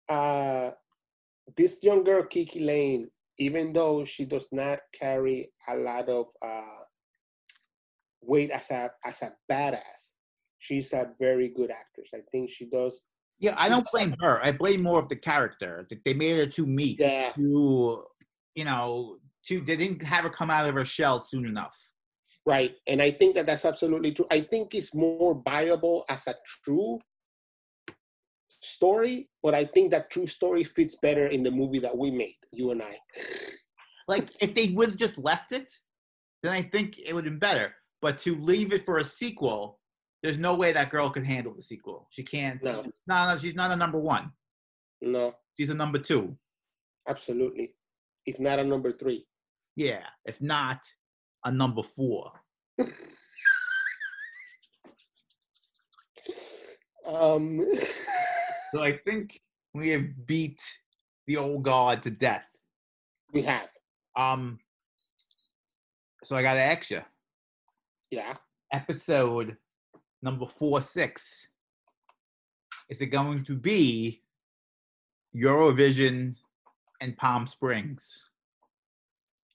Uh, 0.08 0.72
this 1.56 1.80
young 1.82 2.04
girl, 2.04 2.24
Kiki 2.24 2.60
Layne, 2.60 3.10
even 3.40 3.74
though 3.74 4.06
she 4.06 4.24
does 4.26 4.48
not 4.52 4.80
carry 4.98 5.52
a 5.68 5.76
lot 5.76 6.08
of 6.08 6.28
uh, 6.46 6.84
weight 8.22 8.52
as 8.52 8.70
a 8.72 8.92
as 9.06 9.22
a 9.22 9.34
badass, 9.52 10.14
she's 10.60 10.94
a 10.94 11.12
very 11.20 11.50
good 11.50 11.72
actress. 11.72 12.10
I 12.14 12.20
think 12.32 12.50
she 12.50 12.66
does. 12.66 13.06
Yeah, 13.40 13.56
I 13.58 13.70
don't 13.70 13.88
blame 13.92 14.16
her. 14.20 14.44
I 14.44 14.52
blame 14.52 14.82
more 14.82 15.00
of 15.00 15.10
the 15.10 15.16
character. 15.16 15.88
They 16.06 16.14
made 16.14 16.38
her 16.38 16.48
too 16.48 16.66
meek. 16.66 17.00
Yeah, 17.00 17.32
Too, 17.34 18.04
you 18.56 18.66
know, 18.66 19.18
too. 19.46 19.62
They 19.62 19.76
didn't 19.76 20.04
have 20.04 20.24
her 20.24 20.30
come 20.30 20.50
out 20.50 20.68
of 20.68 20.74
her 20.74 20.86
shell 20.86 21.24
soon 21.24 21.46
enough. 21.46 21.78
Right. 22.48 22.76
And 22.88 23.02
I 23.02 23.12
think 23.12 23.36
that 23.36 23.46
that's 23.46 23.66
absolutely 23.66 24.12
true. 24.12 24.26
I 24.32 24.42
think 24.42 24.74
it's 24.74 24.96
more 24.96 25.42
viable 25.46 26.06
as 26.10 26.26
a 26.28 26.36
true 26.64 27.00
story, 28.62 29.30
but 29.44 29.54
I 29.54 29.66
think 29.66 29.92
that 29.92 30.10
true 30.10 30.28
story 30.28 30.64
fits 30.64 30.96
better 31.02 31.28
in 31.28 31.44
the 31.44 31.52
movie 31.52 31.80
that 31.80 31.96
we 31.96 32.10
made, 32.10 32.38
you 32.52 32.72
and 32.72 32.82
I. 32.82 32.98
Like, 34.10 34.24
if 34.40 34.56
they 34.56 34.70
would 34.70 34.92
have 34.92 34.98
just 34.98 35.18
left 35.18 35.52
it, 35.52 35.70
then 36.42 36.54
I 36.54 36.62
think 36.62 36.98
it 36.98 37.14
would 37.14 37.26
have 37.26 37.34
been 37.34 37.40
better. 37.40 37.74
But 38.02 38.18
to 38.20 38.38
leave 38.38 38.72
it 38.72 38.86
for 38.86 39.00
a 39.00 39.04
sequel, 39.04 39.82
There's 40.28 40.38
no 40.38 40.56
way 40.56 40.74
that 40.74 40.90
girl 40.90 41.10
could 41.10 41.24
handle 41.26 41.54
the 41.54 41.64
sequel. 41.64 42.06
She 42.12 42.22
can't. 42.22 42.62
No. 42.62 42.84
No, 43.08 43.32
no, 43.32 43.38
she's 43.38 43.56
not 43.56 43.72
a 43.72 43.78
number 43.78 43.98
one. 43.98 44.34
No, 45.02 45.34
She's 45.58 45.70
a 45.70 45.74
number 45.74 46.00
two. 46.00 46.36
absolutely. 47.08 47.76
If 48.26 48.38
not 48.38 48.60
a 48.60 48.64
number 48.66 48.92
three. 48.92 49.26
Yeah, 49.78 50.02
if 50.26 50.42
not 50.42 50.82
a 51.46 51.52
number 51.54 51.82
four. 51.82 52.34
Um, 57.08 57.66
So 58.72 58.84
I 58.84 58.98
think 58.98 59.40
we 59.74 59.92
have 59.92 60.26
beat 60.26 60.62
the 61.26 61.38
old 61.38 61.64
guard 61.64 62.04
to 62.04 62.12
death. 62.12 62.50
we 63.32 63.44
have. 63.44 63.70
Um. 64.18 64.60
So 66.26 66.36
I 66.36 66.42
got 66.42 66.56
to 66.56 66.60
ask 66.60 66.92
you, 66.92 67.02
Yeah. 68.12 68.34
episode 68.74 69.56
number 70.22 70.46
four 70.46 70.82
six. 70.82 71.48
Is 72.90 73.02
it 73.02 73.08
going 73.08 73.44
to 73.46 73.56
be 73.56 74.22
Eurovision 75.36 76.36
and 77.02 77.18
Palm 77.18 77.48
Springs? 77.48 78.30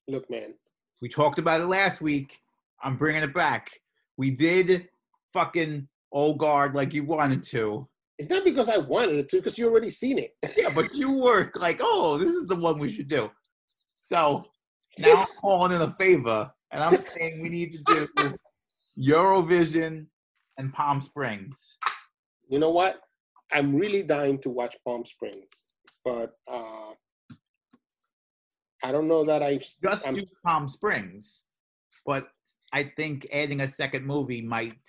Look, 0.08 0.28
man. 0.30 0.54
We 1.00 1.08
talked 1.08 1.38
about 1.38 1.60
it 1.60 1.66
last 1.66 2.00
week. 2.00 2.38
I'm 2.82 2.96
bringing 2.96 3.22
it 3.22 3.34
back. 3.34 3.70
We 4.16 4.30
did 4.30 4.88
fucking 5.32 5.88
old 6.12 6.38
guard 6.38 6.74
like 6.74 6.92
you 6.92 7.04
wanted 7.04 7.42
to. 7.44 7.88
It's 8.18 8.30
not 8.30 8.44
because 8.44 8.68
I 8.68 8.76
wanted 8.76 9.16
it 9.16 9.28
to, 9.30 9.36
because 9.38 9.58
you 9.58 9.68
already 9.68 9.90
seen 9.90 10.18
it. 10.18 10.36
Yeah, 10.56 10.70
but 10.74 10.92
you 10.94 11.12
were 11.12 11.50
like, 11.56 11.80
oh, 11.80 12.18
this 12.18 12.30
is 12.30 12.46
the 12.46 12.54
one 12.54 12.78
we 12.78 12.90
should 12.90 13.08
do. 13.08 13.30
So 14.02 14.44
now 14.98 15.22
I'm 15.22 15.26
calling 15.40 15.72
in 15.72 15.82
a 15.82 15.92
favor, 15.94 16.50
and 16.70 16.82
I'm 16.82 17.00
saying 17.00 17.40
we 17.40 17.48
need 17.48 17.72
to 17.72 18.06
do 18.16 18.34
Eurovision 19.12 20.06
and 20.62 20.72
Palm 20.72 21.02
Springs. 21.02 21.76
You 22.48 22.58
know 22.58 22.70
what? 22.70 23.00
I'm 23.52 23.74
really 23.74 24.02
dying 24.02 24.38
to 24.38 24.50
watch 24.50 24.76
Palm 24.86 25.04
Springs, 25.04 25.66
but 26.04 26.30
uh, 26.50 26.92
I 28.82 28.92
don't 28.92 29.08
know 29.08 29.24
that 29.24 29.42
I. 29.42 29.58
Just 29.82 30.06
I'm- 30.06 30.14
do 30.14 30.24
Palm 30.46 30.68
Springs, 30.68 31.44
but 32.06 32.28
I 32.72 32.84
think 32.96 33.26
adding 33.32 33.60
a 33.60 33.68
second 33.68 34.06
movie 34.06 34.40
might 34.40 34.88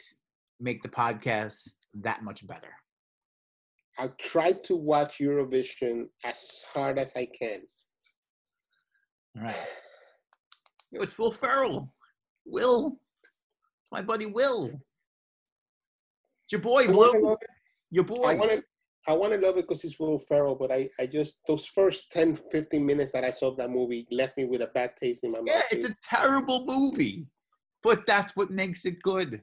make 0.60 0.82
the 0.84 0.90
podcast 0.90 1.76
that 1.96 2.24
much 2.24 2.48
better. 2.48 2.74
I'll 4.00 4.16
try 4.18 4.54
to 4.54 4.76
watch 4.76 5.18
Eurovision 5.20 6.08
as 6.24 6.64
hard 6.74 6.98
as 6.98 7.14
I 7.16 7.28
can. 7.28 7.62
All 9.38 9.44
right. 9.44 9.68
Yo, 10.92 11.02
it's 11.02 11.18
Will 11.20 11.32
Ferrell. 11.32 11.94
Will. 12.46 12.98
It's 13.84 13.92
my 13.92 14.02
buddy 14.02 14.26
Will. 14.26 14.72
Your 16.54 16.62
boy, 16.62 16.84
I 16.88 16.92
want 16.92 17.14
to 17.14 17.20
love 17.20 17.38
it. 17.42 17.50
Your 17.90 18.04
boy. 18.04 18.40
I 19.08 19.14
want 19.14 19.34
to 19.34 19.40
love 19.40 19.58
it 19.58 19.68
because 19.68 19.84
it's 19.84 20.00
Will 20.00 20.20
Ferrell, 20.20 20.54
but 20.54 20.72
I, 20.72 20.88
I 21.00 21.08
just 21.08 21.40
those 21.48 21.66
first 21.66 22.12
10, 22.12 22.36
15 22.36 22.86
minutes 22.86 23.12
that 23.14 23.24
I 23.24 23.32
saw 23.32 23.48
of 23.48 23.58
that 23.58 23.72
movie 23.72 24.08
left 24.12 24.38
me 24.38 24.46
with 24.46 24.62
a 24.62 24.68
bad 24.68 24.96
taste 24.96 25.24
in 25.24 25.32
my 25.32 25.40
mouth. 25.40 25.56
Yeah, 25.56 25.64
it's 25.72 25.90
a 25.90 26.16
terrible 26.16 26.64
movie, 26.68 27.26
but 27.82 28.06
that's 28.06 28.36
what 28.36 28.52
makes 28.52 28.86
it 28.86 29.02
good. 29.02 29.42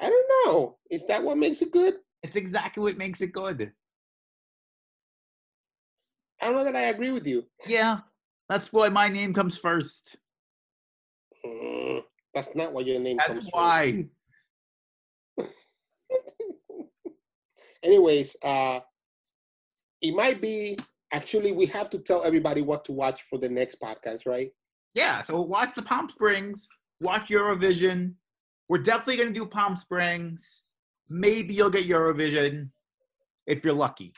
I 0.00 0.10
don't 0.10 0.26
know. 0.46 0.78
Is 0.90 1.06
that 1.06 1.22
what 1.22 1.38
makes 1.38 1.62
it 1.62 1.70
good? 1.70 1.94
It's 2.24 2.34
exactly 2.34 2.82
what 2.82 2.98
makes 2.98 3.20
it 3.20 3.30
good. 3.30 3.72
I 6.42 6.46
don't 6.46 6.56
know 6.56 6.64
that 6.64 6.74
I 6.74 6.86
agree 6.86 7.12
with 7.12 7.24
you. 7.24 7.44
Yeah, 7.68 8.00
that's 8.48 8.72
why 8.72 8.88
my 8.88 9.08
name 9.08 9.32
comes 9.32 9.56
first. 9.56 10.16
Mm, 11.46 12.02
that's 12.34 12.56
not 12.56 12.72
why 12.72 12.80
your 12.80 12.98
name 12.98 13.18
That's 13.18 13.28
comes 13.28 13.48
from. 13.48 13.60
why. 13.60 14.08
Anyways, 17.82 18.36
uh, 18.42 18.80
it 20.00 20.14
might 20.14 20.40
be 20.40 20.78
actually 21.12 21.52
we 21.52 21.66
have 21.66 21.90
to 21.90 21.98
tell 21.98 22.24
everybody 22.24 22.62
what 22.62 22.84
to 22.86 22.92
watch 22.92 23.22
for 23.28 23.38
the 23.38 23.48
next 23.48 23.80
podcast, 23.80 24.26
right? 24.26 24.50
Yeah, 24.94 25.22
so 25.22 25.40
watch 25.40 25.74
the 25.74 25.82
Palm 25.82 26.08
Springs, 26.08 26.68
watch 27.00 27.28
Eurovision. 27.28 28.14
We're 28.68 28.78
definitely 28.78 29.16
going 29.16 29.34
to 29.34 29.38
do 29.38 29.46
Palm 29.46 29.76
Springs. 29.76 30.64
Maybe 31.08 31.54
you'll 31.54 31.70
get 31.70 31.86
Eurovision 31.86 32.70
if 33.46 33.64
you're 33.64 33.74
lucky. 33.74 34.12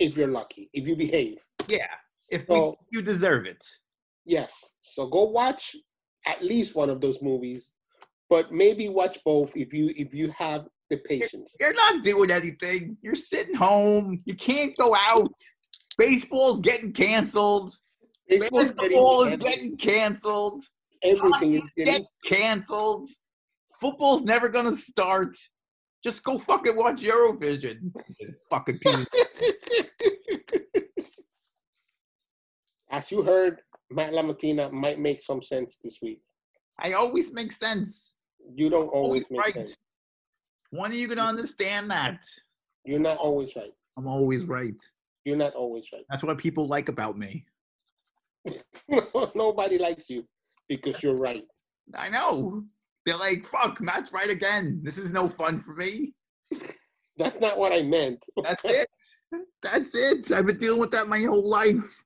If 0.00 0.16
you're 0.16 0.28
lucky, 0.28 0.68
if 0.72 0.86
you 0.86 0.96
behave. 0.96 1.38
Yeah, 1.68 1.86
if 2.28 2.48
we, 2.48 2.74
you 2.90 3.02
deserve 3.02 3.46
it. 3.46 3.64
Yes. 4.24 4.76
So 4.80 5.06
go 5.06 5.24
watch 5.24 5.76
at 6.26 6.42
least 6.42 6.74
one 6.74 6.90
of 6.90 7.00
those 7.00 7.20
movies, 7.22 7.72
but 8.28 8.52
maybe 8.52 8.88
watch 8.88 9.18
both 9.24 9.52
if 9.56 9.72
you 9.72 9.92
if 9.96 10.14
you 10.14 10.30
have 10.30 10.66
the 10.92 10.98
patience. 10.98 11.56
You're 11.58 11.72
not 11.74 12.02
doing 12.02 12.30
anything. 12.30 12.96
You're 13.02 13.14
sitting 13.14 13.54
home. 13.54 14.20
You 14.24 14.34
can't 14.34 14.76
go 14.76 14.94
out. 14.94 15.32
Baseball's 15.98 16.60
getting 16.60 16.92
canceled. 16.92 17.72
Baseball's 18.28 18.72
getting 18.72 18.98
is 18.98 19.36
getting 19.38 19.76
canceled. 19.76 20.62
everything 21.02 21.54
is 21.54 21.70
getting 21.76 22.06
canceled. 22.24 23.08
Football's 23.80 24.22
never 24.22 24.48
gonna 24.48 24.76
start. 24.76 25.36
Just 26.04 26.22
go 26.24 26.38
fucking 26.38 26.76
watch 26.76 27.02
Eurovision. 27.02 27.92
fucking 28.50 28.78
piece. 28.78 29.06
As 32.90 33.10
you 33.10 33.22
heard, 33.22 33.62
Matt 33.90 34.12
LaMattina 34.12 34.70
might 34.70 34.98
make 34.98 35.20
some 35.20 35.42
sense 35.42 35.78
this 35.82 35.98
week. 36.02 36.20
I 36.78 36.92
always 36.92 37.32
make 37.32 37.52
sense. 37.52 38.14
You 38.54 38.68
don't 38.68 38.88
always 38.88 39.24
Always 39.24 39.30
make 39.30 39.40
right. 39.40 39.54
sense. 39.54 39.76
When 40.72 40.90
are 40.90 40.94
you 40.94 41.06
gonna 41.06 41.20
understand 41.20 41.90
that? 41.90 42.24
You're 42.86 42.98
not 42.98 43.18
always 43.18 43.54
right. 43.54 43.74
I'm 43.98 44.06
always 44.06 44.46
right. 44.46 44.80
You're 45.26 45.36
not 45.36 45.52
always 45.52 45.86
right. 45.92 46.02
That's 46.08 46.24
what 46.24 46.38
people 46.38 46.66
like 46.66 46.88
about 46.88 47.18
me. 47.18 47.44
Nobody 49.34 49.76
likes 49.76 50.08
you 50.08 50.24
because 50.70 51.02
you're 51.02 51.16
right. 51.16 51.44
I 51.94 52.08
know. 52.08 52.64
They're 53.04 53.18
like, 53.18 53.44
fuck, 53.44 53.82
Matt's 53.82 54.14
right 54.14 54.30
again. 54.30 54.80
This 54.82 54.96
is 54.96 55.10
no 55.10 55.28
fun 55.28 55.60
for 55.60 55.74
me. 55.74 56.14
That's 57.18 57.38
not 57.38 57.58
what 57.58 57.74
I 57.74 57.82
meant. 57.82 58.24
That's 58.42 58.62
it. 58.64 58.88
That's 59.62 59.94
it. 59.94 60.32
I've 60.32 60.46
been 60.46 60.56
dealing 60.56 60.80
with 60.80 60.92
that 60.92 61.06
my 61.06 61.20
whole 61.20 61.50
life. 61.50 62.02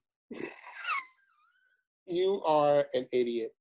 You 2.05 2.41
are 2.45 2.85
an 2.93 3.07
idiot. 3.13 3.51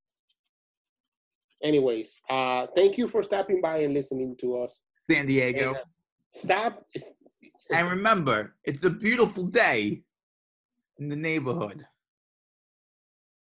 Anyways, 1.63 2.21
uh, 2.29 2.67
thank 2.75 2.99
you 2.99 3.07
for 3.07 3.23
stopping 3.23 3.61
by 3.61 3.79
and 3.79 3.95
listening 3.95 4.37
to 4.41 4.59
us. 4.59 4.83
San 5.09 5.27
Diego. 5.27 5.75
Uh, 5.75 5.79
stop. 6.33 6.85
And 7.73 7.91
remember, 7.91 8.55
it's 8.65 8.85
a 8.85 8.91
beautiful 8.91 9.45
day 9.45 10.03
in 10.99 11.09
the 11.09 11.17
neighborhood. 11.17 11.85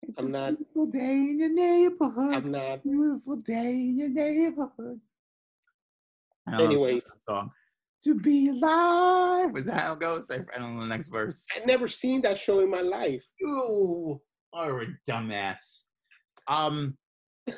It's 0.02 0.20
I'm 0.22 0.26
a 0.26 0.30
not- 0.30 0.56
beautiful 0.58 0.86
day 0.86 1.12
in 1.14 1.38
your 1.38 1.50
neighborhood. 1.50 2.34
I'm 2.34 2.50
not. 2.50 2.82
beautiful 2.82 3.36
day 3.36 3.72
in 3.72 3.98
your 3.98 4.08
neighborhood. 4.08 5.00
Anyways. 6.52 7.02
rest 7.02 7.06
of 7.06 7.12
the 7.14 7.20
song. 7.32 7.50
To 8.04 8.14
be 8.14 8.48
alive. 8.48 9.56
Is 9.56 9.64
that 9.64 9.80
how 9.82 9.92
it 9.94 10.00
goes? 10.00 10.30
I 10.30 10.36
I 10.54 10.58
don't 10.58 10.76
know 10.76 10.82
the 10.82 10.86
next 10.86 11.08
verse. 11.08 11.44
I've 11.54 11.66
never 11.66 11.88
seen 11.88 12.22
that 12.22 12.38
show 12.38 12.60
in 12.60 12.70
my 12.70 12.80
life. 12.80 13.24
You 13.40 14.20
are 14.52 14.82
a 14.82 14.86
dumbass. 15.06 15.82
Um, 16.46 16.96
do 17.46 17.54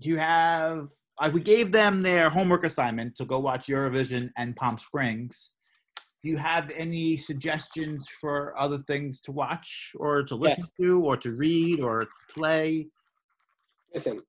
you 0.00 0.16
have? 0.18 0.88
Uh, 1.20 1.30
we 1.32 1.40
gave 1.40 1.70
them 1.70 2.02
their 2.02 2.28
homework 2.28 2.64
assignment 2.64 3.14
to 3.16 3.24
go 3.24 3.38
watch 3.38 3.66
Eurovision 3.66 4.30
and 4.36 4.56
Palm 4.56 4.78
Springs. 4.78 5.50
Do 6.22 6.30
you 6.30 6.36
have 6.38 6.70
any 6.74 7.16
suggestions 7.16 8.08
for 8.20 8.58
other 8.58 8.78
things 8.86 9.20
to 9.20 9.32
watch, 9.32 9.92
or 9.96 10.22
to 10.24 10.34
listen 10.34 10.64
to, 10.80 11.00
or 11.04 11.16
to 11.18 11.36
read, 11.36 11.80
or 11.80 12.06
play? 12.30 12.88
Listen, 13.94 14.22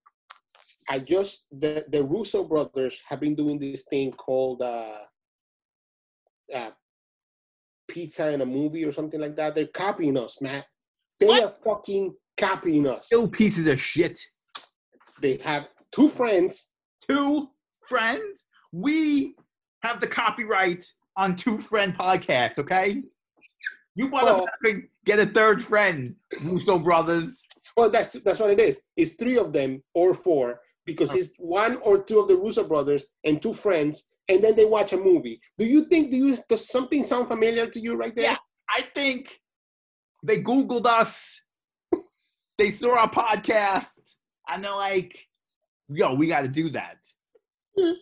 I 0.89 0.99
just 0.99 1.45
the 1.51 1.85
the 1.87 2.03
Russo 2.03 2.43
brothers 2.43 3.01
have 3.07 3.19
been 3.21 3.33
doing 3.33 3.57
this 3.57 3.83
thing 3.83 4.11
called 4.11 4.61
uh, 4.61 4.97
uh, 6.53 6.71
pizza 7.87 8.29
in 8.31 8.41
a 8.41 8.45
movie 8.45 8.83
or 8.83 8.91
something 8.91 9.19
like 9.19 9.35
that. 9.37 9.55
They're 9.55 9.67
copying 9.67 10.17
us, 10.17 10.37
Matt. 10.41 10.65
They 11.19 11.27
What? 11.27 11.43
are 11.43 11.49
fucking 11.49 12.13
copying 12.37 12.87
us. 12.87 13.05
Still 13.05 13.27
pieces 13.29 13.67
of 13.67 13.81
shit. 13.81 14.19
They 15.21 15.37
have 15.37 15.69
two 15.91 16.09
friends. 16.09 16.71
Two 17.09 17.49
friends. 17.87 18.45
We 18.71 19.35
have 19.83 19.99
the 19.99 20.07
copyright 20.07 20.85
on 21.15 21.35
Two 21.35 21.57
Friend 21.57 21.95
Podcast. 21.95 22.59
Okay. 22.59 23.01
You 23.95 24.07
Well- 24.07 24.45
motherfucking 24.65 24.89
get 25.05 25.19
a 25.19 25.25
third 25.25 25.63
friend, 25.63 26.15
Russo 26.43 26.79
brothers. 26.79 27.45
Well, 27.77 27.89
that's 27.89 28.13
that's 28.23 28.39
what 28.39 28.49
it 28.51 28.59
is. 28.59 28.81
It's 28.97 29.11
three 29.15 29.37
of 29.37 29.53
them 29.53 29.83
or 29.93 30.13
four 30.13 30.61
because 30.85 31.11
Oh. 31.11 31.17
it's 31.17 31.35
one 31.37 31.77
or 31.77 32.01
two 32.03 32.19
of 32.19 32.27
the 32.27 32.35
Russo 32.37 32.63
brothers 32.63 33.05
and 33.23 33.41
two 33.41 33.53
friends, 33.53 34.03
and 34.29 34.43
then 34.43 34.55
they 34.55 34.65
watch 34.65 34.93
a 34.93 34.97
movie. 34.97 35.39
Do 35.57 35.65
you 35.65 35.85
think 35.85 36.11
do 36.11 36.17
you 36.17 36.37
does 36.49 36.67
something 36.69 37.03
sound 37.03 37.27
familiar 37.27 37.67
to 37.69 37.79
you 37.79 37.95
right 37.95 38.15
there? 38.15 38.25
Yeah. 38.31 38.37
I 38.69 38.81
think 38.81 39.39
they 40.23 40.41
Googled 40.41 40.85
us. 40.85 41.41
They 42.57 42.69
saw 42.71 42.97
our 42.97 43.09
podcast, 43.09 43.99
and 44.47 44.63
they're 44.63 44.71
like, 44.71 45.27
"Yo, 45.87 46.13
we 46.15 46.27
got 46.27 46.41
to 46.41 46.47
do 46.47 46.69
that." 46.71 46.97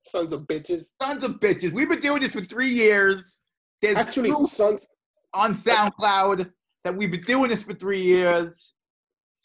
Sons 0.00 0.32
of 0.32 0.42
bitches. 0.42 0.92
Sons 1.00 1.22
of 1.24 1.32
bitches. 1.40 1.72
We've 1.72 1.88
been 1.88 2.00
doing 2.00 2.20
this 2.20 2.32
for 2.32 2.40
three 2.40 2.70
years. 2.70 3.38
There's 3.82 3.96
Actually, 3.96 4.30
sons. 4.46 4.86
on 5.34 5.54
SoundCloud 5.54 6.50
that 6.84 6.96
we've 6.96 7.10
been 7.10 7.22
doing 7.22 7.50
this 7.50 7.62
for 7.62 7.74
three 7.74 8.00
years. 8.02 8.74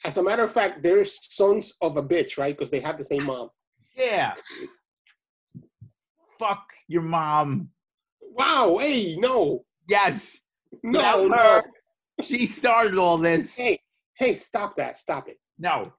As 0.06 0.18
a 0.18 0.24
matter 0.24 0.44
of 0.44 0.52
fact, 0.52 0.82
they're 0.84 1.04
sons 1.04 1.74
of 1.82 1.98
a 1.98 2.04
bitch, 2.04 2.38
right? 2.38 2.56
Because 2.58 2.70
they 2.70 2.80
have 2.80 2.98
the 2.98 3.04
same 3.06 3.26
mom. 3.26 3.50
Yeah. 3.98 4.34
Fuck 6.40 6.66
your 6.88 7.02
mom. 7.02 7.70
Wow. 8.22 8.78
Hey, 8.80 9.16
no, 9.18 9.66
Yes. 9.90 10.38
no, 10.84 11.28
no. 11.28 11.62
She 12.22 12.46
started 12.46 12.98
all 12.98 13.18
this. 13.18 13.58
Hey, 13.58 13.80
hey, 14.18 14.36
stop 14.36 14.76
that. 14.76 14.98
Stop 14.98 15.28
it. 15.30 15.38
No. 15.58 15.94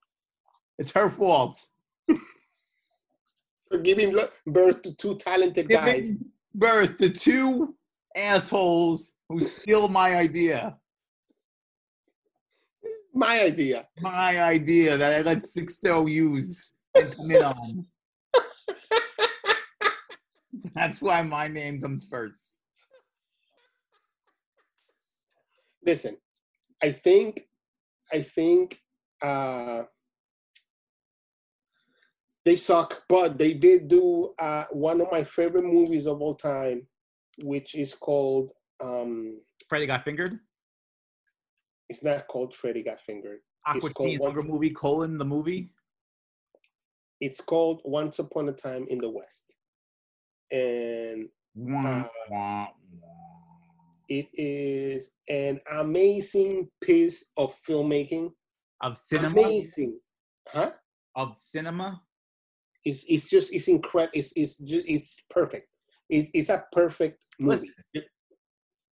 It's 0.79 0.93
her 0.93 1.09
fault. 1.09 1.59
For 3.69 3.79
giving 3.83 4.17
birth 4.47 4.83
to 4.83 4.95
two 4.95 5.17
talented 5.17 5.69
guys. 5.69 6.13
Birth 6.55 6.97
to 6.99 7.11
two 7.11 7.75
assholes 8.15 9.15
who 9.29 9.41
steal 9.41 9.89
my 9.89 10.17
idea. 10.17 10.77
My 13.13 13.43
idea. 13.43 13.89
My 14.01 14.41
idea 14.41 14.97
that 14.97 15.21
I 15.21 15.23
let 15.23 15.39
Sixto 15.39 16.11
use 16.11 16.73
and 16.95 17.13
commit 17.13 17.43
on. 17.43 17.87
That's 20.75 21.01
why 21.01 21.23
my 21.23 21.49
name 21.49 21.81
comes 21.81 22.07
first. 22.07 22.59
Listen, 25.85 26.17
I 26.83 26.91
think, 26.91 27.43
I 28.13 28.23
think 28.23 28.81
uh, 29.23 29.85
they 32.47 32.55
suck, 32.57 33.03
but 33.09 33.37
they 33.39 33.53
did 33.53 33.89
do 33.89 34.33
uh, 34.39 34.65
one 34.71 35.01
of 35.01 35.09
my 35.11 35.25
favorite 35.25 35.65
movies 35.65 36.07
of 36.07 36.23
all 36.23 36.35
time, 36.35 36.87
which 37.43 37.75
is 37.75 37.93
called. 37.93 38.53
Um, 38.81 39.41
Freddy 39.69 39.87
got 39.87 40.05
fingered. 40.05 40.39
it's 41.89 42.05
not 42.05 42.29
called 42.29 42.55
Freddy 42.55 42.83
Got 42.83 43.01
Fingered. 43.01 43.41
Aqua 43.67 43.91
called 43.91 44.11
Teen 44.11 44.21
Hunger 44.23 44.43
movie 44.43 44.71
colon 44.71 45.19
the 45.19 45.25
movie. 45.25 45.73
It's 47.21 47.41
called 47.41 47.81
Once 47.85 48.19
Upon 48.21 48.49
a 48.49 48.53
Time 48.53 48.87
in 48.91 48.99
the 48.99 49.11
West, 49.11 49.57
and 50.53 51.29
Uh, 51.59 52.67
it 54.09 54.29
is 54.35 55.11
an 55.29 55.59
amazing 55.73 56.71
piece 56.81 57.25
of 57.37 57.57
filmmaking. 57.67 58.33
Of 58.83 58.97
cinema. 58.97 59.41
Amazing, 59.41 59.99
huh? 60.49 60.71
Of 61.17 61.35
cinema. 61.35 62.03
It's 62.87 63.05
it's 63.09 63.29
just 63.29 63.53
it's 63.53 63.67
incredible. 63.67 64.13
It's 64.15 64.33
it's 64.37 64.59
just, 64.59 64.89
it's 64.89 65.23
perfect. 65.29 65.69
It, 66.09 66.29
it's 66.33 66.49
a 66.51 66.65
perfect 66.71 67.25
movie. 67.41 67.73
Listen. 67.95 68.09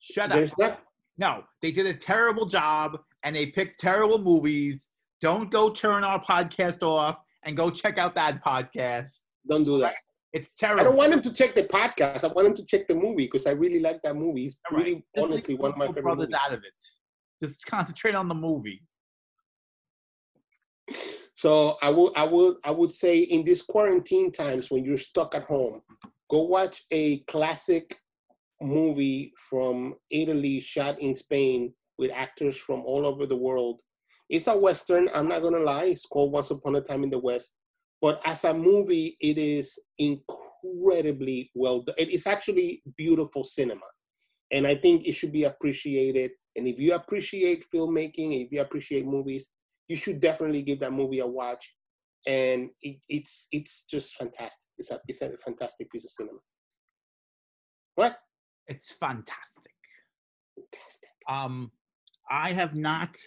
Shut 0.01 0.31
up. 0.31 0.37
There's 0.37 0.57
not 0.59 0.81
No, 1.19 1.45
they 1.61 1.71
did 1.71 1.87
a 1.87 1.93
terrible 1.93 2.47
job 2.47 2.99
and 3.23 3.37
they 3.37 3.47
picked 3.47 3.79
terrible 3.79 4.19
movies. 4.19 4.87
Don't 5.21 5.51
go 5.51 5.71
turn 5.71 6.05
our 6.05 6.21
podcast 6.25 6.83
off 6.83 7.21
and 7.45 7.55
go 7.55 7.71
check 7.71 7.99
out 7.99 8.15
that 8.15 8.43
podcast. 8.43 9.21
don't 9.47 9.63
do 9.63 9.79
that. 9.79 9.95
It's 10.33 10.55
terrible. 10.55 10.81
I 10.81 10.85
don't 10.85 10.97
want 10.97 11.11
them 11.11 11.21
to 11.21 11.33
check 11.33 11.55
the 11.55 11.65
podcast. 11.65 12.25
I 12.25 12.29
want 12.29 12.47
them 12.47 12.55
to 12.57 12.65
check 12.65 12.89
the 12.89 12.95
movie 12.95 13.27
because 13.27 13.47
I 13.47 13.51
really 13.51 13.79
like 13.81 14.01
that 14.05 14.17
movie. 14.17 14.47
It's 14.47 14.57
All 14.71 14.79
really 14.79 15.05
honestly 15.19 15.55
one 15.55 15.73
of 15.73 15.77
my 15.77 15.89
favorite 15.89 16.03
Brothers 16.05 16.29
movies. 16.31 16.41
out 16.43 16.55
of 16.55 16.61
it. 16.65 16.73
Just 17.45 17.67
concentrate 17.67 18.15
on 18.15 18.27
the 18.29 18.35
movie. 18.35 18.83
So 21.43 21.77
I 21.83 21.91
would 21.91 22.17
I 22.17 22.23
would 22.23 22.59
I 22.65 22.71
would 22.71 22.93
say 22.93 23.19
in 23.19 23.43
these 23.43 23.63
quarantine 23.63 24.31
times 24.31 24.71
when 24.71 24.85
you're 24.85 24.97
stuck 24.97 25.35
at 25.35 25.43
home, 25.43 25.83
go 26.31 26.43
watch 26.43 26.85
a 26.93 27.19
classic 27.25 27.99
movie 28.61 29.33
from 29.51 29.97
Italy 30.09 30.61
shot 30.61 31.01
in 31.01 31.17
Spain 31.17 31.75
with 31.99 32.13
actors 32.15 32.57
from 32.57 32.83
all 32.83 33.05
over 33.05 33.27
the 33.27 33.35
world. 33.35 33.81
It's 34.31 34.47
a 34.47 34.57
western, 34.57 35.09
I'm 35.13 35.27
not 35.27 35.43
gonna 35.43 35.59
lie, 35.59 35.87
it's 35.87 36.07
called 36.07 36.31
Once 36.31 36.53
Upon 36.53 36.77
a 36.77 36.81
Time 36.81 37.03
in 37.03 37.11
the 37.11 37.19
West. 37.19 37.57
But 38.01 38.21
as 38.25 38.45
a 38.45 38.55
movie, 38.55 39.17
it 39.21 39.37
is 39.37 39.77
incredibly 39.99 41.51
well 41.57 41.83
done. 41.83 41.97
It 41.99 42.11
is 42.11 42.29
actually 42.29 42.85
beautiful 42.97 43.43
cinema. 43.43 43.91
And 44.53 44.65
I 44.65 44.77
think 44.77 45.09
it 45.09 45.15
should 45.15 45.33
be 45.33 45.43
appreciated. 45.43 46.31
And 46.55 46.69
if 46.69 46.79
you 46.79 46.95
appreciate 46.95 47.65
filmmaking, 47.69 48.47
if 48.47 48.53
you 48.53 48.61
appreciate 48.61 49.07
movies, 49.07 49.51
you 49.89 49.97
should 49.97 50.21
definitely 50.21 50.63
give 50.63 50.81
that 50.81 50.93
movie 50.93 51.21
a 51.21 51.27
watch. 51.27 51.75
And 52.27 52.71
it, 52.83 52.99
it's 53.09 53.49
it's 53.51 53.85
just 53.91 54.15
fantastic. 54.17 54.69
It's 54.79 54.91
a 54.91 55.01
it's 55.09 55.23
a 55.23 55.37
fantastic 55.37 55.91
piece 55.91 56.05
of 56.05 56.11
cinema. 56.11 56.39
What? 57.97 58.17
It's 58.69 58.93
fantastic. 58.93 59.73
Fantastic. 60.55 61.11
Um, 61.29 61.73
I 62.31 62.53
have 62.53 62.75
not 62.75 63.19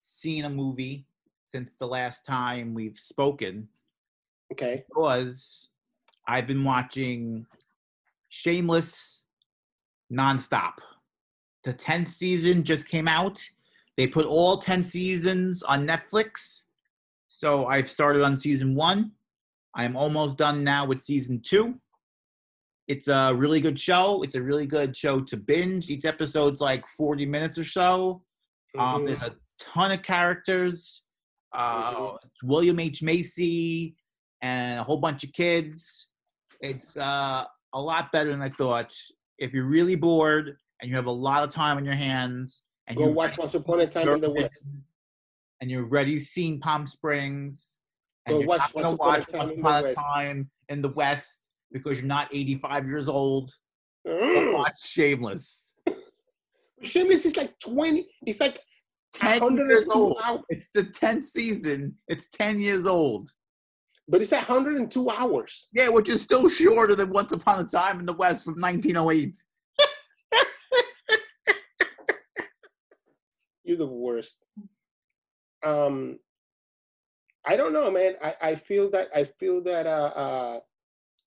seen 0.00 0.44
a 0.44 0.50
movie 0.50 1.06
since 1.46 1.74
the 1.74 1.86
last 1.86 2.24
time 2.26 2.74
we've 2.74 2.98
spoken 2.98 3.68
Okay. 4.52 4.84
because 4.88 5.68
I've 6.26 6.46
been 6.46 6.64
watching 6.64 7.46
Shameless 8.30 9.24
nonstop. 10.12 10.74
The 11.64 11.74
10th 11.74 12.08
season 12.08 12.62
just 12.62 12.88
came 12.88 13.08
out. 13.08 13.42
They 13.98 14.06
put 14.06 14.26
all 14.26 14.58
10 14.58 14.84
seasons 14.84 15.64
on 15.64 15.84
Netflix. 15.84 16.62
So 17.26 17.66
I've 17.66 17.88
started 17.90 18.22
on 18.22 18.38
season 18.38 18.76
one. 18.76 19.10
I'm 19.74 19.96
almost 19.96 20.38
done 20.38 20.62
now 20.62 20.86
with 20.86 21.02
season 21.02 21.40
two. 21.44 21.74
It's 22.86 23.08
a 23.08 23.34
really 23.34 23.60
good 23.60 23.78
show. 23.78 24.22
It's 24.22 24.36
a 24.36 24.40
really 24.40 24.66
good 24.66 24.96
show 24.96 25.20
to 25.22 25.36
binge. 25.36 25.90
Each 25.90 26.04
episode's 26.04 26.60
like 26.60 26.86
40 26.96 27.26
minutes 27.26 27.58
or 27.58 27.64
so. 27.64 28.22
Um, 28.78 29.02
Mhm. 29.02 29.06
there's 29.08 29.22
a 29.22 29.34
ton 29.58 29.90
of 29.90 30.02
characters. 30.02 31.02
Uh, 31.52 31.94
Mhm. 31.94 32.18
William 32.44 32.78
H. 32.78 33.02
Macy 33.02 33.96
and 34.42 34.78
a 34.78 34.84
whole 34.84 34.98
bunch 34.98 35.24
of 35.24 35.32
kids. 35.32 36.08
It's 36.60 36.96
uh, 36.96 37.46
a 37.72 37.80
lot 37.80 38.12
better 38.12 38.30
than 38.30 38.42
I 38.42 38.50
thought. 38.50 38.94
If 39.38 39.52
you're 39.52 39.66
really 39.66 39.96
bored 39.96 40.56
and 40.80 40.88
you 40.88 40.94
have 40.94 41.06
a 41.06 41.10
lot 41.10 41.42
of 41.42 41.50
time 41.50 41.78
on 41.78 41.84
your 41.84 41.94
hands, 41.96 42.62
and 42.88 42.96
Go 42.96 43.08
watch 43.08 43.38
Once 43.38 43.54
Upon 43.54 43.80
a 43.80 43.86
Time 43.86 44.08
in 44.08 44.20
the 44.20 44.30
West. 44.30 44.66
and 45.60 45.70
you've 45.70 45.84
already 45.84 46.18
seen 46.18 46.58
Palm 46.58 46.86
Springs, 46.86 47.78
and 48.26 48.34
Go 48.34 48.40
you're 48.40 48.48
watch 48.48 48.74
not 48.74 48.74
Once 48.74 48.94
Upon 48.94 49.16
a 49.16 49.22
Time 49.22 49.50
in 49.50 49.56
the 49.56 49.60
Upon 49.60 49.80
a 49.80 49.82
West. 49.82 49.98
Time 49.98 50.50
in 50.68 50.82
the 50.82 50.88
West 50.90 51.44
because 51.70 51.98
you're 51.98 52.06
not 52.06 52.28
85 52.32 52.86
years 52.86 53.08
old. 53.08 53.54
Mm. 54.06 54.54
watch 54.58 54.82
Shameless. 54.82 55.74
Shameless 56.82 57.26
is 57.26 57.36
like 57.36 57.58
20, 57.60 58.06
it's 58.26 58.40
like 58.40 58.60
10 59.14 59.56
years 59.56 59.88
old. 59.88 60.16
hours. 60.24 60.42
It's 60.48 60.68
the 60.72 60.84
10th 60.84 61.24
season. 61.24 61.94
It's 62.08 62.28
10 62.28 62.60
years 62.60 62.86
old. 62.86 63.30
But 64.08 64.22
it's 64.22 64.32
102 64.32 65.10
hours. 65.10 65.68
Yeah, 65.72 65.90
which 65.90 66.08
is 66.08 66.22
still 66.22 66.48
shorter 66.48 66.94
than 66.94 67.10
Once 67.10 67.32
Upon 67.32 67.60
a 67.60 67.64
Time 67.64 68.00
in 68.00 68.06
the 68.06 68.14
West 68.14 68.44
from 68.44 68.54
1908. 68.54 69.36
You're 73.68 73.76
the 73.76 73.86
worst. 73.86 74.38
Um, 75.62 76.18
I 77.46 77.54
don't 77.54 77.74
know, 77.74 77.90
man. 77.90 78.14
I, 78.24 78.34
I 78.40 78.54
feel 78.54 78.90
that 78.92 79.08
I 79.14 79.24
feel 79.24 79.62
that 79.64 79.86
uh, 79.86 80.12
uh, 80.16 80.60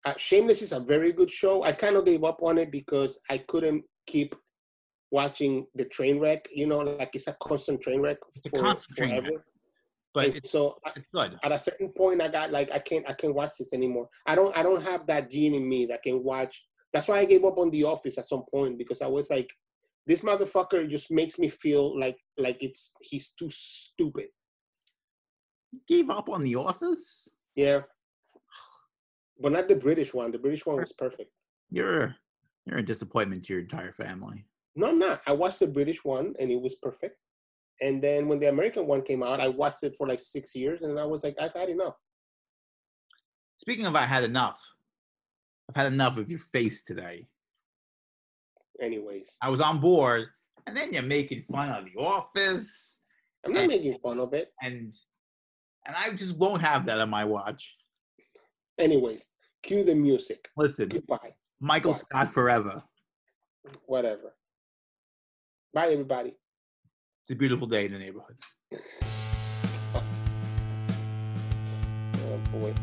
uh, 0.05 0.13
Shameless 0.17 0.63
is 0.63 0.71
a 0.71 0.79
very 0.79 1.11
good 1.11 1.29
show. 1.29 1.63
I 1.63 1.71
kind 1.71 1.95
of 1.95 2.05
gave 2.05 2.23
up 2.23 2.41
on 2.41 2.57
it 2.57 2.71
because 2.71 3.19
I 3.29 3.37
couldn't 3.37 3.83
keep 4.07 4.33
watching 5.11 5.67
the 5.75 5.85
train 5.85 6.17
wreck. 6.19 6.47
You 6.51 6.65
know, 6.65 6.79
like 6.79 7.11
it's 7.13 7.27
a 7.27 7.37
constant 7.43 7.79
train 7.79 8.01
wreck 8.01 8.17
It's 8.33 8.47
a 8.47 8.49
for 8.49 8.59
constant 8.59 8.97
train 8.97 9.23
wreck. 9.23 9.33
But 10.15 10.25
And 10.25 10.35
it's, 10.37 10.49
so 10.49 10.79
it's 10.95 11.05
good. 11.13 11.37
at 11.43 11.51
a 11.51 11.59
certain 11.59 11.89
point, 11.89 12.23
I 12.23 12.27
got 12.27 12.51
like 12.51 12.71
I 12.71 12.79
can't 12.79 13.07
I 13.07 13.13
can't 13.13 13.35
watch 13.35 13.51
this 13.59 13.71
anymore. 13.71 14.09
I 14.25 14.33
don't 14.33 14.57
I 14.57 14.63
don't 14.63 14.81
have 14.81 15.05
that 15.05 15.29
gene 15.29 15.53
in 15.53 15.69
me 15.69 15.85
that 15.85 16.01
can 16.01 16.23
watch. 16.23 16.65
That's 16.91 17.07
why 17.07 17.19
I 17.19 17.25
gave 17.25 17.45
up 17.45 17.59
on 17.59 17.69
The 17.69 17.83
Office 17.83 18.17
at 18.17 18.25
some 18.25 18.45
point 18.51 18.79
because 18.79 19.03
I 19.03 19.07
was 19.07 19.29
like, 19.29 19.49
this 20.07 20.21
motherfucker 20.21 20.89
just 20.89 21.11
makes 21.11 21.37
me 21.37 21.49
feel 21.49 21.97
like 21.99 22.17
like 22.37 22.57
it's 22.61 22.93
he's 23.01 23.29
too 23.29 23.49
stupid. 23.49 24.27
Gave 25.87 26.09
up 26.09 26.29
on 26.29 26.41
The 26.41 26.55
Office? 26.55 27.29
Yeah. 27.55 27.81
But 29.39 29.53
not 29.53 29.67
the 29.67 29.75
British 29.75 30.13
one. 30.13 30.31
The 30.31 30.37
British 30.37 30.65
one 30.65 30.77
was 30.77 30.93
perfect. 30.93 31.31
You're 31.69 32.15
you're 32.65 32.79
a 32.79 32.85
disappointment 32.85 33.45
to 33.45 33.53
your 33.53 33.61
entire 33.61 33.91
family. 33.91 34.45
No, 34.75 34.89
I'm 34.89 34.99
not. 34.99 35.21
I 35.27 35.33
watched 35.33 35.59
the 35.59 35.67
British 35.67 36.03
one 36.03 36.33
and 36.39 36.51
it 36.51 36.61
was 36.61 36.75
perfect. 36.75 37.17
And 37.81 38.01
then 38.01 38.27
when 38.27 38.39
the 38.39 38.49
American 38.49 38.85
one 38.87 39.01
came 39.01 39.23
out, 39.23 39.39
I 39.39 39.47
watched 39.47 39.83
it 39.83 39.95
for 39.97 40.07
like 40.07 40.19
six 40.19 40.55
years 40.55 40.81
and 40.81 40.99
I 40.99 41.05
was 41.05 41.23
like, 41.23 41.35
I've 41.41 41.53
had 41.53 41.69
enough. 41.69 41.95
Speaking 43.57 43.85
of 43.85 43.95
I 43.95 44.05
had 44.05 44.23
enough, 44.23 44.59
I've 45.69 45.75
had 45.75 45.91
enough 45.91 46.17
of 46.17 46.29
your 46.29 46.39
face 46.39 46.83
today. 46.83 47.27
Anyways, 48.81 49.37
I 49.41 49.49
was 49.49 49.61
on 49.61 49.79
board, 49.79 50.27
and 50.67 50.75
then 50.75 50.91
you're 50.91 51.03
making 51.03 51.43
fun 51.51 51.69
of 51.69 51.85
The 51.85 51.99
Office, 52.01 52.99
I'm 53.45 53.53
not 53.53 53.61
And- 53.63 53.69
making 53.69 53.97
fun 53.99 54.19
of 54.19 54.33
it. 54.33 54.51
and 54.61 54.93
and 55.87 55.95
I 55.95 56.11
just 56.13 56.35
won't 56.37 56.61
have 56.61 56.85
that 56.85 56.99
on 56.99 57.09
my 57.09 57.25
watch. 57.25 57.75
Anyways, 58.77 59.29
Cue 59.63 59.83
the 59.83 59.95
music. 59.95 60.47
Listen, 60.55 60.89
Goodbye. 60.89 61.33
Michael 61.59 61.91
Bye. 61.93 61.97
Scott 61.97 62.29
forever. 62.29 62.83
Whatever. 63.85 64.35
Bye, 65.73 65.87
everybody. 65.89 66.35
It's 67.23 67.31
a 67.31 67.35
beautiful 67.35 67.65
day 67.67 67.85
in 67.85 67.93
the 67.93 67.99
neighborhood. 67.99 68.37
Oh 72.33 72.37
boy. 72.51 72.73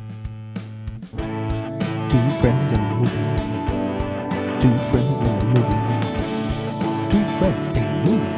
Two 2.11 2.30
friends 2.40 2.72
in 2.72 2.80
a 2.80 2.94
movie. 2.96 4.61
Two 4.61 4.78
friends 4.90 5.20
in 5.22 5.26
a 5.28 5.44
movie. 5.44 5.78
Friends 7.39 7.68
in 7.68 7.84
a 7.84 8.05
movie. 8.05 8.38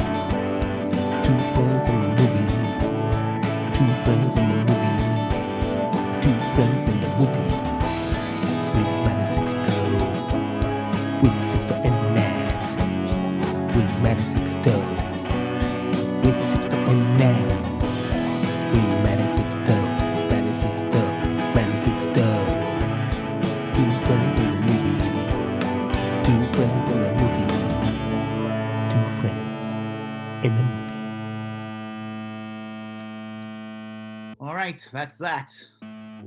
Right, 34.71 34.89
that's 34.93 35.19
that. 35.19 35.51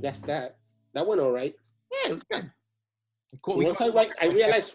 That's 0.00 0.20
that. 0.22 0.56
That 0.92 1.06
went 1.06 1.20
all 1.20 1.32
right. 1.32 1.54
Yeah, 1.92 2.10
it 2.10 2.14
was 2.14 2.22
good. 2.30 2.50
Cool. 3.42 3.64
Once 3.64 3.80
I 3.80 3.88
write, 3.88 4.12
I 4.20 4.26
realize 4.26 4.74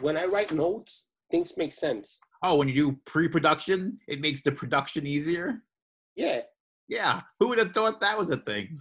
when 0.00 0.16
I 0.16 0.24
write 0.24 0.52
notes, 0.52 1.08
things 1.30 1.52
make 1.56 1.72
sense. 1.72 2.20
Oh, 2.42 2.56
when 2.56 2.68
you 2.68 2.74
do 2.74 2.98
pre-production, 3.04 3.98
it 4.08 4.20
makes 4.20 4.42
the 4.42 4.50
production 4.50 5.06
easier. 5.06 5.62
Yeah. 6.16 6.40
Yeah, 6.88 7.20
who 7.38 7.48
would 7.48 7.58
have 7.58 7.72
thought 7.72 8.00
that 8.00 8.18
was 8.18 8.30
a 8.30 8.38
thing? 8.38 8.78